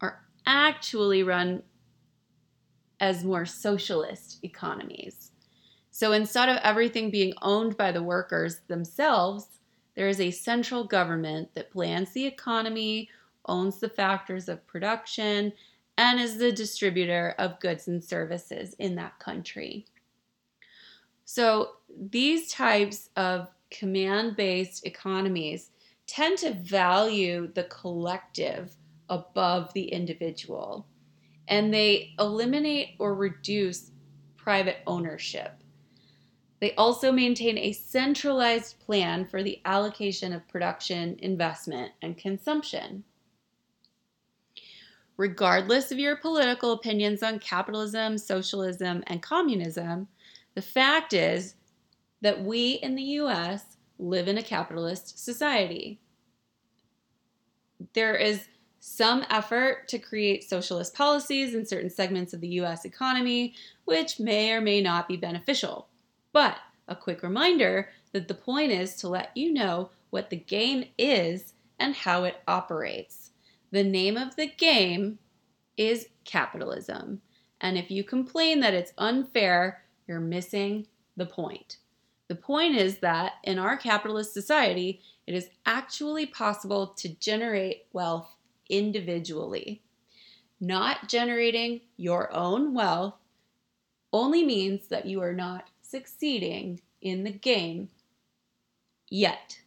are 0.00 0.20
actually 0.46 1.22
run 1.22 1.62
as 3.00 3.24
more 3.24 3.46
socialist 3.46 4.38
economies. 4.42 5.30
So 5.90 6.12
instead 6.12 6.48
of 6.48 6.58
everything 6.62 7.10
being 7.10 7.32
owned 7.42 7.76
by 7.76 7.90
the 7.90 8.02
workers 8.02 8.60
themselves, 8.68 9.46
there 9.94 10.08
is 10.08 10.20
a 10.20 10.30
central 10.30 10.84
government 10.84 11.54
that 11.54 11.70
plans 11.70 12.12
the 12.12 12.26
economy, 12.26 13.08
owns 13.46 13.80
the 13.80 13.88
factors 13.88 14.48
of 14.48 14.66
production, 14.66 15.52
and 15.96 16.20
is 16.20 16.38
the 16.38 16.52
distributor 16.52 17.34
of 17.38 17.58
goods 17.58 17.88
and 17.88 18.04
services 18.04 18.74
in 18.78 18.94
that 18.94 19.18
country. 19.18 19.86
So 21.24 21.70
these 21.90 22.48
types 22.48 23.10
of 23.16 23.48
command 23.70 24.36
based 24.36 24.86
economies 24.86 25.70
tend 26.06 26.38
to 26.38 26.54
value 26.54 27.50
the 27.54 27.64
collective 27.64 28.74
above 29.08 29.72
the 29.74 29.88
individual, 29.88 30.86
and 31.48 31.72
they 31.72 32.14
eliminate 32.18 32.90
or 32.98 33.14
reduce 33.14 33.90
private 34.36 34.78
ownership. 34.86 35.62
They 36.60 36.74
also 36.74 37.12
maintain 37.12 37.56
a 37.56 37.72
centralized 37.72 38.80
plan 38.80 39.26
for 39.26 39.42
the 39.42 39.60
allocation 39.64 40.32
of 40.32 40.48
production, 40.48 41.16
investment, 41.20 41.92
and 42.02 42.18
consumption. 42.18 43.04
Regardless 45.16 45.92
of 45.92 45.98
your 45.98 46.16
political 46.16 46.72
opinions 46.72 47.22
on 47.22 47.38
capitalism, 47.38 48.18
socialism, 48.18 49.04
and 49.06 49.22
communism, 49.22 50.08
the 50.54 50.62
fact 50.62 51.12
is 51.12 51.54
that 52.20 52.42
we 52.42 52.72
in 52.72 52.94
the 52.94 53.02
US 53.02 53.76
live 53.98 54.28
in 54.28 54.38
a 54.38 54.42
capitalist 54.42 55.22
society. 55.22 56.00
There 57.94 58.14
is 58.14 58.48
some 58.80 59.24
effort 59.28 59.88
to 59.88 59.98
create 59.98 60.48
socialist 60.48 60.94
policies 60.94 61.54
in 61.54 61.66
certain 61.66 61.90
segments 61.90 62.32
of 62.32 62.40
the 62.40 62.60
US 62.60 62.84
economy, 62.84 63.54
which 63.84 64.20
may 64.20 64.52
or 64.52 64.60
may 64.60 64.80
not 64.80 65.08
be 65.08 65.16
beneficial. 65.16 65.88
But 66.32 66.56
a 66.86 66.96
quick 66.96 67.22
reminder 67.22 67.90
that 68.12 68.28
the 68.28 68.34
point 68.34 68.72
is 68.72 68.96
to 68.96 69.08
let 69.08 69.36
you 69.36 69.52
know 69.52 69.90
what 70.10 70.30
the 70.30 70.36
game 70.36 70.84
is 70.96 71.52
and 71.78 71.94
how 71.94 72.24
it 72.24 72.42
operates. 72.46 73.30
The 73.70 73.84
name 73.84 74.16
of 74.16 74.36
the 74.36 74.46
game 74.46 75.18
is 75.76 76.08
capitalism. 76.24 77.20
And 77.60 77.76
if 77.76 77.90
you 77.90 78.04
complain 78.04 78.60
that 78.60 78.74
it's 78.74 78.92
unfair, 78.96 79.82
you're 80.06 80.20
missing 80.20 80.86
the 81.16 81.26
point. 81.26 81.78
The 82.28 82.36
point 82.36 82.76
is 82.76 82.98
that 82.98 83.34
in 83.42 83.58
our 83.58 83.76
capitalist 83.76 84.34
society, 84.34 85.00
it 85.26 85.34
is 85.34 85.48
actually 85.64 86.26
possible 86.26 86.88
to 86.98 87.08
generate 87.08 87.86
wealth 87.92 88.36
individually. 88.68 89.82
Not 90.60 91.08
generating 91.08 91.80
your 91.96 92.32
own 92.32 92.74
wealth 92.74 93.14
only 94.12 94.44
means 94.44 94.88
that 94.88 95.06
you 95.06 95.22
are 95.22 95.32
not 95.32 95.68
succeeding 95.80 96.80
in 97.00 97.24
the 97.24 97.32
game 97.32 97.88
yet. 99.08 99.60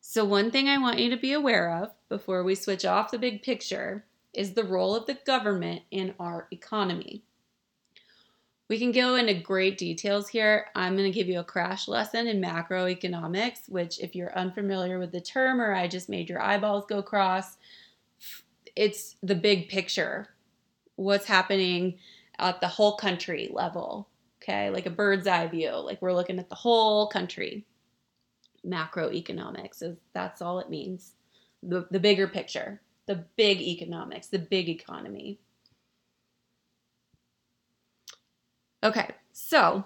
So, 0.00 0.24
one 0.24 0.50
thing 0.50 0.68
I 0.68 0.78
want 0.78 0.98
you 0.98 1.10
to 1.10 1.16
be 1.16 1.32
aware 1.32 1.74
of 1.74 1.90
before 2.08 2.44
we 2.44 2.54
switch 2.54 2.84
off 2.84 3.10
the 3.10 3.18
big 3.18 3.42
picture 3.42 4.04
is 4.34 4.52
the 4.52 4.64
role 4.64 4.94
of 4.94 5.06
the 5.06 5.18
government 5.26 5.82
in 5.90 6.14
our 6.18 6.48
economy. 6.50 7.22
We 8.72 8.78
can 8.78 8.90
go 8.90 9.16
into 9.16 9.34
great 9.34 9.76
details 9.76 10.30
here. 10.30 10.68
I'm 10.74 10.96
going 10.96 11.12
to 11.12 11.14
give 11.14 11.28
you 11.28 11.40
a 11.40 11.44
crash 11.44 11.88
lesson 11.88 12.26
in 12.26 12.40
macroeconomics, 12.40 13.68
which, 13.68 14.00
if 14.00 14.16
you're 14.16 14.34
unfamiliar 14.34 14.98
with 14.98 15.12
the 15.12 15.20
term 15.20 15.60
or 15.60 15.74
I 15.74 15.86
just 15.86 16.08
made 16.08 16.30
your 16.30 16.40
eyeballs 16.40 16.86
go 16.86 17.02
cross, 17.02 17.58
it's 18.74 19.16
the 19.22 19.34
big 19.34 19.68
picture. 19.68 20.28
What's 20.96 21.26
happening 21.26 21.98
at 22.38 22.62
the 22.62 22.66
whole 22.66 22.96
country 22.96 23.50
level, 23.52 24.08
okay? 24.42 24.70
Like 24.70 24.86
a 24.86 24.90
bird's 24.90 25.26
eye 25.26 25.48
view, 25.48 25.72
like 25.72 26.00
we're 26.00 26.14
looking 26.14 26.38
at 26.38 26.48
the 26.48 26.54
whole 26.54 27.08
country. 27.08 27.66
Macroeconomics 28.66 29.82
is 29.82 29.98
that's 30.14 30.40
all 30.40 30.60
it 30.60 30.70
means. 30.70 31.12
The 31.62 31.86
the 31.90 32.00
bigger 32.00 32.26
picture, 32.26 32.80
the 33.04 33.26
big 33.36 33.60
economics, 33.60 34.28
the 34.28 34.38
big 34.38 34.70
economy. 34.70 35.40
Okay, 38.82 39.10
so 39.32 39.84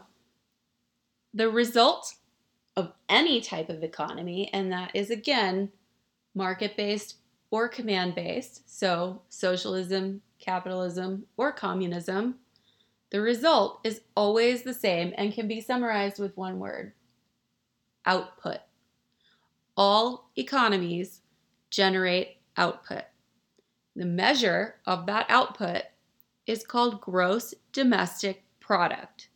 the 1.35 1.51
result 1.51 2.15
of 2.77 2.93
any 3.09 3.41
type 3.41 3.69
of 3.69 3.83
economy, 3.83 4.51
and 4.53 4.73
that 4.73 4.91
is 4.95 5.11
again 5.11 5.71
market 6.35 6.77
based 6.77 7.17
or 7.51 7.69
command 7.69 8.15
based, 8.15 8.63
so 8.67 9.23
socialism, 9.29 10.23
capitalism, 10.39 11.25
or 11.37 11.53
communism, 11.53 12.37
the 13.11 13.21
result 13.21 13.81
is 13.85 14.01
always 14.17 14.63
the 14.63 14.75
same 14.75 15.13
and 15.17 15.33
can 15.33 15.47
be 15.47 15.61
summarized 15.61 16.19
with 16.19 16.37
one 16.37 16.59
word 16.59 16.93
output. 18.05 18.59
All 19.77 20.31
economies 20.37 21.21
generate 21.71 22.39
output. 22.57 23.05
The 23.95 24.07
measure 24.07 24.77
of 24.87 25.07
that 25.07 25.27
output 25.29 25.83
is 26.47 26.65
called 26.65 27.01
gross 27.01 27.55
domestic 27.73 28.46
product, 28.67 29.29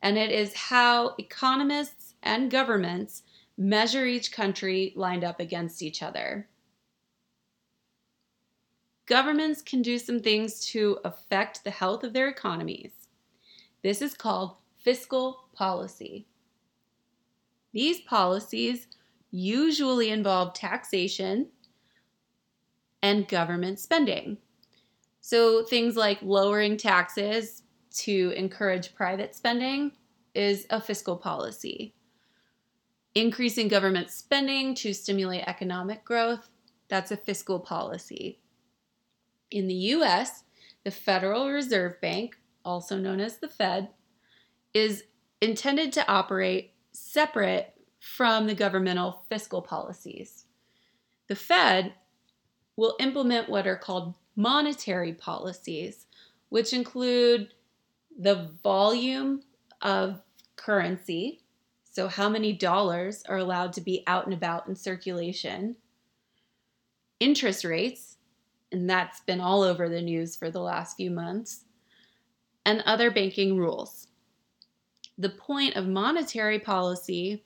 and 0.00 0.16
it 0.16 0.30
is 0.30 0.54
how 0.54 1.14
economists 1.18 2.14
and 2.22 2.50
governments 2.50 3.22
measure 3.58 4.06
each 4.06 4.32
country 4.32 4.92
lined 4.96 5.24
up 5.24 5.40
against 5.40 5.82
each 5.82 6.02
other. 6.02 6.48
Governments 9.06 9.62
can 9.62 9.82
do 9.82 9.98
some 9.98 10.20
things 10.20 10.64
to 10.66 10.98
affect 11.04 11.64
the 11.64 11.70
health 11.70 12.02
of 12.04 12.12
their 12.12 12.28
economies. 12.28 12.92
This 13.82 14.00
is 14.00 14.14
called 14.14 14.56
fiscal 14.78 15.44
policy. 15.54 16.26
These 17.72 18.00
policies 18.00 18.86
usually 19.30 20.10
involve 20.10 20.54
taxation 20.54 21.48
and 23.02 23.28
government 23.28 23.78
spending. 23.78 24.38
So, 25.20 25.62
things 25.62 25.94
like 25.96 26.22
lowering 26.22 26.76
taxes 26.76 27.62
to 28.04 28.32
encourage 28.36 28.94
private 28.94 29.34
spending 29.34 29.92
is 30.34 30.66
a 30.70 30.80
fiscal 30.80 31.16
policy. 31.16 31.94
Increasing 33.14 33.68
government 33.68 34.10
spending 34.10 34.74
to 34.76 34.92
stimulate 34.92 35.44
economic 35.46 36.04
growth, 36.04 36.50
that's 36.88 37.10
a 37.10 37.16
fiscal 37.16 37.60
policy. 37.60 38.38
In 39.50 39.66
the 39.66 39.74
US, 39.74 40.44
the 40.84 40.90
Federal 40.90 41.50
Reserve 41.50 42.00
Bank 42.00 42.36
also 42.68 42.98
known 42.98 43.18
as 43.18 43.38
the 43.38 43.48
Fed, 43.48 43.88
is 44.74 45.04
intended 45.40 45.92
to 45.94 46.06
operate 46.06 46.74
separate 46.92 47.74
from 47.98 48.46
the 48.46 48.54
governmental 48.54 49.24
fiscal 49.30 49.62
policies. 49.62 50.44
The 51.28 51.34
Fed 51.34 51.94
will 52.76 52.94
implement 53.00 53.48
what 53.48 53.66
are 53.66 53.76
called 53.76 54.14
monetary 54.36 55.14
policies, 55.14 56.06
which 56.50 56.72
include 56.72 57.54
the 58.18 58.50
volume 58.62 59.42
of 59.80 60.20
currency, 60.56 61.40
so 61.84 62.08
how 62.08 62.28
many 62.28 62.52
dollars 62.52 63.22
are 63.28 63.38
allowed 63.38 63.72
to 63.74 63.80
be 63.80 64.02
out 64.06 64.24
and 64.24 64.34
about 64.34 64.66
in 64.66 64.74
circulation, 64.74 65.76
interest 67.20 67.64
rates, 67.64 68.16
and 68.72 68.90
that's 68.90 69.20
been 69.20 69.40
all 69.40 69.62
over 69.62 69.88
the 69.88 70.02
news 70.02 70.36
for 70.36 70.50
the 70.50 70.60
last 70.60 70.96
few 70.96 71.10
months, 71.10 71.64
and 72.66 72.82
other 72.82 73.10
banking 73.10 73.56
rules. 73.56 74.08
The 75.16 75.30
point 75.30 75.76
of 75.76 75.86
monetary 75.86 76.58
policy 76.58 77.44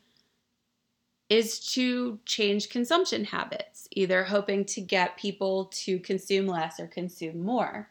is 1.29 1.61
to 1.73 2.19
change 2.27 2.69
consumption 2.69 3.25
habits, 3.25 3.89
either 3.93 4.25
hoping 4.25 4.65
to 4.67 4.81
get 4.81 5.17
people 5.17 5.67
to 5.73 5.99
consume 6.01 6.47
less 6.47 6.79
or 6.81 6.87
consume 6.87 7.41
more. 7.41 7.89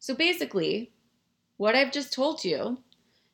So 0.00 0.14
basically, 0.14 0.92
what 1.58 1.74
I've 1.74 1.92
just 1.92 2.12
told 2.12 2.44
you 2.44 2.78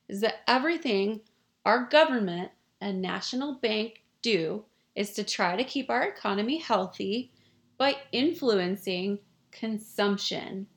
is 0.09 0.19
that 0.21 0.41
everything 0.47 1.21
our 1.65 1.85
government 1.85 2.51
and 2.81 3.01
national 3.01 3.55
bank 3.55 4.03
do 4.21 4.65
is 4.95 5.13
to 5.13 5.23
try 5.23 5.55
to 5.55 5.63
keep 5.63 5.89
our 5.89 6.03
economy 6.03 6.57
healthy 6.57 7.31
by 7.77 7.95
influencing 8.11 9.19
consumption 9.51 10.67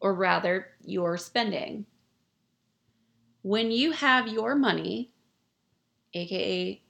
or 0.00 0.14
rather, 0.14 0.66
your 0.84 1.16
spending. 1.18 1.86
When 3.42 3.70
you 3.70 3.92
have 3.92 4.28
your 4.28 4.54
money, 4.54 5.12
aka 6.14 6.82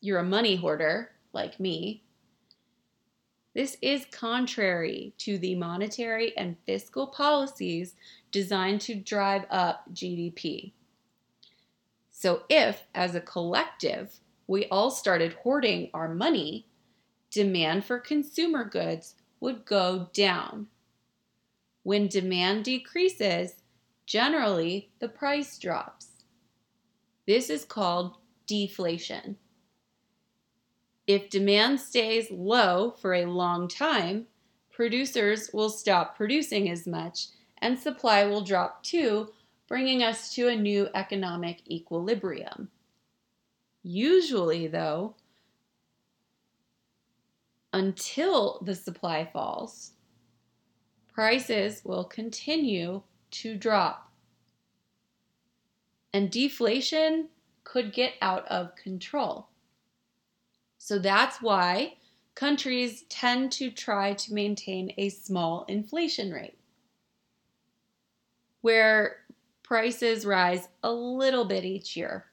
you're 0.00 0.18
a 0.18 0.24
money 0.24 0.56
hoarder 0.56 1.10
like 1.32 1.58
me, 1.58 2.04
this 3.56 3.78
is 3.80 4.04
contrary 4.12 5.14
to 5.16 5.38
the 5.38 5.54
monetary 5.54 6.36
and 6.36 6.58
fiscal 6.66 7.06
policies 7.06 7.94
designed 8.30 8.82
to 8.82 8.94
drive 8.94 9.46
up 9.48 9.84
GDP. 9.94 10.72
So, 12.10 12.42
if 12.50 12.82
as 12.94 13.14
a 13.14 13.20
collective 13.22 14.20
we 14.46 14.66
all 14.66 14.90
started 14.90 15.32
hoarding 15.42 15.88
our 15.94 16.12
money, 16.12 16.66
demand 17.30 17.86
for 17.86 17.98
consumer 17.98 18.62
goods 18.62 19.14
would 19.40 19.64
go 19.64 20.10
down. 20.12 20.66
When 21.82 22.08
demand 22.08 22.64
decreases, 22.64 23.62
generally 24.04 24.90
the 24.98 25.08
price 25.08 25.58
drops. 25.58 26.08
This 27.26 27.48
is 27.48 27.64
called 27.64 28.18
deflation. 28.46 29.38
If 31.06 31.30
demand 31.30 31.80
stays 31.80 32.30
low 32.30 32.90
for 32.90 33.14
a 33.14 33.26
long 33.26 33.68
time, 33.68 34.26
producers 34.72 35.50
will 35.52 35.70
stop 35.70 36.16
producing 36.16 36.68
as 36.68 36.86
much 36.86 37.28
and 37.58 37.78
supply 37.78 38.24
will 38.24 38.42
drop 38.42 38.82
too, 38.82 39.32
bringing 39.68 40.02
us 40.02 40.34
to 40.34 40.48
a 40.48 40.56
new 40.56 40.88
economic 40.94 41.62
equilibrium. 41.70 42.70
Usually, 43.82 44.66
though, 44.66 45.14
until 47.72 48.58
the 48.62 48.74
supply 48.74 49.24
falls, 49.32 49.92
prices 51.12 51.82
will 51.84 52.04
continue 52.04 53.02
to 53.30 53.56
drop. 53.56 54.10
And 56.12 56.30
deflation 56.30 57.28
could 57.64 57.92
get 57.92 58.14
out 58.20 58.46
of 58.48 58.74
control. 58.76 59.48
So 60.86 61.00
that's 61.00 61.42
why 61.42 61.94
countries 62.36 63.06
tend 63.08 63.50
to 63.50 63.72
try 63.72 64.12
to 64.14 64.32
maintain 64.32 64.94
a 64.96 65.08
small 65.08 65.64
inflation 65.64 66.30
rate 66.30 66.56
where 68.60 69.16
prices 69.64 70.24
rise 70.24 70.68
a 70.84 70.92
little 70.92 71.44
bit 71.44 71.64
each 71.64 71.96
year. 71.96 72.26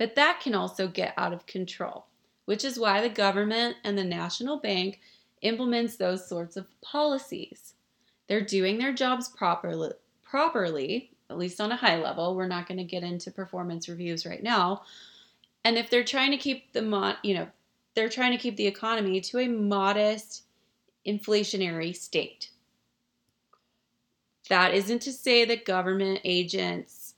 But 0.00 0.16
that 0.16 0.40
can 0.40 0.56
also 0.56 0.88
get 0.88 1.14
out 1.16 1.32
of 1.32 1.46
control, 1.46 2.06
which 2.46 2.64
is 2.64 2.76
why 2.76 3.00
the 3.00 3.08
government 3.08 3.76
and 3.84 3.96
the 3.96 4.02
national 4.02 4.56
bank 4.56 4.98
implements 5.42 5.94
those 5.94 6.28
sorts 6.28 6.56
of 6.56 6.66
policies. 6.80 7.74
They're 8.26 8.40
doing 8.40 8.78
their 8.78 8.92
jobs 8.92 9.28
properly, 9.28 9.92
properly, 10.24 11.12
at 11.30 11.38
least 11.38 11.60
on 11.60 11.70
a 11.70 11.76
high 11.76 12.02
level. 12.02 12.34
We're 12.34 12.48
not 12.48 12.66
going 12.66 12.78
to 12.78 12.84
get 12.84 13.04
into 13.04 13.30
performance 13.30 13.88
reviews 13.88 14.26
right 14.26 14.42
now, 14.42 14.82
and 15.64 15.76
if 15.76 15.90
they're 15.90 16.04
trying 16.04 16.30
to 16.32 16.36
keep 16.36 16.72
the 16.72 16.82
mo- 16.82 17.16
you 17.22 17.34
know, 17.34 17.48
they're 17.94 18.08
trying 18.08 18.32
to 18.32 18.38
keep 18.38 18.56
the 18.56 18.66
economy 18.66 19.20
to 19.20 19.38
a 19.38 19.48
modest 19.48 20.44
inflationary 21.06 21.94
state. 21.94 22.50
That 24.48 24.74
isn't 24.74 25.02
to 25.02 25.12
say 25.12 25.44
that 25.44 25.64
government 25.64 26.20
agents, 26.24 27.14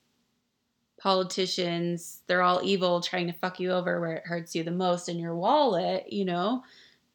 politicians, 1.00 2.20
they're 2.26 2.42
all 2.42 2.60
evil 2.62 3.00
trying 3.00 3.26
to 3.26 3.32
fuck 3.32 3.60
you 3.60 3.72
over 3.72 4.00
where 4.00 4.14
it 4.14 4.26
hurts 4.26 4.54
you 4.54 4.62
the 4.62 4.70
most 4.70 5.08
in 5.08 5.18
your 5.18 5.34
wallet, 5.34 6.12
you 6.12 6.24
know. 6.24 6.64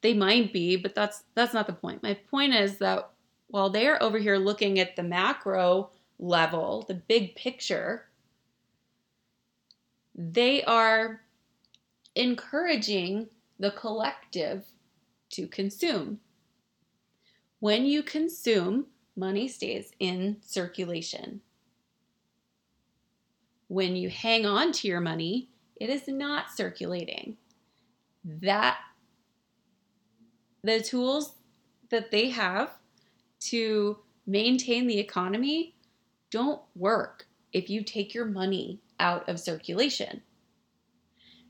They 0.02 0.14
might 0.14 0.52
be, 0.52 0.76
but 0.76 0.94
that's 0.94 1.24
that's 1.34 1.52
not 1.52 1.66
the 1.66 1.74
point. 1.74 2.02
My 2.02 2.14
point 2.30 2.54
is 2.54 2.78
that 2.78 3.10
while 3.48 3.68
they're 3.68 4.02
over 4.02 4.18
here 4.18 4.36
looking 4.36 4.78
at 4.78 4.96
the 4.96 5.02
macro 5.02 5.90
level, 6.18 6.84
the 6.88 6.94
big 6.94 7.34
picture, 7.34 8.06
they 10.14 10.62
are 10.64 11.20
encouraging 12.14 13.28
the 13.58 13.70
collective 13.70 14.64
to 15.30 15.46
consume. 15.46 16.20
When 17.60 17.84
you 17.84 18.02
consume, 18.02 18.86
money 19.16 19.48
stays 19.48 19.92
in 19.98 20.38
circulation. 20.42 21.42
When 23.68 23.96
you 23.96 24.08
hang 24.08 24.46
on 24.46 24.72
to 24.72 24.88
your 24.88 25.00
money, 25.00 25.50
it 25.76 25.90
is 25.90 26.08
not 26.08 26.50
circulating. 26.50 27.36
That 28.24 28.78
the 30.62 30.80
tools 30.80 31.34
that 31.90 32.10
they 32.10 32.30
have 32.30 32.70
to 33.40 33.98
maintain 34.26 34.86
the 34.86 34.98
economy 34.98 35.74
don't 36.30 36.62
work 36.74 37.26
if 37.52 37.68
you 37.68 37.82
take 37.82 38.14
your 38.14 38.26
money 38.26 38.78
out 39.00 39.28
of 39.28 39.40
circulation. 39.40 40.22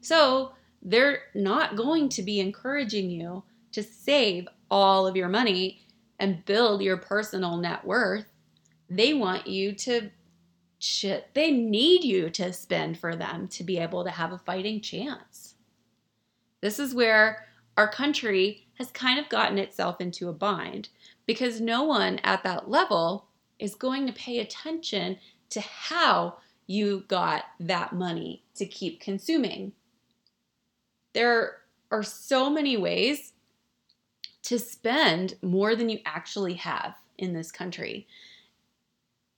So 0.00 0.52
they're 0.82 1.22
not 1.34 1.76
going 1.76 2.08
to 2.10 2.22
be 2.22 2.40
encouraging 2.40 3.10
you 3.10 3.44
to 3.72 3.82
save 3.82 4.48
all 4.70 5.06
of 5.06 5.16
your 5.16 5.28
money 5.28 5.82
and 6.18 6.44
build 6.44 6.82
your 6.82 6.96
personal 6.96 7.56
net 7.56 7.84
worth. 7.84 8.26
They 8.88 9.12
want 9.12 9.46
you 9.46 9.72
to 9.72 10.10
they 11.34 11.50
need 11.50 12.04
you 12.04 12.30
to 12.30 12.54
spend 12.54 12.98
for 12.98 13.14
them 13.14 13.48
to 13.48 13.62
be 13.62 13.76
able 13.76 14.02
to 14.02 14.10
have 14.10 14.32
a 14.32 14.38
fighting 14.38 14.80
chance. 14.80 15.54
This 16.62 16.78
is 16.78 16.94
where 16.94 17.46
our 17.76 17.90
country 17.90 18.66
has 18.78 18.90
kind 18.90 19.18
of 19.18 19.28
gotten 19.28 19.58
itself 19.58 20.00
into 20.00 20.30
a 20.30 20.32
bind 20.32 20.88
because 21.26 21.60
no 21.60 21.82
one 21.82 22.18
at 22.24 22.42
that 22.44 22.70
level 22.70 23.26
is 23.58 23.74
going 23.74 24.06
to 24.06 24.12
pay 24.14 24.38
attention 24.38 25.18
to 25.50 25.60
how 25.60 26.38
you 26.70 27.02
got 27.08 27.46
that 27.58 27.92
money 27.92 28.44
to 28.54 28.64
keep 28.64 29.00
consuming. 29.00 29.72
There 31.14 31.56
are 31.90 32.04
so 32.04 32.48
many 32.48 32.76
ways 32.76 33.32
to 34.44 34.56
spend 34.56 35.34
more 35.42 35.74
than 35.74 35.88
you 35.88 35.98
actually 36.06 36.54
have 36.54 36.94
in 37.18 37.32
this 37.32 37.50
country. 37.50 38.06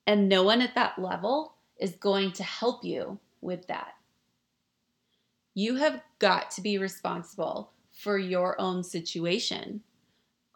And 0.06 0.28
no 0.28 0.42
one 0.42 0.60
at 0.60 0.74
that 0.74 0.98
level 0.98 1.54
is 1.80 1.92
going 1.92 2.32
to 2.32 2.42
help 2.42 2.84
you 2.84 3.18
with 3.40 3.66
that. 3.68 3.94
You 5.54 5.76
have 5.76 6.02
got 6.18 6.50
to 6.50 6.60
be 6.60 6.76
responsible 6.76 7.70
for 7.92 8.18
your 8.18 8.60
own 8.60 8.84
situation. 8.84 9.80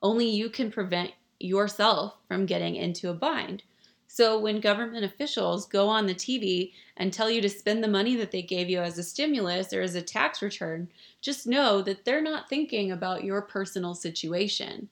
Only 0.02 0.28
you 0.28 0.50
can 0.50 0.70
prevent 0.70 1.12
yourself 1.40 2.16
from 2.28 2.44
getting 2.44 2.76
into 2.76 3.08
a 3.08 3.14
bind. 3.14 3.62
So 4.08 4.38
when 4.38 4.60
government 4.60 5.04
officials 5.04 5.66
go 5.66 5.88
on 5.88 6.06
the 6.06 6.14
TV 6.14 6.72
and 6.96 7.12
tell 7.12 7.28
you 7.28 7.40
to 7.42 7.48
spend 7.48 7.82
the 7.82 7.88
money 7.88 8.16
that 8.16 8.30
they 8.30 8.42
gave 8.42 8.70
you 8.70 8.80
as 8.80 8.98
a 8.98 9.02
stimulus 9.02 9.72
or 9.72 9.82
as 9.82 9.94
a 9.94 10.02
tax 10.02 10.42
return, 10.42 10.88
just 11.20 11.46
know 11.46 11.82
that 11.82 12.04
they're 12.04 12.22
not 12.22 12.48
thinking 12.48 12.92
about 12.92 13.24
your 13.24 13.42
personal 13.42 13.94
situation. 13.94 14.88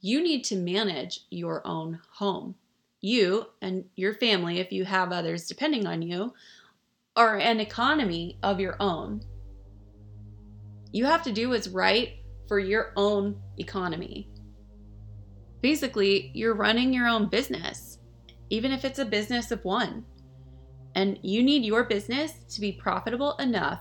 You 0.00 0.22
need 0.22 0.44
to 0.44 0.56
manage 0.56 1.20
your 1.30 1.66
own 1.66 2.00
home. 2.10 2.54
You 3.00 3.46
and 3.60 3.84
your 3.96 4.14
family, 4.14 4.60
if 4.60 4.72
you 4.72 4.84
have 4.84 5.12
others 5.12 5.46
depending 5.46 5.86
on 5.86 6.02
you, 6.02 6.32
are 7.16 7.36
an 7.36 7.60
economy 7.60 8.38
of 8.42 8.60
your 8.60 8.76
own. 8.80 9.22
You 10.92 11.04
have 11.04 11.22
to 11.24 11.32
do 11.32 11.50
what's 11.50 11.68
right 11.68 12.10
for 12.46 12.58
your 12.58 12.92
own 12.96 13.40
economy. 13.58 14.28
Basically, 15.60 16.30
you're 16.34 16.54
running 16.54 16.94
your 16.94 17.08
own 17.08 17.28
business 17.28 17.97
even 18.50 18.72
if 18.72 18.84
it's 18.84 18.98
a 18.98 19.04
business 19.04 19.50
of 19.50 19.64
one. 19.64 20.04
And 20.94 21.18
you 21.22 21.42
need 21.42 21.64
your 21.64 21.84
business 21.84 22.32
to 22.54 22.60
be 22.60 22.72
profitable 22.72 23.36
enough 23.36 23.80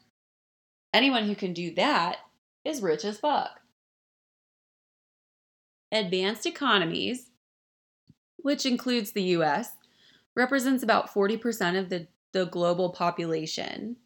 Anyone 0.93 1.25
who 1.25 1.35
can 1.35 1.53
do 1.53 1.73
that 1.75 2.17
is 2.63 2.81
rich 2.81 3.05
as 3.05 3.19
fuck. 3.19 3.61
Advanced 5.91 6.45
economies, 6.45 7.29
which 8.37 8.65
includes 8.65 9.11
the 9.11 9.23
US, 9.23 9.71
represents 10.35 10.83
about 10.83 11.13
40% 11.13 11.79
of 11.79 11.89
the, 11.89 12.07
the 12.33 12.45
global 12.45 12.89
population. 12.89 13.97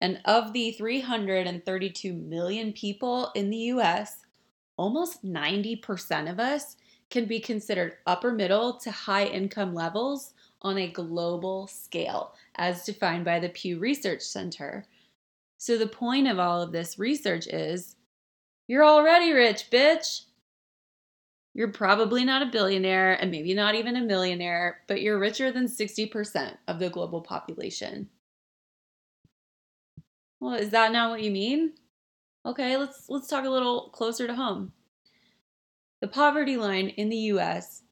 And 0.00 0.20
of 0.24 0.52
the 0.52 0.72
332 0.72 2.12
million 2.12 2.72
people 2.72 3.30
in 3.34 3.50
the 3.50 3.56
US, 3.56 4.16
almost 4.76 5.24
90% 5.24 6.30
of 6.30 6.40
us 6.40 6.76
can 7.08 7.26
be 7.26 7.40
considered 7.40 7.98
upper 8.06 8.32
middle 8.32 8.78
to 8.80 8.90
high 8.90 9.26
income 9.26 9.74
levels 9.74 10.34
on 10.62 10.78
a 10.78 10.88
global 10.90 11.66
scale, 11.66 12.34
as 12.56 12.84
defined 12.84 13.24
by 13.24 13.38
the 13.38 13.48
Pew 13.50 13.78
Research 13.78 14.22
Center. 14.22 14.86
So, 15.58 15.76
the 15.76 15.86
point 15.86 16.28
of 16.28 16.38
all 16.38 16.62
of 16.62 16.72
this 16.72 16.98
research 16.98 17.46
is 17.46 17.96
you're 18.66 18.84
already 18.84 19.32
rich, 19.32 19.70
bitch. 19.70 20.22
You're 21.54 21.68
probably 21.68 22.24
not 22.24 22.42
a 22.42 22.50
billionaire 22.50 23.12
and 23.20 23.30
maybe 23.30 23.52
not 23.52 23.74
even 23.74 23.96
a 23.96 24.00
millionaire, 24.00 24.80
but 24.88 25.02
you're 25.02 25.18
richer 25.18 25.52
than 25.52 25.66
60% 25.66 26.56
of 26.66 26.78
the 26.78 26.88
global 26.88 27.20
population. 27.20 28.08
Well, 30.40 30.54
is 30.54 30.70
that 30.70 30.92
not 30.92 31.10
what 31.10 31.22
you 31.22 31.30
mean? 31.30 31.74
Okay, 32.44 32.76
let's 32.76 33.08
let's 33.08 33.28
talk 33.28 33.44
a 33.44 33.50
little 33.50 33.90
closer 33.90 34.26
to 34.26 34.34
home. 34.34 34.72
The 36.00 36.08
poverty 36.08 36.56
line 36.56 36.88
in 36.88 37.10
the 37.10 37.30
US 37.32 37.82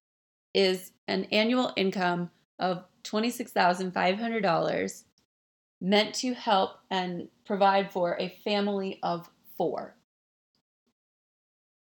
is 0.52 0.90
an 1.06 1.24
annual 1.30 1.72
income 1.76 2.30
of 2.60 2.84
$26,500 3.04 5.02
meant 5.80 6.14
to 6.14 6.34
help 6.34 6.72
and 6.90 7.28
provide 7.44 7.90
for 7.90 8.16
a 8.20 8.28
family 8.44 9.00
of 9.02 9.28
4. 9.56 9.96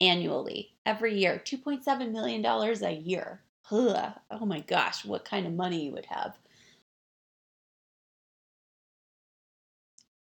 annually 0.00 0.76
every 0.86 1.18
year. 1.18 1.42
2.7 1.44 2.12
million 2.12 2.42
dollars 2.42 2.82
a 2.82 2.92
year. 2.92 3.42
Ugh. 3.70 4.12
Oh 4.30 4.46
my 4.46 4.60
gosh, 4.60 5.04
what 5.04 5.24
kind 5.24 5.46
of 5.46 5.52
money 5.52 5.86
you 5.86 5.92
would 5.92 6.06
have. 6.06 6.38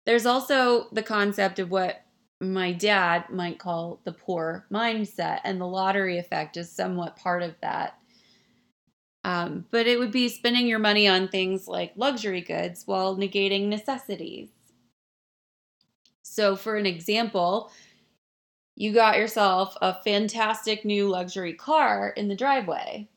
There's 0.06 0.26
also 0.26 0.88
the 0.92 1.02
concept 1.02 1.58
of 1.58 1.70
what 1.70 2.02
my 2.40 2.72
dad 2.72 3.28
might 3.30 3.58
call 3.58 4.00
the 4.04 4.12
poor 4.12 4.66
mindset, 4.72 5.40
and 5.44 5.60
the 5.60 5.66
lottery 5.66 6.18
effect 6.18 6.56
is 6.56 6.70
somewhat 6.70 7.16
part 7.16 7.42
of 7.42 7.54
that. 7.60 7.98
Um, 9.24 9.66
but 9.70 9.86
it 9.86 9.98
would 9.98 10.12
be 10.12 10.28
spending 10.28 10.66
your 10.66 10.78
money 10.78 11.08
on 11.08 11.28
things 11.28 11.66
like 11.66 11.92
luxury 11.96 12.40
goods 12.40 12.84
while 12.86 13.16
negating 13.16 13.66
necessities. 13.66 14.48
So, 16.22 16.56
for 16.56 16.76
an 16.76 16.86
example, 16.86 17.72
you 18.78 18.92
got 18.92 19.18
yourself 19.18 19.76
a 19.82 20.00
fantastic 20.04 20.84
new 20.84 21.08
luxury 21.08 21.52
car 21.52 22.10
in 22.10 22.28
the 22.28 22.36
driveway, 22.36 23.08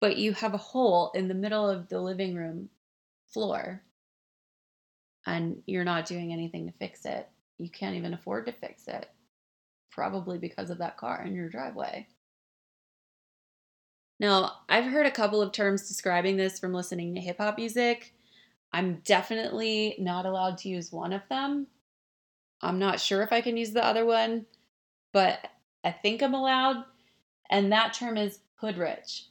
but 0.00 0.16
you 0.16 0.32
have 0.32 0.54
a 0.54 0.58
hole 0.58 1.10
in 1.14 1.28
the 1.28 1.34
middle 1.34 1.68
of 1.68 1.90
the 1.90 2.00
living 2.00 2.34
room 2.34 2.70
floor 3.28 3.82
and 5.26 5.62
you're 5.66 5.84
not 5.84 6.06
doing 6.06 6.32
anything 6.32 6.66
to 6.66 6.72
fix 6.78 7.04
it. 7.04 7.28
You 7.58 7.68
can't 7.68 7.96
even 7.96 8.14
afford 8.14 8.46
to 8.46 8.52
fix 8.52 8.88
it, 8.88 9.06
probably 9.90 10.38
because 10.38 10.70
of 10.70 10.78
that 10.78 10.96
car 10.96 11.22
in 11.22 11.34
your 11.34 11.50
driveway. 11.50 12.08
Now, 14.18 14.60
I've 14.66 14.90
heard 14.90 15.04
a 15.04 15.10
couple 15.10 15.42
of 15.42 15.52
terms 15.52 15.86
describing 15.86 16.38
this 16.38 16.58
from 16.58 16.72
listening 16.72 17.14
to 17.14 17.20
hip 17.20 17.36
hop 17.36 17.58
music. 17.58 18.14
I'm 18.72 19.02
definitely 19.04 19.96
not 19.98 20.24
allowed 20.24 20.56
to 20.58 20.70
use 20.70 20.90
one 20.90 21.12
of 21.12 21.20
them. 21.28 21.66
I'm 22.62 22.78
not 22.78 23.00
sure 23.00 23.22
if 23.22 23.32
I 23.32 23.40
can 23.40 23.56
use 23.56 23.72
the 23.72 23.84
other 23.84 24.04
one, 24.04 24.46
but 25.12 25.38
I 25.84 25.90
think 25.92 26.22
I'm 26.22 26.34
allowed. 26.34 26.84
And 27.50 27.70
that 27.72 27.94
term 27.94 28.16
is 28.16 28.40
hood 28.56 28.78
rich. 28.78 29.26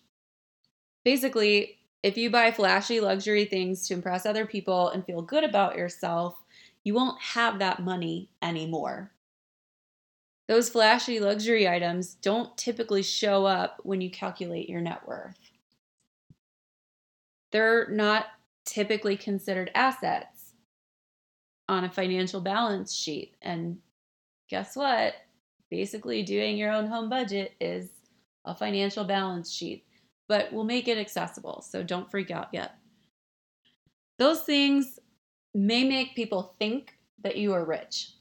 Basically, 1.03 1.80
if 2.03 2.17
you 2.17 2.30
buy 2.30 2.51
flashy 2.51 2.99
luxury 2.99 3.45
things 3.45 3.88
to 3.88 3.93
impress 3.93 4.26
other 4.26 4.45
people 4.45 4.89
and 4.89 5.05
feel 5.05 5.21
good 5.21 5.43
about 5.43 5.76
yourself, 5.76 6.36
you 6.84 6.93
won't 6.93 7.19
have 7.19 7.59
that 7.59 7.82
money 7.82 8.30
anymore. 8.41 9.11
Those 10.47 10.69
flashy 10.69 11.19
luxury 11.19 11.67
items 11.67 12.13
don't 12.13 12.55
typically 12.57 13.01
show 13.01 13.45
up 13.45 13.80
when 13.84 14.01
you 14.01 14.11
calculate 14.11 14.69
your 14.69 14.82
net 14.82 15.07
worth. 15.07 15.39
They're 17.51 17.88
not 17.89 18.28
typically 18.65 19.17
considered 19.17 19.71
assets 19.73 20.35
on 21.68 21.84
a 21.84 21.91
financial 21.91 22.41
balance 22.41 22.93
sheet. 22.93 23.36
And 23.41 23.78
guess 24.49 24.76
what? 24.76 25.13
Basically, 25.72 26.24
doing 26.24 26.57
your 26.57 26.72
own 26.72 26.88
home 26.88 27.09
budget 27.09 27.53
is 27.59 27.89
a 28.45 28.53
financial 28.53 29.03
balance 29.03 29.51
sheet, 29.51 29.86
but 30.28 30.53
we'll 30.53 30.63
make 30.63 30.88
it 30.88 30.97
accessible. 30.97 31.63
So 31.68 31.84
don't 31.84 32.09
freak 32.09 32.32
out 32.32 32.49
yet. 32.53 32.76
Those 34.18 34.41
things 34.41 34.99
may 35.53 35.84
make 35.84 36.16
people 36.16 36.55
think 36.59 36.97
that 37.24 37.38
you 37.38 37.53
are 37.53 37.66
rich, 37.66 38.11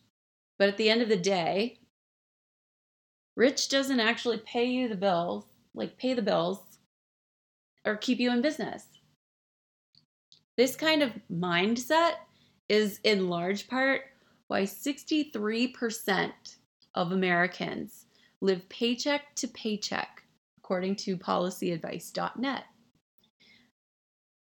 but 0.58 0.68
at 0.68 0.76
the 0.76 0.88
end 0.88 1.02
of 1.02 1.08
the 1.08 1.16
day, 1.16 1.78
rich 3.36 3.68
doesn't 3.68 4.00
actually 4.00 4.38
pay 4.38 4.64
you 4.64 4.88
the 4.88 4.96
bills, 4.96 5.44
like 5.74 5.98
pay 5.98 6.14
the 6.14 6.22
bills 6.22 6.60
or 7.84 7.96
keep 7.96 8.18
you 8.18 8.32
in 8.32 8.40
business. 8.40 8.86
This 10.56 10.74
kind 10.76 11.02
of 11.02 11.12
mindset 11.30 12.14
is 12.68 13.00
in 13.04 13.28
large 13.28 13.68
part 13.68 14.02
why 14.46 14.62
63% 14.62 16.32
of 16.94 17.12
Americans 17.12 18.06
live 18.40 18.68
paycheck 18.68 19.34
to 19.36 19.48
paycheck, 19.48 20.22
according 20.58 20.96
to 20.96 21.16
policyadvice.net. 21.16 22.64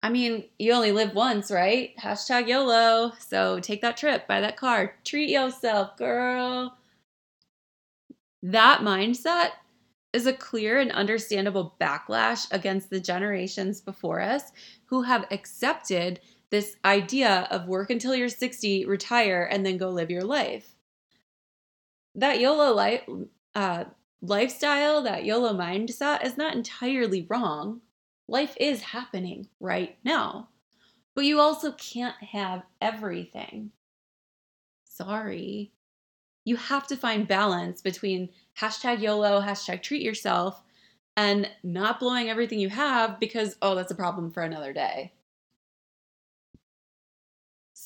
I 0.03 0.09
mean, 0.09 0.45
you 0.59 0.73
only 0.73 0.91
live 0.91 1.15
once, 1.15 1.51
right? 1.51 1.95
Hashtag 1.97 2.47
YOLO. 2.47 3.13
So 3.19 3.59
take 3.59 3.81
that 3.81 3.97
trip, 3.97 4.27
buy 4.27 4.41
that 4.41 4.57
car, 4.57 4.95
treat 5.03 5.29
yourself, 5.29 5.97
girl. 5.97 6.77
That 8.43 8.81
mindset 8.81 9.51
is 10.13 10.27
a 10.27 10.33
clear 10.33 10.79
and 10.79 10.91
understandable 10.91 11.75
backlash 11.81 12.51
against 12.51 12.89
the 12.89 12.99
generations 12.99 13.81
before 13.81 14.21
us 14.21 14.51
who 14.85 15.01
have 15.01 15.25
accepted 15.31 16.19
this 16.49 16.75
idea 16.85 17.47
of 17.51 17.67
work 17.67 17.89
until 17.89 18.15
you're 18.15 18.29
60, 18.29 18.85
retire, 18.85 19.47
and 19.51 19.65
then 19.65 19.77
go 19.77 19.89
live 19.89 20.09
your 20.09 20.23
life. 20.23 20.75
That 22.15 22.39
YOLO 22.39 23.27
uh, 23.53 23.83
lifestyle, 24.21 25.01
that 25.03 25.25
YOLO 25.25 25.53
mindset 25.53 26.25
is 26.25 26.37
not 26.37 26.55
entirely 26.55 27.25
wrong. 27.29 27.81
Life 28.27 28.55
is 28.59 28.81
happening 28.81 29.47
right 29.59 29.97
now. 30.03 30.49
But 31.15 31.25
you 31.25 31.39
also 31.39 31.71
can't 31.73 32.15
have 32.21 32.63
everything. 32.81 33.71
Sorry. 34.85 35.71
You 36.45 36.55
have 36.55 36.87
to 36.87 36.95
find 36.95 37.27
balance 37.27 37.81
between 37.81 38.29
hashtag 38.59 39.01
YOLO, 39.01 39.41
hashtag 39.41 39.81
treat 39.81 40.01
yourself, 40.01 40.61
and 41.15 41.49
not 41.63 41.99
blowing 41.99 42.29
everything 42.29 42.59
you 42.59 42.69
have 42.69 43.19
because, 43.19 43.57
oh, 43.61 43.75
that's 43.75 43.91
a 43.91 43.95
problem 43.95 44.31
for 44.31 44.43
another 44.43 44.71
day. 44.71 45.11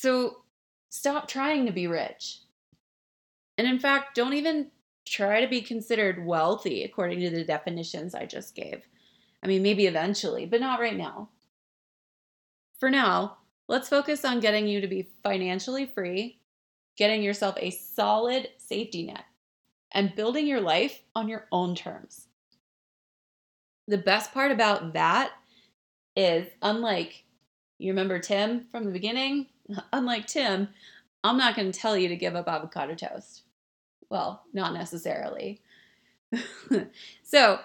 So 0.01 0.37
stop 0.89 1.27
trying 1.27 1.67
to 1.67 1.71
be 1.71 1.85
rich. 1.85 2.39
And 3.59 3.67
in 3.67 3.77
fact, 3.77 4.15
don't 4.15 4.33
even 4.33 4.71
try 5.05 5.41
to 5.41 5.47
be 5.47 5.61
considered 5.61 6.25
wealthy 6.25 6.83
according 6.83 7.19
to 7.19 7.29
the 7.29 7.43
definitions 7.43 8.15
I 8.15 8.25
just 8.25 8.55
gave. 8.55 8.81
I 9.43 9.47
mean, 9.47 9.61
maybe 9.61 9.85
eventually, 9.85 10.47
but 10.47 10.59
not 10.59 10.79
right 10.79 10.97
now. 10.97 11.29
For 12.79 12.89
now, 12.89 13.37
let's 13.67 13.89
focus 13.89 14.25
on 14.25 14.39
getting 14.39 14.67
you 14.67 14.81
to 14.81 14.87
be 14.87 15.11
financially 15.21 15.85
free, 15.85 16.39
getting 16.97 17.21
yourself 17.21 17.55
a 17.59 17.69
solid 17.69 18.49
safety 18.57 19.03
net, 19.03 19.25
and 19.91 20.15
building 20.15 20.47
your 20.47 20.61
life 20.61 21.03
on 21.13 21.27
your 21.27 21.45
own 21.51 21.75
terms. 21.75 22.25
The 23.87 23.99
best 23.99 24.33
part 24.33 24.51
about 24.51 24.93
that 24.93 25.33
is, 26.15 26.47
unlike 26.63 27.23
you 27.77 27.91
remember 27.91 28.17
Tim 28.17 28.65
from 28.71 28.85
the 28.85 28.91
beginning, 28.91 29.45
unlike 29.93 30.27
Tim, 30.27 30.69
I'm 31.23 31.37
not 31.37 31.55
going 31.55 31.71
to 31.71 31.79
tell 31.79 31.97
you 31.97 32.07
to 32.07 32.15
give 32.15 32.35
up 32.35 32.47
avocado 32.47 32.95
toast. 32.95 33.43
Well, 34.09 34.43
not 34.53 34.73
necessarily. 34.73 35.61
so, 37.23 37.59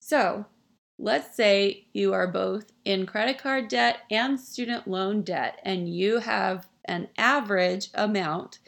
So, 0.00 0.46
let's 1.00 1.34
say 1.34 1.86
you 1.94 2.12
are 2.12 2.26
both 2.26 2.72
in 2.84 3.06
credit 3.06 3.38
card 3.38 3.68
debt 3.68 4.00
and 4.10 4.38
student 4.38 4.86
loan 4.86 5.22
debt, 5.22 5.58
and 5.64 5.88
you 5.88 6.18
have 6.18 6.68
an 6.84 7.08
average 7.16 7.88
amount, 7.94 8.58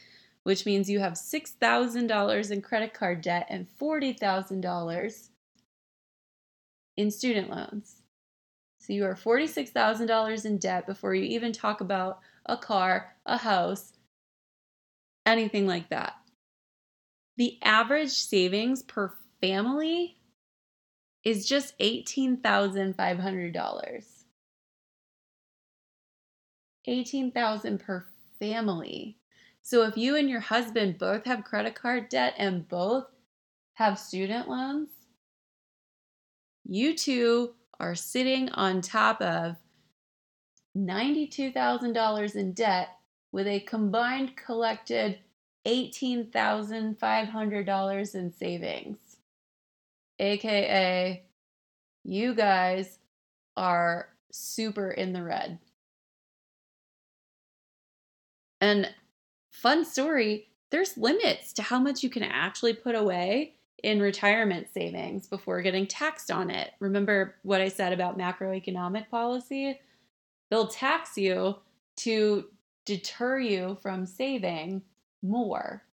which 0.42 0.64
means 0.64 0.88
you 0.88 1.00
have 1.00 1.12
$6,000 1.12 2.50
in 2.50 2.62
credit 2.62 2.94
card 2.94 3.20
debt 3.20 3.46
and 3.50 3.66
$40,000 3.78 5.28
in 6.96 7.10
student 7.10 7.50
loans. 7.50 7.96
So 8.78 8.94
you 8.94 9.04
are 9.04 9.14
$46,000 9.14 10.44
in 10.46 10.58
debt 10.58 10.86
before 10.86 11.14
you 11.14 11.24
even 11.24 11.52
talk 11.52 11.82
about 11.82 12.20
a 12.46 12.56
car, 12.56 13.14
a 13.26 13.36
house, 13.36 13.92
anything 15.26 15.66
like 15.66 15.90
that. 15.90 16.14
The 17.36 17.58
average 17.62 18.10
savings 18.10 18.82
per 18.82 19.12
family 19.40 20.16
is 21.24 21.46
just 21.46 21.78
$18,500. 21.78 24.04
18,000 26.84 27.78
per 27.78 28.04
family. 28.40 29.16
So 29.62 29.84
if 29.84 29.96
you 29.96 30.16
and 30.16 30.28
your 30.28 30.40
husband 30.40 30.98
both 30.98 31.24
have 31.24 31.44
credit 31.44 31.76
card 31.76 32.08
debt 32.08 32.34
and 32.36 32.68
both 32.68 33.06
have 33.74 33.96
student 33.98 34.48
loans, 34.48 34.88
you 36.64 36.96
two 36.96 37.54
are 37.78 37.94
sitting 37.94 38.48
on 38.50 38.80
top 38.80 39.22
of 39.22 39.54
$92,000 40.76 42.34
in 42.34 42.52
debt 42.52 42.88
with 43.30 43.46
a 43.46 43.60
combined 43.60 44.36
collected 44.36 45.20
$18,500 45.66 48.14
in 48.14 48.32
savings. 48.32 48.98
AKA, 50.22 51.24
you 52.04 52.34
guys 52.34 52.98
are 53.56 54.08
super 54.30 54.90
in 54.90 55.12
the 55.12 55.22
red. 55.22 55.58
And 58.60 58.88
fun 59.50 59.84
story 59.84 60.48
there's 60.70 60.96
limits 60.96 61.52
to 61.52 61.62
how 61.62 61.78
much 61.78 62.02
you 62.02 62.08
can 62.08 62.22
actually 62.22 62.72
put 62.72 62.94
away 62.94 63.56
in 63.82 64.00
retirement 64.00 64.68
savings 64.72 65.26
before 65.26 65.60
getting 65.60 65.86
taxed 65.86 66.30
on 66.30 66.50
it. 66.50 66.70
Remember 66.80 67.34
what 67.42 67.60
I 67.60 67.68
said 67.68 67.92
about 67.92 68.16
macroeconomic 68.16 69.10
policy? 69.10 69.78
They'll 70.50 70.68
tax 70.68 71.18
you 71.18 71.56
to 71.96 72.46
deter 72.86 73.38
you 73.38 73.76
from 73.82 74.06
saving 74.06 74.82
more 75.20 75.84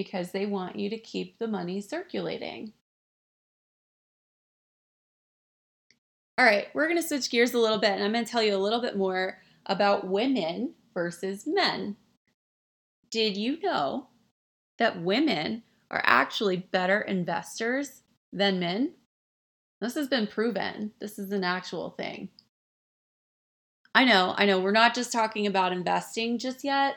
because 0.00 0.30
they 0.30 0.46
want 0.46 0.76
you 0.76 0.88
to 0.88 0.96
keep 0.96 1.38
the 1.38 1.46
money 1.46 1.78
circulating. 1.78 2.72
All 6.38 6.44
right, 6.46 6.68
we're 6.72 6.86
going 6.86 6.96
to 6.96 7.06
switch 7.06 7.30
gears 7.30 7.52
a 7.52 7.58
little 7.58 7.76
bit 7.76 7.90
and 7.90 8.02
I'm 8.02 8.14
going 8.14 8.24
to 8.24 8.30
tell 8.30 8.42
you 8.42 8.56
a 8.56 8.56
little 8.56 8.80
bit 8.80 8.96
more 8.96 9.42
about 9.66 10.06
women 10.06 10.72
versus 10.94 11.46
men. 11.46 11.96
Did 13.10 13.36
you 13.36 13.60
know 13.60 14.06
that 14.78 15.02
women 15.02 15.64
are 15.90 16.00
actually 16.06 16.56
better 16.56 17.02
investors 17.02 18.00
than 18.32 18.58
men? 18.58 18.94
This 19.82 19.96
has 19.96 20.08
been 20.08 20.26
proven. 20.26 20.92
This 20.98 21.18
is 21.18 21.30
an 21.30 21.44
actual 21.44 21.90
thing. 21.90 22.30
I 23.94 24.06
know, 24.06 24.32
I 24.34 24.46
know, 24.46 24.60
we're 24.60 24.70
not 24.70 24.94
just 24.94 25.12
talking 25.12 25.46
about 25.46 25.72
investing 25.72 26.38
just 26.38 26.64
yet. 26.64 26.96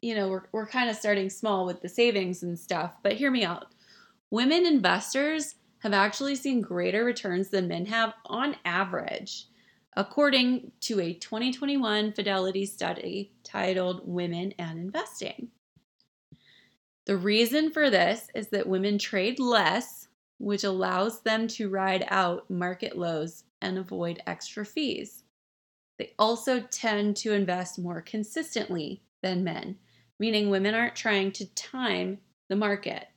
You 0.00 0.14
know, 0.14 0.28
we're, 0.28 0.44
we're 0.52 0.66
kind 0.66 0.90
of 0.90 0.96
starting 0.96 1.30
small 1.30 1.66
with 1.66 1.82
the 1.82 1.88
savings 1.88 2.42
and 2.42 2.58
stuff, 2.58 2.94
but 3.02 3.12
hear 3.12 3.30
me 3.30 3.44
out. 3.44 3.66
Women 4.30 4.66
investors 4.66 5.56
have 5.80 5.92
actually 5.92 6.34
seen 6.34 6.60
greater 6.60 7.04
returns 7.04 7.48
than 7.48 7.68
men 7.68 7.86
have 7.86 8.14
on 8.26 8.56
average, 8.64 9.46
according 9.96 10.72
to 10.80 11.00
a 11.00 11.14
2021 11.14 12.12
Fidelity 12.12 12.66
study 12.66 13.32
titled 13.44 14.00
Women 14.04 14.52
and 14.58 14.78
Investing. 14.78 15.48
The 17.06 17.16
reason 17.16 17.70
for 17.70 17.88
this 17.88 18.28
is 18.34 18.48
that 18.48 18.66
women 18.66 18.98
trade 18.98 19.38
less, 19.38 20.08
which 20.38 20.64
allows 20.64 21.20
them 21.20 21.46
to 21.48 21.70
ride 21.70 22.04
out 22.08 22.50
market 22.50 22.98
lows 22.98 23.44
and 23.62 23.78
avoid 23.78 24.20
extra 24.26 24.64
fees. 24.64 25.22
They 25.98 26.12
also 26.18 26.60
tend 26.60 27.16
to 27.18 27.32
invest 27.32 27.78
more 27.78 28.02
consistently 28.02 29.02
than 29.26 29.44
men, 29.44 29.76
meaning 30.18 30.50
women 30.50 30.74
aren't 30.74 30.94
trying 30.94 31.32
to 31.32 31.52
time 31.54 32.18
the 32.48 32.56
market. 32.56 33.08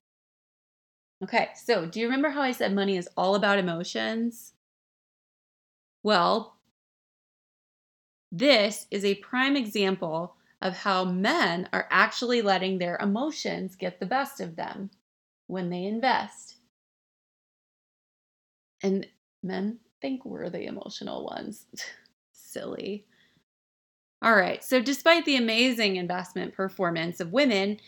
Okay, 1.23 1.49
so 1.55 1.85
do 1.85 1.99
you 1.99 2.07
remember 2.07 2.29
how 2.29 2.41
I 2.41 2.51
said 2.51 2.73
money 2.73 2.97
is 2.97 3.09
all 3.15 3.35
about 3.35 3.59
emotions? 3.59 4.53
Well, 6.01 6.55
this 8.31 8.87
is 8.89 9.03
a 9.03 9.15
prime 9.15 9.55
example 9.55 10.35
of 10.61 10.77
how 10.77 11.05
men 11.05 11.69
are 11.73 11.87
actually 11.89 12.41
letting 12.41 12.77
their 12.77 12.97
emotions 12.97 13.75
get 13.75 13.99
the 13.99 14.05
best 14.05 14.39
of 14.39 14.55
them 14.55 14.89
when 15.47 15.69
they 15.69 15.83
invest. 15.83 16.55
And 18.81 19.07
men 19.43 19.79
think 20.01 20.25
we're 20.25 20.49
the 20.49 20.65
emotional 20.65 21.25
ones. 21.25 21.65
Silly. 22.31 23.05
All 24.21 24.35
right, 24.35 24.63
so 24.63 24.81
despite 24.81 25.25
the 25.25 25.37
amazing 25.37 25.95
investment 25.95 26.53
performance 26.53 27.19
of 27.19 27.31
women, 27.31 27.79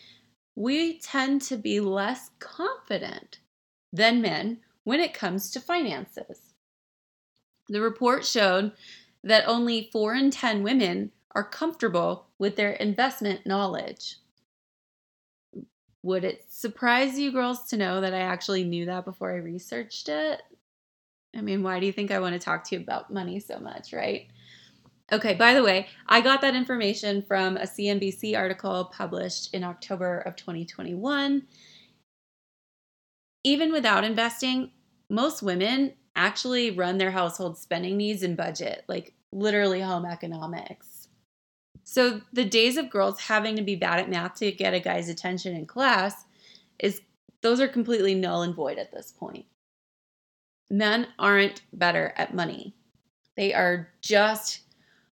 we 0.54 0.98
tend 0.98 1.42
to 1.42 1.56
be 1.56 1.80
less 1.80 2.30
confident 2.38 3.40
than 3.92 4.22
men 4.22 4.60
when 4.84 5.00
it 5.00 5.14
comes 5.14 5.50
to 5.50 5.60
finances. 5.60 6.54
The 7.68 7.80
report 7.80 8.24
showed 8.24 8.72
that 9.24 9.48
only 9.48 9.90
4 9.90 10.14
in 10.14 10.30
10 10.30 10.62
women 10.62 11.10
are 11.32 11.42
comfortable 11.42 12.28
with 12.38 12.54
their 12.56 12.72
investment 12.72 13.46
knowledge. 13.46 14.18
Would 16.02 16.24
it 16.24 16.44
surprise 16.52 17.18
you 17.18 17.32
girls 17.32 17.68
to 17.68 17.76
know 17.76 18.00
that 18.00 18.14
I 18.14 18.20
actually 18.20 18.64
knew 18.64 18.86
that 18.86 19.04
before 19.04 19.32
I 19.32 19.36
researched 19.36 20.08
it? 20.08 20.42
I 21.36 21.42
mean, 21.42 21.62
why 21.62 21.80
do 21.80 21.86
you 21.86 21.92
think 21.92 22.10
I 22.10 22.20
want 22.20 22.34
to 22.34 22.40
talk 22.40 22.64
to 22.64 22.76
you 22.76 22.82
about 22.82 23.12
money 23.12 23.40
so 23.40 23.60
much, 23.60 23.92
right? 23.92 24.28
Okay, 25.12 25.34
by 25.34 25.52
the 25.52 25.62
way, 25.62 25.88
I 26.08 26.22
got 26.22 26.40
that 26.40 26.56
information 26.56 27.20
from 27.20 27.58
a 27.58 27.66
CNBC 27.66 28.34
article 28.34 28.86
published 28.86 29.54
in 29.54 29.62
October 29.62 30.20
of 30.20 30.36
2021. 30.36 31.42
Even 33.44 33.72
without 33.72 34.04
investing, 34.04 34.70
most 35.10 35.42
women 35.42 35.92
actually 36.16 36.70
run 36.70 36.96
their 36.96 37.10
household 37.10 37.58
spending 37.58 37.98
needs 37.98 38.22
and 38.22 38.38
budget, 38.38 38.84
like 38.88 39.12
literally 39.32 39.82
home 39.82 40.06
economics. 40.06 41.08
So 41.84 42.22
the 42.32 42.44
days 42.46 42.78
of 42.78 42.88
girls 42.88 43.20
having 43.20 43.56
to 43.56 43.62
be 43.62 43.76
bad 43.76 43.98
at 43.98 44.08
math 44.08 44.36
to 44.36 44.50
get 44.50 44.72
a 44.72 44.80
guy's 44.80 45.10
attention 45.10 45.54
in 45.54 45.66
class 45.66 46.24
is 46.78 47.02
those 47.42 47.60
are 47.60 47.68
completely 47.68 48.14
null 48.14 48.42
and 48.42 48.54
void 48.54 48.78
at 48.78 48.92
this 48.92 49.12
point. 49.12 49.44
Men 50.70 51.08
aren't 51.18 51.62
better 51.74 52.14
at 52.16 52.34
money. 52.34 52.74
They 53.36 53.52
are 53.52 53.88
just 54.00 54.60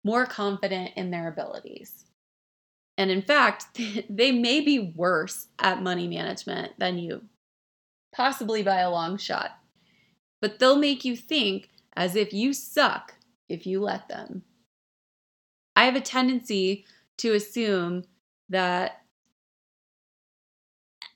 more 0.05 0.27
confident 0.27 0.93
in 0.97 1.11
their 1.11 1.29
abilities. 1.29 2.05
And 2.97 3.11
in 3.11 3.23
fact, 3.23 3.67
they 4.09 4.31
may 4.31 4.61
be 4.61 4.93
worse 4.95 5.49
at 5.59 5.83
money 5.83 6.07
management 6.07 6.73
than 6.79 6.99
you, 6.99 7.23
possibly 8.15 8.63
by 8.63 8.81
a 8.81 8.91
long 8.91 9.17
shot. 9.17 9.59
But 10.41 10.59
they'll 10.59 10.77
make 10.77 11.05
you 11.05 11.17
think 11.17 11.71
as 11.97 12.15
if 12.15 12.33
you 12.33 12.53
suck 12.53 13.15
if 13.49 13.67
you 13.67 13.81
let 13.81 14.09
them. 14.09 14.43
I 15.77 15.85
have 15.85 15.97
a 15.97 16.01
tendency 16.01 16.85
to 17.19 17.35
assume 17.35 18.05
that 18.49 19.03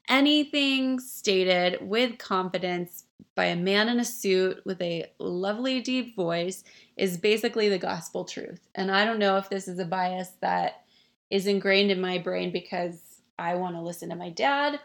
anything 0.09 0.99
stated 0.99 1.79
with 1.87 2.19
confidence 2.19 3.05
by 3.35 3.47
a 3.47 3.57
man 3.57 3.89
in 3.89 4.01
a 4.01 4.05
suit 4.05 4.61
with 4.65 4.81
a 4.83 5.07
lovely 5.19 5.81
deep 5.81 6.17
voice 6.17 6.65
is 6.97 7.17
basically 7.17 7.69
the 7.69 7.79
gospel 7.79 8.25
truth. 8.25 8.61
And 8.75 8.91
I 8.91 9.05
don't 9.05 9.19
know 9.19 9.37
if 9.37 9.49
this 9.49 9.69
is 9.69 9.79
a 9.79 9.85
bias 9.85 10.31
that 10.41 10.83
is 11.31 11.47
ingrained 11.47 11.91
in 11.91 12.01
my 12.01 12.19
brain 12.19 12.53
because 12.53 13.21
I 13.39 13.55
want 13.55 13.77
to 13.77 13.81
listen 13.81 14.09
to 14.09 14.17
my 14.17 14.31
dad 14.31 14.81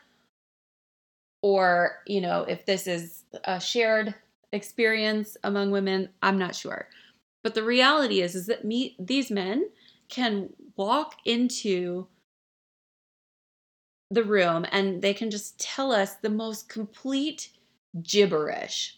or, 1.42 2.00
you 2.08 2.22
know, 2.22 2.44
if 2.44 2.66
this 2.66 2.88
is 2.88 3.24
a 3.44 3.60
shared 3.60 4.16
experience 4.52 5.36
among 5.44 5.72
women, 5.72 6.10
I'm 6.22 6.38
not 6.38 6.56
sure. 6.56 6.88
But 7.44 7.56
the 7.56 7.64
reality 7.64 8.22
is 8.22 8.36
is 8.36 8.48
that 8.48 8.64
me 8.64 8.96
these 8.98 9.30
men 9.30 9.70
can 10.10 10.54
walk 10.78 11.16
into 11.26 12.08
the 14.10 14.24
room 14.24 14.66
and 14.72 15.02
they 15.02 15.14
can 15.14 15.32
just 15.32 15.60
tell 15.60 15.92
us 15.92 16.16
the 16.16 16.30
most 16.30 16.70
complete 16.70 17.50
gibberish. 18.02 18.98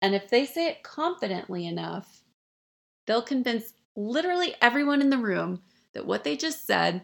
And 0.00 0.14
if 0.14 0.28
they 0.28 0.44
say 0.44 0.68
it 0.68 0.82
confidently 0.82 1.66
enough, 1.66 2.22
they'll 3.06 3.22
convince 3.22 3.72
literally 3.96 4.54
everyone 4.60 5.00
in 5.00 5.10
the 5.10 5.18
room 5.18 5.62
that 5.94 6.06
what 6.06 6.24
they 6.24 6.36
just 6.36 6.66
said 6.66 7.02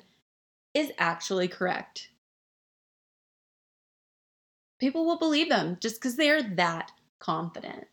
is 0.75 0.93
actually 0.99 1.49
correct. 1.49 2.11
People 4.79 5.07
will 5.07 5.19
believe 5.19 5.49
them 5.49 5.79
just 5.81 5.97
because 5.97 6.17
they 6.17 6.29
are 6.31 6.43
that 6.43 6.91
confident. 7.19 7.87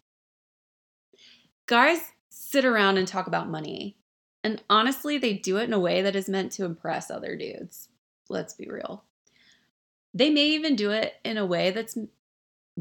Guys 1.68 2.00
sit 2.30 2.66
around 2.66 2.98
and 2.98 3.08
talk 3.08 3.28
about 3.28 3.50
money. 3.50 3.96
And 4.44 4.64
honestly, 4.70 5.18
they 5.18 5.34
do 5.34 5.58
it 5.58 5.66
in 5.66 5.74
a 5.74 5.80
way 5.80 6.02
that 6.02 6.16
is 6.16 6.28
meant 6.28 6.52
to 6.54 6.66
impress 6.66 7.12
other 7.12 7.36
dudes. 7.36 7.90
Let's 8.30 8.54
be 8.54 8.68
real. 8.68 9.04
They 10.14 10.30
may 10.30 10.48
even 10.48 10.76
do 10.76 10.92
it 10.92 11.16
in 11.24 11.38
a 11.38 11.46
way 11.46 11.72
that's 11.72 11.98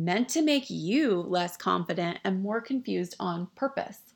meant 0.04 0.28
to 0.30 0.42
make 0.42 0.70
you 0.70 1.20
less 1.20 1.56
confident 1.56 2.18
and 2.24 2.42
more 2.42 2.60
confused 2.60 3.16
on 3.18 3.48
purpose. 3.56 4.14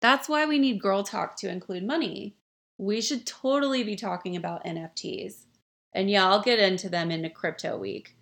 That's 0.00 0.28
why 0.28 0.46
we 0.46 0.58
need 0.58 0.80
Girl 0.80 1.02
Talk 1.02 1.36
to 1.36 1.50
include 1.50 1.84
money. 1.84 2.36
We 2.76 3.00
should 3.00 3.26
totally 3.26 3.82
be 3.82 3.96
talking 3.96 4.36
about 4.36 4.64
NFTs. 4.64 5.46
And 5.94 6.10
yeah, 6.10 6.28
I'll 6.28 6.42
get 6.42 6.58
into 6.58 6.88
them 6.88 7.10
in 7.10 7.24
a 7.24 7.30
crypto 7.30 7.78
week. 7.78 8.16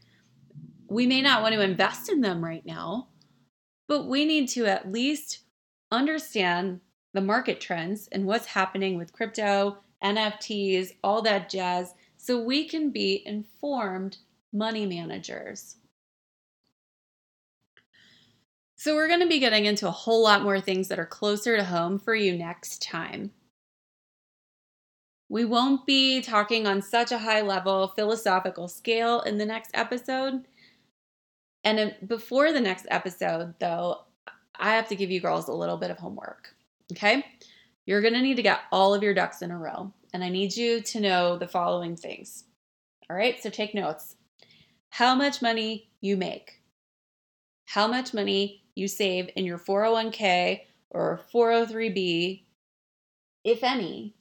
We 0.88 1.06
may 1.06 1.20
not 1.20 1.42
want 1.42 1.54
to 1.54 1.60
invest 1.60 2.08
in 2.08 2.20
them 2.20 2.42
right 2.42 2.64
now, 2.64 3.08
but 3.88 4.06
we 4.06 4.24
need 4.24 4.48
to 4.50 4.66
at 4.66 4.90
least 4.90 5.40
understand 5.90 6.80
the 7.12 7.20
market 7.20 7.60
trends 7.60 8.08
and 8.12 8.24
what's 8.24 8.46
happening 8.46 8.96
with 8.96 9.12
crypto, 9.12 9.78
NFTs, 10.02 10.92
all 11.02 11.22
that 11.22 11.50
jazz, 11.50 11.94
so 12.16 12.40
we 12.40 12.68
can 12.68 12.90
be 12.90 13.22
informed 13.26 14.18
money 14.52 14.86
managers. 14.86 15.76
So, 18.76 18.94
we're 18.94 19.08
going 19.08 19.20
to 19.20 19.26
be 19.26 19.38
getting 19.38 19.64
into 19.64 19.88
a 19.88 19.92
whole 19.92 20.22
lot 20.22 20.42
more 20.42 20.60
things 20.60 20.88
that 20.88 20.98
are 20.98 21.06
closer 21.06 21.56
to 21.56 21.64
home 21.64 21.98
for 21.98 22.14
you 22.14 22.36
next 22.36 22.82
time. 22.82 23.32
We 25.28 25.44
won't 25.44 25.86
be 25.86 26.20
talking 26.20 26.66
on 26.66 26.82
such 26.82 27.10
a 27.10 27.18
high 27.18 27.40
level 27.40 27.88
philosophical 27.88 28.68
scale 28.68 29.22
in 29.22 29.38
the 29.38 29.46
next 29.46 29.70
episode. 29.74 30.44
And 31.64 31.96
before 32.06 32.52
the 32.52 32.60
next 32.60 32.86
episode, 32.90 33.54
though, 33.58 34.02
I 34.54 34.74
have 34.74 34.88
to 34.88 34.96
give 34.96 35.10
you 35.10 35.20
girls 35.20 35.48
a 35.48 35.52
little 35.52 35.78
bit 35.78 35.90
of 35.90 35.98
homework. 35.98 36.54
Okay? 36.92 37.24
You're 37.86 38.02
going 38.02 38.14
to 38.14 38.22
need 38.22 38.36
to 38.36 38.42
get 38.42 38.60
all 38.70 38.94
of 38.94 39.02
your 39.02 39.14
ducks 39.14 39.42
in 39.42 39.50
a 39.50 39.58
row. 39.58 39.92
And 40.12 40.22
I 40.22 40.28
need 40.28 40.56
you 40.56 40.80
to 40.82 41.00
know 41.00 41.36
the 41.36 41.48
following 41.48 41.96
things. 41.96 42.44
All 43.10 43.16
right? 43.16 43.42
So 43.42 43.50
take 43.50 43.74
notes. 43.74 44.16
How 44.90 45.14
much 45.14 45.42
money 45.42 45.90
you 46.00 46.16
make, 46.16 46.62
how 47.64 47.86
much 47.88 48.14
money 48.14 48.62
you 48.76 48.88
save 48.88 49.30
in 49.36 49.44
your 49.44 49.58
401k 49.58 50.62
or 50.90 51.20
403b, 51.34 52.44
if 53.44 53.64
any. 53.64 54.14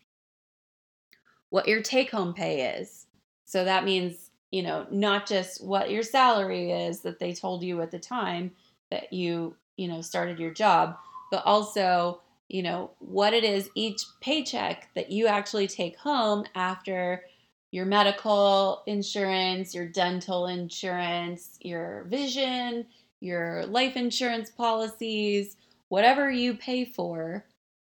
what 1.49 1.67
your 1.67 1.81
take 1.81 2.11
home 2.11 2.33
pay 2.33 2.77
is. 2.79 3.07
So 3.45 3.63
that 3.63 3.85
means, 3.85 4.31
you 4.51 4.63
know, 4.63 4.87
not 4.91 5.27
just 5.27 5.63
what 5.63 5.91
your 5.91 6.03
salary 6.03 6.71
is 6.71 7.01
that 7.01 7.19
they 7.19 7.33
told 7.33 7.63
you 7.63 7.81
at 7.81 7.91
the 7.91 7.99
time 7.99 8.51
that 8.91 9.13
you, 9.13 9.55
you 9.77 9.87
know, 9.87 10.01
started 10.01 10.39
your 10.39 10.53
job, 10.53 10.97
but 11.31 11.43
also, 11.45 12.21
you 12.49 12.63
know, 12.63 12.91
what 12.99 13.33
it 13.33 13.45
is 13.45 13.69
each 13.75 14.01
paycheck 14.21 14.89
that 14.95 15.11
you 15.11 15.27
actually 15.27 15.67
take 15.67 15.97
home 15.97 16.45
after 16.55 17.23
your 17.71 17.85
medical 17.85 18.83
insurance, 18.87 19.75
your 19.75 19.87
dental 19.87 20.47
insurance, 20.47 21.57
your 21.61 22.05
vision, 22.09 22.85
your 23.19 23.65
life 23.65 23.95
insurance 23.95 24.49
policies, 24.49 25.57
whatever 25.89 26.29
you 26.29 26.55
pay 26.55 26.85
for, 26.85 27.45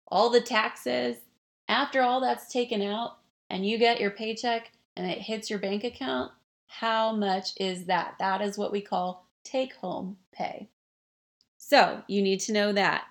all 0.07 0.29
the 0.29 0.41
taxes, 0.41 1.17
after 1.67 2.01
all 2.01 2.21
that's 2.21 2.51
taken 2.51 2.81
out 2.81 3.17
and 3.49 3.65
you 3.65 3.77
get 3.77 3.99
your 3.99 4.11
paycheck 4.11 4.71
and 4.95 5.09
it 5.09 5.19
hits 5.19 5.49
your 5.49 5.59
bank 5.59 5.83
account, 5.83 6.31
how 6.67 7.15
much 7.15 7.51
is 7.57 7.85
that? 7.85 8.15
That 8.19 8.41
is 8.41 8.57
what 8.57 8.71
we 8.71 8.81
call 8.81 9.27
take 9.43 9.75
home 9.75 10.17
pay. 10.31 10.69
So 11.57 12.03
you 12.07 12.21
need 12.21 12.39
to 12.41 12.53
know 12.53 12.73
that. 12.73 13.05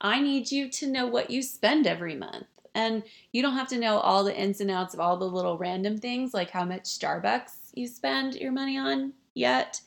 I 0.00 0.20
need 0.20 0.50
you 0.50 0.68
to 0.70 0.86
know 0.86 1.06
what 1.06 1.30
you 1.30 1.42
spend 1.42 1.86
every 1.86 2.14
month. 2.14 2.46
And 2.74 3.02
you 3.32 3.42
don't 3.42 3.56
have 3.56 3.68
to 3.68 3.78
know 3.78 3.98
all 3.98 4.24
the 4.24 4.36
ins 4.36 4.60
and 4.60 4.70
outs 4.70 4.94
of 4.94 5.00
all 5.00 5.16
the 5.16 5.24
little 5.24 5.58
random 5.58 5.98
things 5.98 6.32
like 6.32 6.50
how 6.50 6.64
much 6.64 6.84
Starbucks 6.84 7.70
you 7.74 7.86
spend 7.86 8.36
your 8.36 8.52
money 8.52 8.78
on 8.78 9.12
yet, 9.34 9.80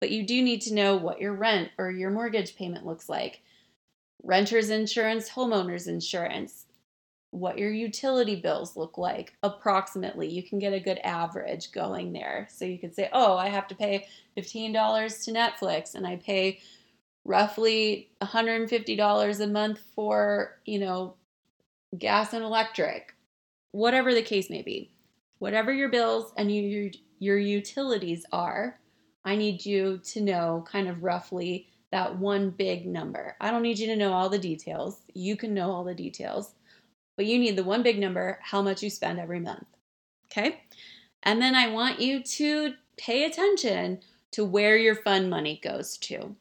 but 0.00 0.10
you 0.10 0.26
do 0.26 0.42
need 0.42 0.60
to 0.62 0.74
know 0.74 0.96
what 0.96 1.20
your 1.20 1.34
rent 1.34 1.70
or 1.78 1.90
your 1.90 2.10
mortgage 2.10 2.56
payment 2.56 2.86
looks 2.86 3.08
like. 3.08 3.42
Renter's 4.22 4.70
insurance, 4.70 5.30
homeowner's 5.30 5.86
insurance, 5.86 6.66
what 7.30 7.58
your 7.58 7.72
utility 7.72 8.36
bills 8.36 8.76
look 8.76 8.96
like 8.96 9.34
approximately. 9.42 10.28
You 10.28 10.42
can 10.42 10.58
get 10.58 10.72
a 10.72 10.80
good 10.80 10.98
average 11.04 11.72
going 11.72 12.12
there. 12.12 12.48
So 12.50 12.64
you 12.64 12.78
can 12.78 12.92
say, 12.92 13.10
oh, 13.12 13.36
I 13.36 13.48
have 13.48 13.68
to 13.68 13.74
pay 13.74 14.06
$15 14.36 15.24
to 15.24 15.32
Netflix 15.32 15.94
and 15.94 16.06
I 16.06 16.16
pay 16.16 16.60
roughly 17.24 18.10
$150 18.22 19.40
a 19.40 19.46
month 19.46 19.80
for, 19.94 20.58
you 20.64 20.78
know, 20.78 21.14
gas 21.96 22.32
and 22.32 22.44
electric, 22.44 23.14
whatever 23.72 24.14
the 24.14 24.22
case 24.22 24.48
may 24.50 24.62
be. 24.62 24.90
Whatever 25.38 25.72
your 25.72 25.88
bills 25.88 26.32
and 26.36 26.50
your, 26.50 26.90
your 27.20 27.38
utilities 27.38 28.26
are, 28.32 28.80
I 29.24 29.36
need 29.36 29.64
you 29.66 29.98
to 30.04 30.20
know 30.20 30.64
kind 30.70 30.88
of 30.88 31.02
roughly 31.02 31.68
that 31.90 32.18
one 32.18 32.50
big 32.50 32.86
number. 32.86 33.36
I 33.40 33.50
don't 33.50 33.62
need 33.62 33.78
you 33.78 33.86
to 33.88 33.96
know 33.96 34.12
all 34.12 34.28
the 34.28 34.38
details. 34.38 35.00
You 35.14 35.36
can 35.36 35.54
know 35.54 35.70
all 35.70 35.84
the 35.84 35.94
details, 35.94 36.52
but 37.16 37.26
you 37.26 37.38
need 37.38 37.56
the 37.56 37.64
one 37.64 37.82
big 37.82 37.98
number, 37.98 38.38
how 38.42 38.62
much 38.62 38.82
you 38.82 38.90
spend 38.90 39.18
every 39.18 39.40
month. 39.40 39.66
Okay? 40.30 40.62
And 41.22 41.40
then 41.40 41.54
I 41.54 41.68
want 41.68 42.00
you 42.00 42.22
to 42.22 42.74
pay 42.96 43.24
attention 43.24 44.00
to 44.32 44.44
where 44.44 44.76
your 44.76 44.94
fun 44.94 45.28
money 45.28 45.60
goes 45.62 45.96
to. 45.98 46.36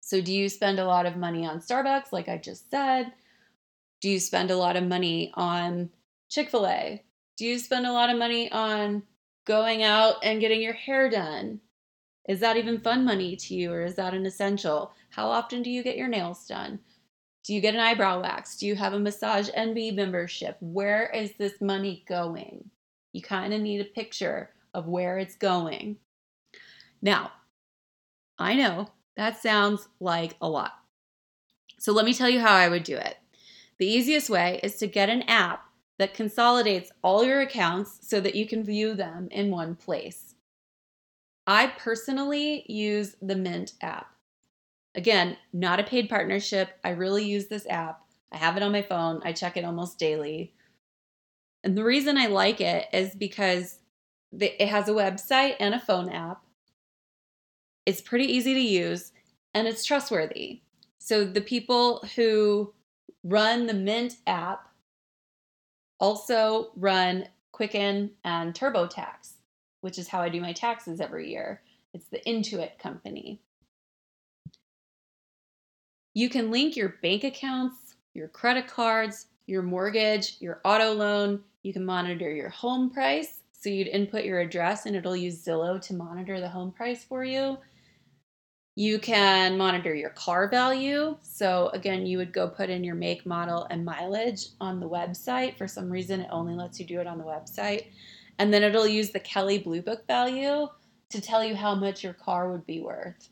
So, 0.00 0.22
do 0.22 0.32
you 0.32 0.48
spend 0.48 0.78
a 0.78 0.86
lot 0.86 1.04
of 1.04 1.16
money 1.16 1.44
on 1.44 1.60
Starbucks, 1.60 2.12
like 2.12 2.28
I 2.28 2.38
just 2.38 2.70
said? 2.70 3.12
Do 4.00 4.08
you 4.08 4.20
spend 4.20 4.50
a 4.50 4.56
lot 4.56 4.76
of 4.76 4.84
money 4.84 5.32
on 5.34 5.90
Chick 6.30 6.50
fil 6.50 6.66
A? 6.66 7.02
Do 7.36 7.44
you 7.44 7.58
spend 7.58 7.86
a 7.86 7.92
lot 7.92 8.08
of 8.08 8.18
money 8.18 8.50
on 8.50 9.02
going 9.48 9.82
out 9.82 10.16
and 10.22 10.40
getting 10.40 10.60
your 10.60 10.74
hair 10.74 11.10
done? 11.10 11.60
Is 12.28 12.40
that 12.40 12.58
even 12.58 12.78
fun 12.78 13.04
money 13.04 13.34
to 13.34 13.54
you 13.54 13.72
or 13.72 13.82
is 13.82 13.94
that 13.94 14.12
an 14.14 14.26
essential? 14.26 14.92
How 15.10 15.28
often 15.28 15.62
do 15.62 15.70
you 15.70 15.82
get 15.82 15.96
your 15.96 16.06
nails 16.06 16.46
done? 16.46 16.78
Do 17.44 17.54
you 17.54 17.62
get 17.62 17.74
an 17.74 17.80
eyebrow 17.80 18.20
wax? 18.20 18.58
Do 18.58 18.66
you 18.66 18.76
have 18.76 18.92
a 18.92 18.98
Massage 19.00 19.48
Envy 19.54 19.90
membership? 19.90 20.58
Where 20.60 21.08
is 21.08 21.32
this 21.38 21.62
money 21.62 22.04
going? 22.06 22.70
You 23.14 23.22
kind 23.22 23.54
of 23.54 23.62
need 23.62 23.80
a 23.80 23.84
picture 23.84 24.50
of 24.74 24.86
where 24.86 25.16
it's 25.16 25.34
going. 25.34 25.96
Now, 27.00 27.32
I 28.38 28.54
know 28.54 28.90
that 29.16 29.40
sounds 29.40 29.88
like 29.98 30.36
a 30.42 30.48
lot. 30.48 30.72
So 31.78 31.92
let 31.92 32.04
me 32.04 32.12
tell 32.12 32.28
you 32.28 32.40
how 32.40 32.54
I 32.54 32.68
would 32.68 32.84
do 32.84 32.96
it. 32.96 33.16
The 33.78 33.86
easiest 33.86 34.28
way 34.28 34.60
is 34.62 34.76
to 34.76 34.86
get 34.86 35.08
an 35.08 35.22
app 35.22 35.67
that 35.98 36.14
consolidates 36.14 36.92
all 37.02 37.24
your 37.24 37.40
accounts 37.40 37.98
so 38.02 38.20
that 38.20 38.34
you 38.34 38.46
can 38.46 38.64
view 38.64 38.94
them 38.94 39.28
in 39.30 39.50
one 39.50 39.74
place. 39.74 40.34
I 41.46 41.66
personally 41.66 42.64
use 42.68 43.16
the 43.22 43.34
Mint 43.34 43.72
app. 43.80 44.08
Again, 44.94 45.36
not 45.52 45.80
a 45.80 45.84
paid 45.84 46.08
partnership. 46.08 46.70
I 46.84 46.90
really 46.90 47.24
use 47.24 47.46
this 47.46 47.66
app. 47.68 48.02
I 48.32 48.36
have 48.36 48.56
it 48.56 48.62
on 48.62 48.72
my 48.72 48.82
phone. 48.82 49.20
I 49.24 49.32
check 49.32 49.56
it 49.56 49.64
almost 49.64 49.98
daily. 49.98 50.52
And 51.64 51.76
the 51.76 51.84
reason 51.84 52.16
I 52.16 52.26
like 52.26 52.60
it 52.60 52.86
is 52.92 53.14
because 53.14 53.78
it 54.38 54.68
has 54.68 54.88
a 54.88 54.92
website 54.92 55.54
and 55.58 55.74
a 55.74 55.80
phone 55.80 56.10
app. 56.10 56.42
It's 57.86 58.00
pretty 58.00 58.26
easy 58.26 58.54
to 58.54 58.60
use 58.60 59.12
and 59.54 59.66
it's 59.66 59.84
trustworthy. 59.84 60.60
So 60.98 61.24
the 61.24 61.40
people 61.40 62.04
who 62.14 62.74
run 63.24 63.66
the 63.66 63.74
Mint 63.74 64.16
app, 64.26 64.67
also 66.00 66.70
run 66.76 67.28
Quicken 67.52 68.10
and 68.24 68.54
TurboTax, 68.54 69.32
which 69.80 69.98
is 69.98 70.08
how 70.08 70.20
I 70.20 70.28
do 70.28 70.40
my 70.40 70.52
taxes 70.52 71.00
every 71.00 71.30
year. 71.30 71.62
It's 71.92 72.06
the 72.08 72.20
Intuit 72.26 72.78
company. 72.78 73.40
You 76.14 76.28
can 76.28 76.50
link 76.50 76.76
your 76.76 76.96
bank 77.02 77.24
accounts, 77.24 77.94
your 78.14 78.28
credit 78.28 78.66
cards, 78.66 79.26
your 79.46 79.62
mortgage, 79.62 80.36
your 80.40 80.60
auto 80.64 80.92
loan. 80.92 81.42
You 81.62 81.72
can 81.72 81.84
monitor 81.84 82.30
your 82.30 82.50
home 82.50 82.90
price. 82.90 83.40
So 83.52 83.70
you'd 83.70 83.88
input 83.88 84.24
your 84.24 84.40
address 84.40 84.86
and 84.86 84.94
it'll 84.94 85.16
use 85.16 85.44
Zillow 85.44 85.80
to 85.82 85.94
monitor 85.94 86.40
the 86.40 86.48
home 86.48 86.70
price 86.70 87.02
for 87.04 87.24
you. 87.24 87.58
You 88.78 89.00
can 89.00 89.58
monitor 89.58 89.92
your 89.92 90.10
car 90.10 90.48
value. 90.48 91.16
So, 91.20 91.68
again, 91.74 92.06
you 92.06 92.16
would 92.16 92.32
go 92.32 92.46
put 92.46 92.70
in 92.70 92.84
your 92.84 92.94
make, 92.94 93.26
model, 93.26 93.66
and 93.70 93.84
mileage 93.84 94.50
on 94.60 94.78
the 94.78 94.88
website. 94.88 95.58
For 95.58 95.66
some 95.66 95.90
reason, 95.90 96.20
it 96.20 96.28
only 96.30 96.54
lets 96.54 96.78
you 96.78 96.86
do 96.86 97.00
it 97.00 97.08
on 97.08 97.18
the 97.18 97.24
website. 97.24 97.86
And 98.38 98.54
then 98.54 98.62
it'll 98.62 98.86
use 98.86 99.10
the 99.10 99.18
Kelley 99.18 99.58
Blue 99.58 99.82
Book 99.82 100.06
value 100.06 100.68
to 101.10 101.20
tell 101.20 101.42
you 101.42 101.56
how 101.56 101.74
much 101.74 102.04
your 102.04 102.12
car 102.12 102.52
would 102.52 102.64
be 102.66 102.78
worth. 102.80 103.30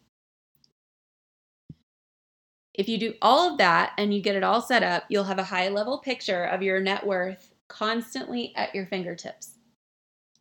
If 2.74 2.88
you 2.88 2.98
do 2.98 3.14
all 3.22 3.52
of 3.52 3.58
that 3.58 3.92
and 3.98 4.12
you 4.12 4.20
get 4.20 4.34
it 4.34 4.42
all 4.42 4.60
set 4.60 4.82
up, 4.82 5.04
you'll 5.08 5.22
have 5.22 5.38
a 5.38 5.44
high 5.44 5.68
level 5.68 5.98
picture 5.98 6.42
of 6.42 6.60
your 6.60 6.80
net 6.80 7.06
worth 7.06 7.54
constantly 7.68 8.52
at 8.56 8.74
your 8.74 8.86
fingertips 8.86 9.58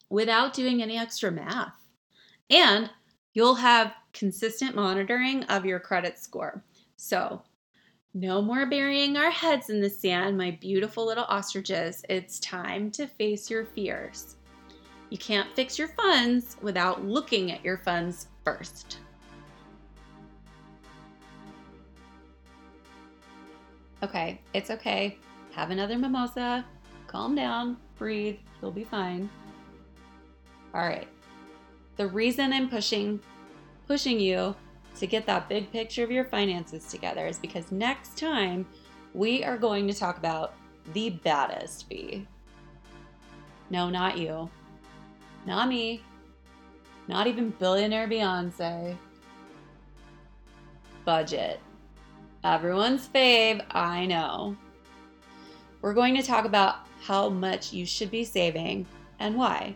without 0.10 0.56
doing 0.56 0.82
any 0.82 0.98
extra 0.98 1.32
math. 1.32 1.76
And 2.50 2.90
you'll 3.36 3.56
have 3.56 3.94
consistent 4.14 4.76
monitoring 4.76 5.44
of 5.44 5.66
your 5.66 5.80
credit 5.80 6.18
score. 6.18 6.64
So, 6.96 7.44
no 8.14 8.42
more 8.42 8.66
burying 8.66 9.18
our 9.18 9.30
heads 9.30 9.70
in 9.70 9.82
the 9.82 9.90
sand, 9.90 10.38
my 10.38 10.52
beautiful 10.62 11.06
little 11.06 11.26
ostriches. 11.26 12.04
It's 12.10 12.40
time 12.40 12.90
to 12.92 13.06
face 13.06 13.50
your 13.50 13.66
fears. 13.66 14.38
You 15.10 15.18
can't 15.18 15.54
fix 15.54 15.78
your 15.78 15.90
funds 15.90 16.56
without 16.62 17.06
looking 17.06 17.52
at 17.52 17.64
your 17.64 17.78
funds 17.78 18.28
first. 18.46 19.00
Okay, 24.02 24.40
it's 24.54 24.72
okay. 24.72 25.18
Have 25.52 25.72
another 25.72 25.98
mimosa. 25.98 26.66
Calm 27.08 27.36
down. 27.36 27.76
Breathe. 27.98 28.38
You'll 28.62 28.72
be 28.72 28.84
fine. 28.86 29.30
All 30.74 30.88
right. 30.88 31.08
The 31.98 32.08
reason 32.08 32.52
I'm 32.52 32.70
pushing 32.70 33.20
pushing 33.88 34.20
you 34.20 34.56
to 34.98 35.08
get 35.08 35.26
that 35.28 35.48
big 35.48 35.72
picture 35.72 36.04
of 36.04 36.12
your 36.12 36.26
finances 36.26 36.86
together 36.88 37.28
is 37.28 37.38
because 37.38 37.72
next 37.72 38.18
time 38.18 38.66
we 39.14 39.44
are 39.44 39.58
going 39.58 39.88
to 39.88 39.94
talk 39.94 40.18
about 40.18 40.56
the 40.94 41.10
baddest 41.10 41.88
fee. 41.88 42.28
No, 43.70 43.90
not 43.90 44.18
you. 44.18 44.50
Not 45.46 45.70
me. 45.70 46.04
Not 47.08 47.28
even 47.28 47.52
billionaire 47.52 48.08
Beyonce. 48.08 48.98
Budget. 51.04 51.60
Everyone's 52.44 53.08
fave, 53.08 53.64
I 53.72 54.06
know. 54.06 54.56
We're 55.82 55.94
going 55.94 56.16
to 56.16 56.24
talk 56.24 56.46
about 56.46 56.78
how 57.02 57.30
much 57.30 57.74
you 57.74 57.86
should 57.86 58.12
be 58.12 58.24
saving 58.24 58.86
and 59.20 59.36
why. 59.36 59.76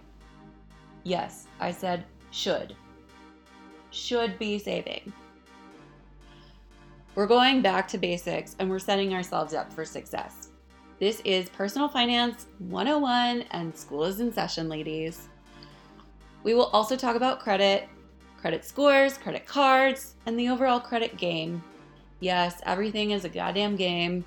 Yes, 1.04 1.48
I 1.60 1.72
said 1.72 2.06
should. 2.32 2.76
Should 3.92 4.38
be 4.38 4.60
saving. 4.60 5.12
We're 7.16 7.28
going 7.28 7.62
back 7.62 7.88
to 7.90 7.98
basics 7.98 8.56
and 8.60 8.70
we're 8.70 8.80
setting 8.80 9.14
ourselves 9.14 9.54
up 9.54 9.74
for 9.74 9.84
success. 9.84 10.50
This 11.00 11.22
is 11.26 11.50
Personal 11.50 11.88
Finance 11.88 12.48
101 12.60 13.46
and 13.52 13.76
school 13.76 14.04
is 14.04 14.20
in 14.20 14.32
session, 14.32 14.70
ladies. 14.70 15.30
We 16.44 16.54
will 16.54 16.68
also 16.68 16.96
talk 16.96 17.16
about 17.16 17.40
credit, 17.40 17.90
credit 18.38 18.64
scores, 18.64 19.18
credit 19.18 19.46
cards, 19.46 20.16
and 20.26 20.40
the 20.40 20.50
overall 20.50 20.80
credit 20.80 21.18
game. 21.18 21.64
Yes, 22.20 22.62
everything 22.66 23.12
is 23.12 23.26
a 23.26 23.30
goddamn 23.30 23.76
game. 23.76 24.24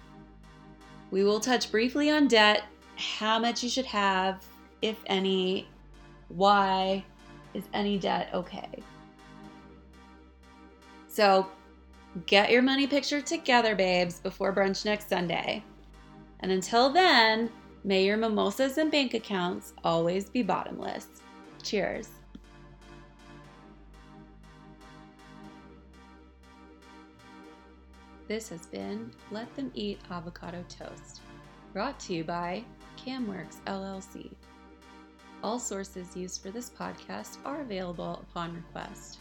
We 1.11 1.25
will 1.25 1.41
touch 1.41 1.71
briefly 1.71 2.11
on 2.11 2.27
debt 2.27 2.65
how 2.97 3.39
much 3.39 3.63
you 3.63 3.69
should 3.69 3.87
have, 3.87 4.45
if 4.81 4.97
any, 5.07 5.69
why 6.35 7.05
is 7.55 7.65
any 7.75 7.99
debt 7.99 8.31
okay. 8.33 8.83
So 11.09 11.47
get 12.27 12.51
your 12.51 12.63
money 12.63 12.87
picture 12.87 13.21
together, 13.21 13.75
babes, 13.75 14.21
before 14.21 14.55
brunch 14.55 14.85
next 14.85 15.09
Sunday. 15.09 15.63
And 16.41 16.51
until 16.51 16.91
then, 16.91 17.51
may 17.85 18.05
your 18.05 18.17
mimosas 18.17 18.79
and 18.79 18.91
bank 18.91 19.15
accounts 19.15 19.75
always 19.85 20.29
be 20.29 20.43
bottomless. 20.43 21.07
Cheers. 21.63 22.09
This 28.27 28.49
has 28.49 28.67
been 28.67 29.11
Let 29.31 29.55
Them 29.55 29.71
Eat 29.75 30.01
Avocado 30.11 30.65
Toast, 30.69 31.21
brought 31.75 32.01
to 32.01 32.15
you 32.15 32.25
by 32.25 32.65
Camworks 32.97 33.57
LLC. 33.67 34.31
All 35.43 35.59
sources 35.59 36.17
used 36.17 36.41
for 36.41 36.51
this 36.51 36.71
podcast 36.71 37.39
are 37.45 37.63
available 37.63 38.23
upon 38.31 38.55
request. 38.55 39.19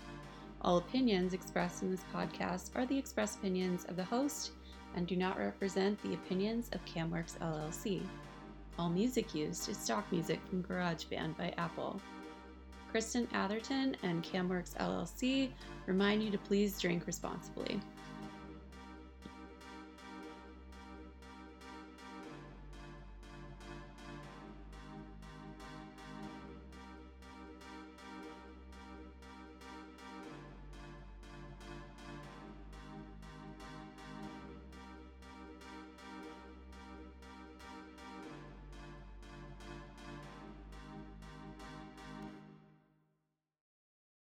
All 0.62 0.78
opinions 0.78 1.34
expressed 1.34 1.82
in 1.82 1.90
this 1.90 2.06
podcast 2.14 2.70
are 2.76 2.86
the 2.86 2.98
express 2.98 3.38
opinions 3.38 3.86
of 3.86 3.96
the 3.96 4.04
host 4.04 4.52
and 4.96 5.08
do 5.08 5.16
not 5.16 5.40
represent 5.40 6.00
the 6.04 6.14
opinions 6.14 6.70
of 6.74 6.86
Camworks 6.86 7.40
LLC. 7.40 8.04
All 8.78 8.90
music 8.90 9.34
used 9.34 9.68
is 9.68 9.78
stock 9.78 10.12
music 10.12 10.40
from 10.48 10.64
GarageBand 10.64 11.38
by 11.38 11.56
Apple. 11.58 12.00
Kristen 12.92 13.28
Atherton 13.34 13.98
and 14.04 14.24
Camworks 14.24 14.76
LLC 14.76 15.50
remind 15.88 16.22
you 16.22 16.30
to 16.30 16.38
please 16.38 16.80
drink 16.80 17.08
responsibly. 17.08 17.80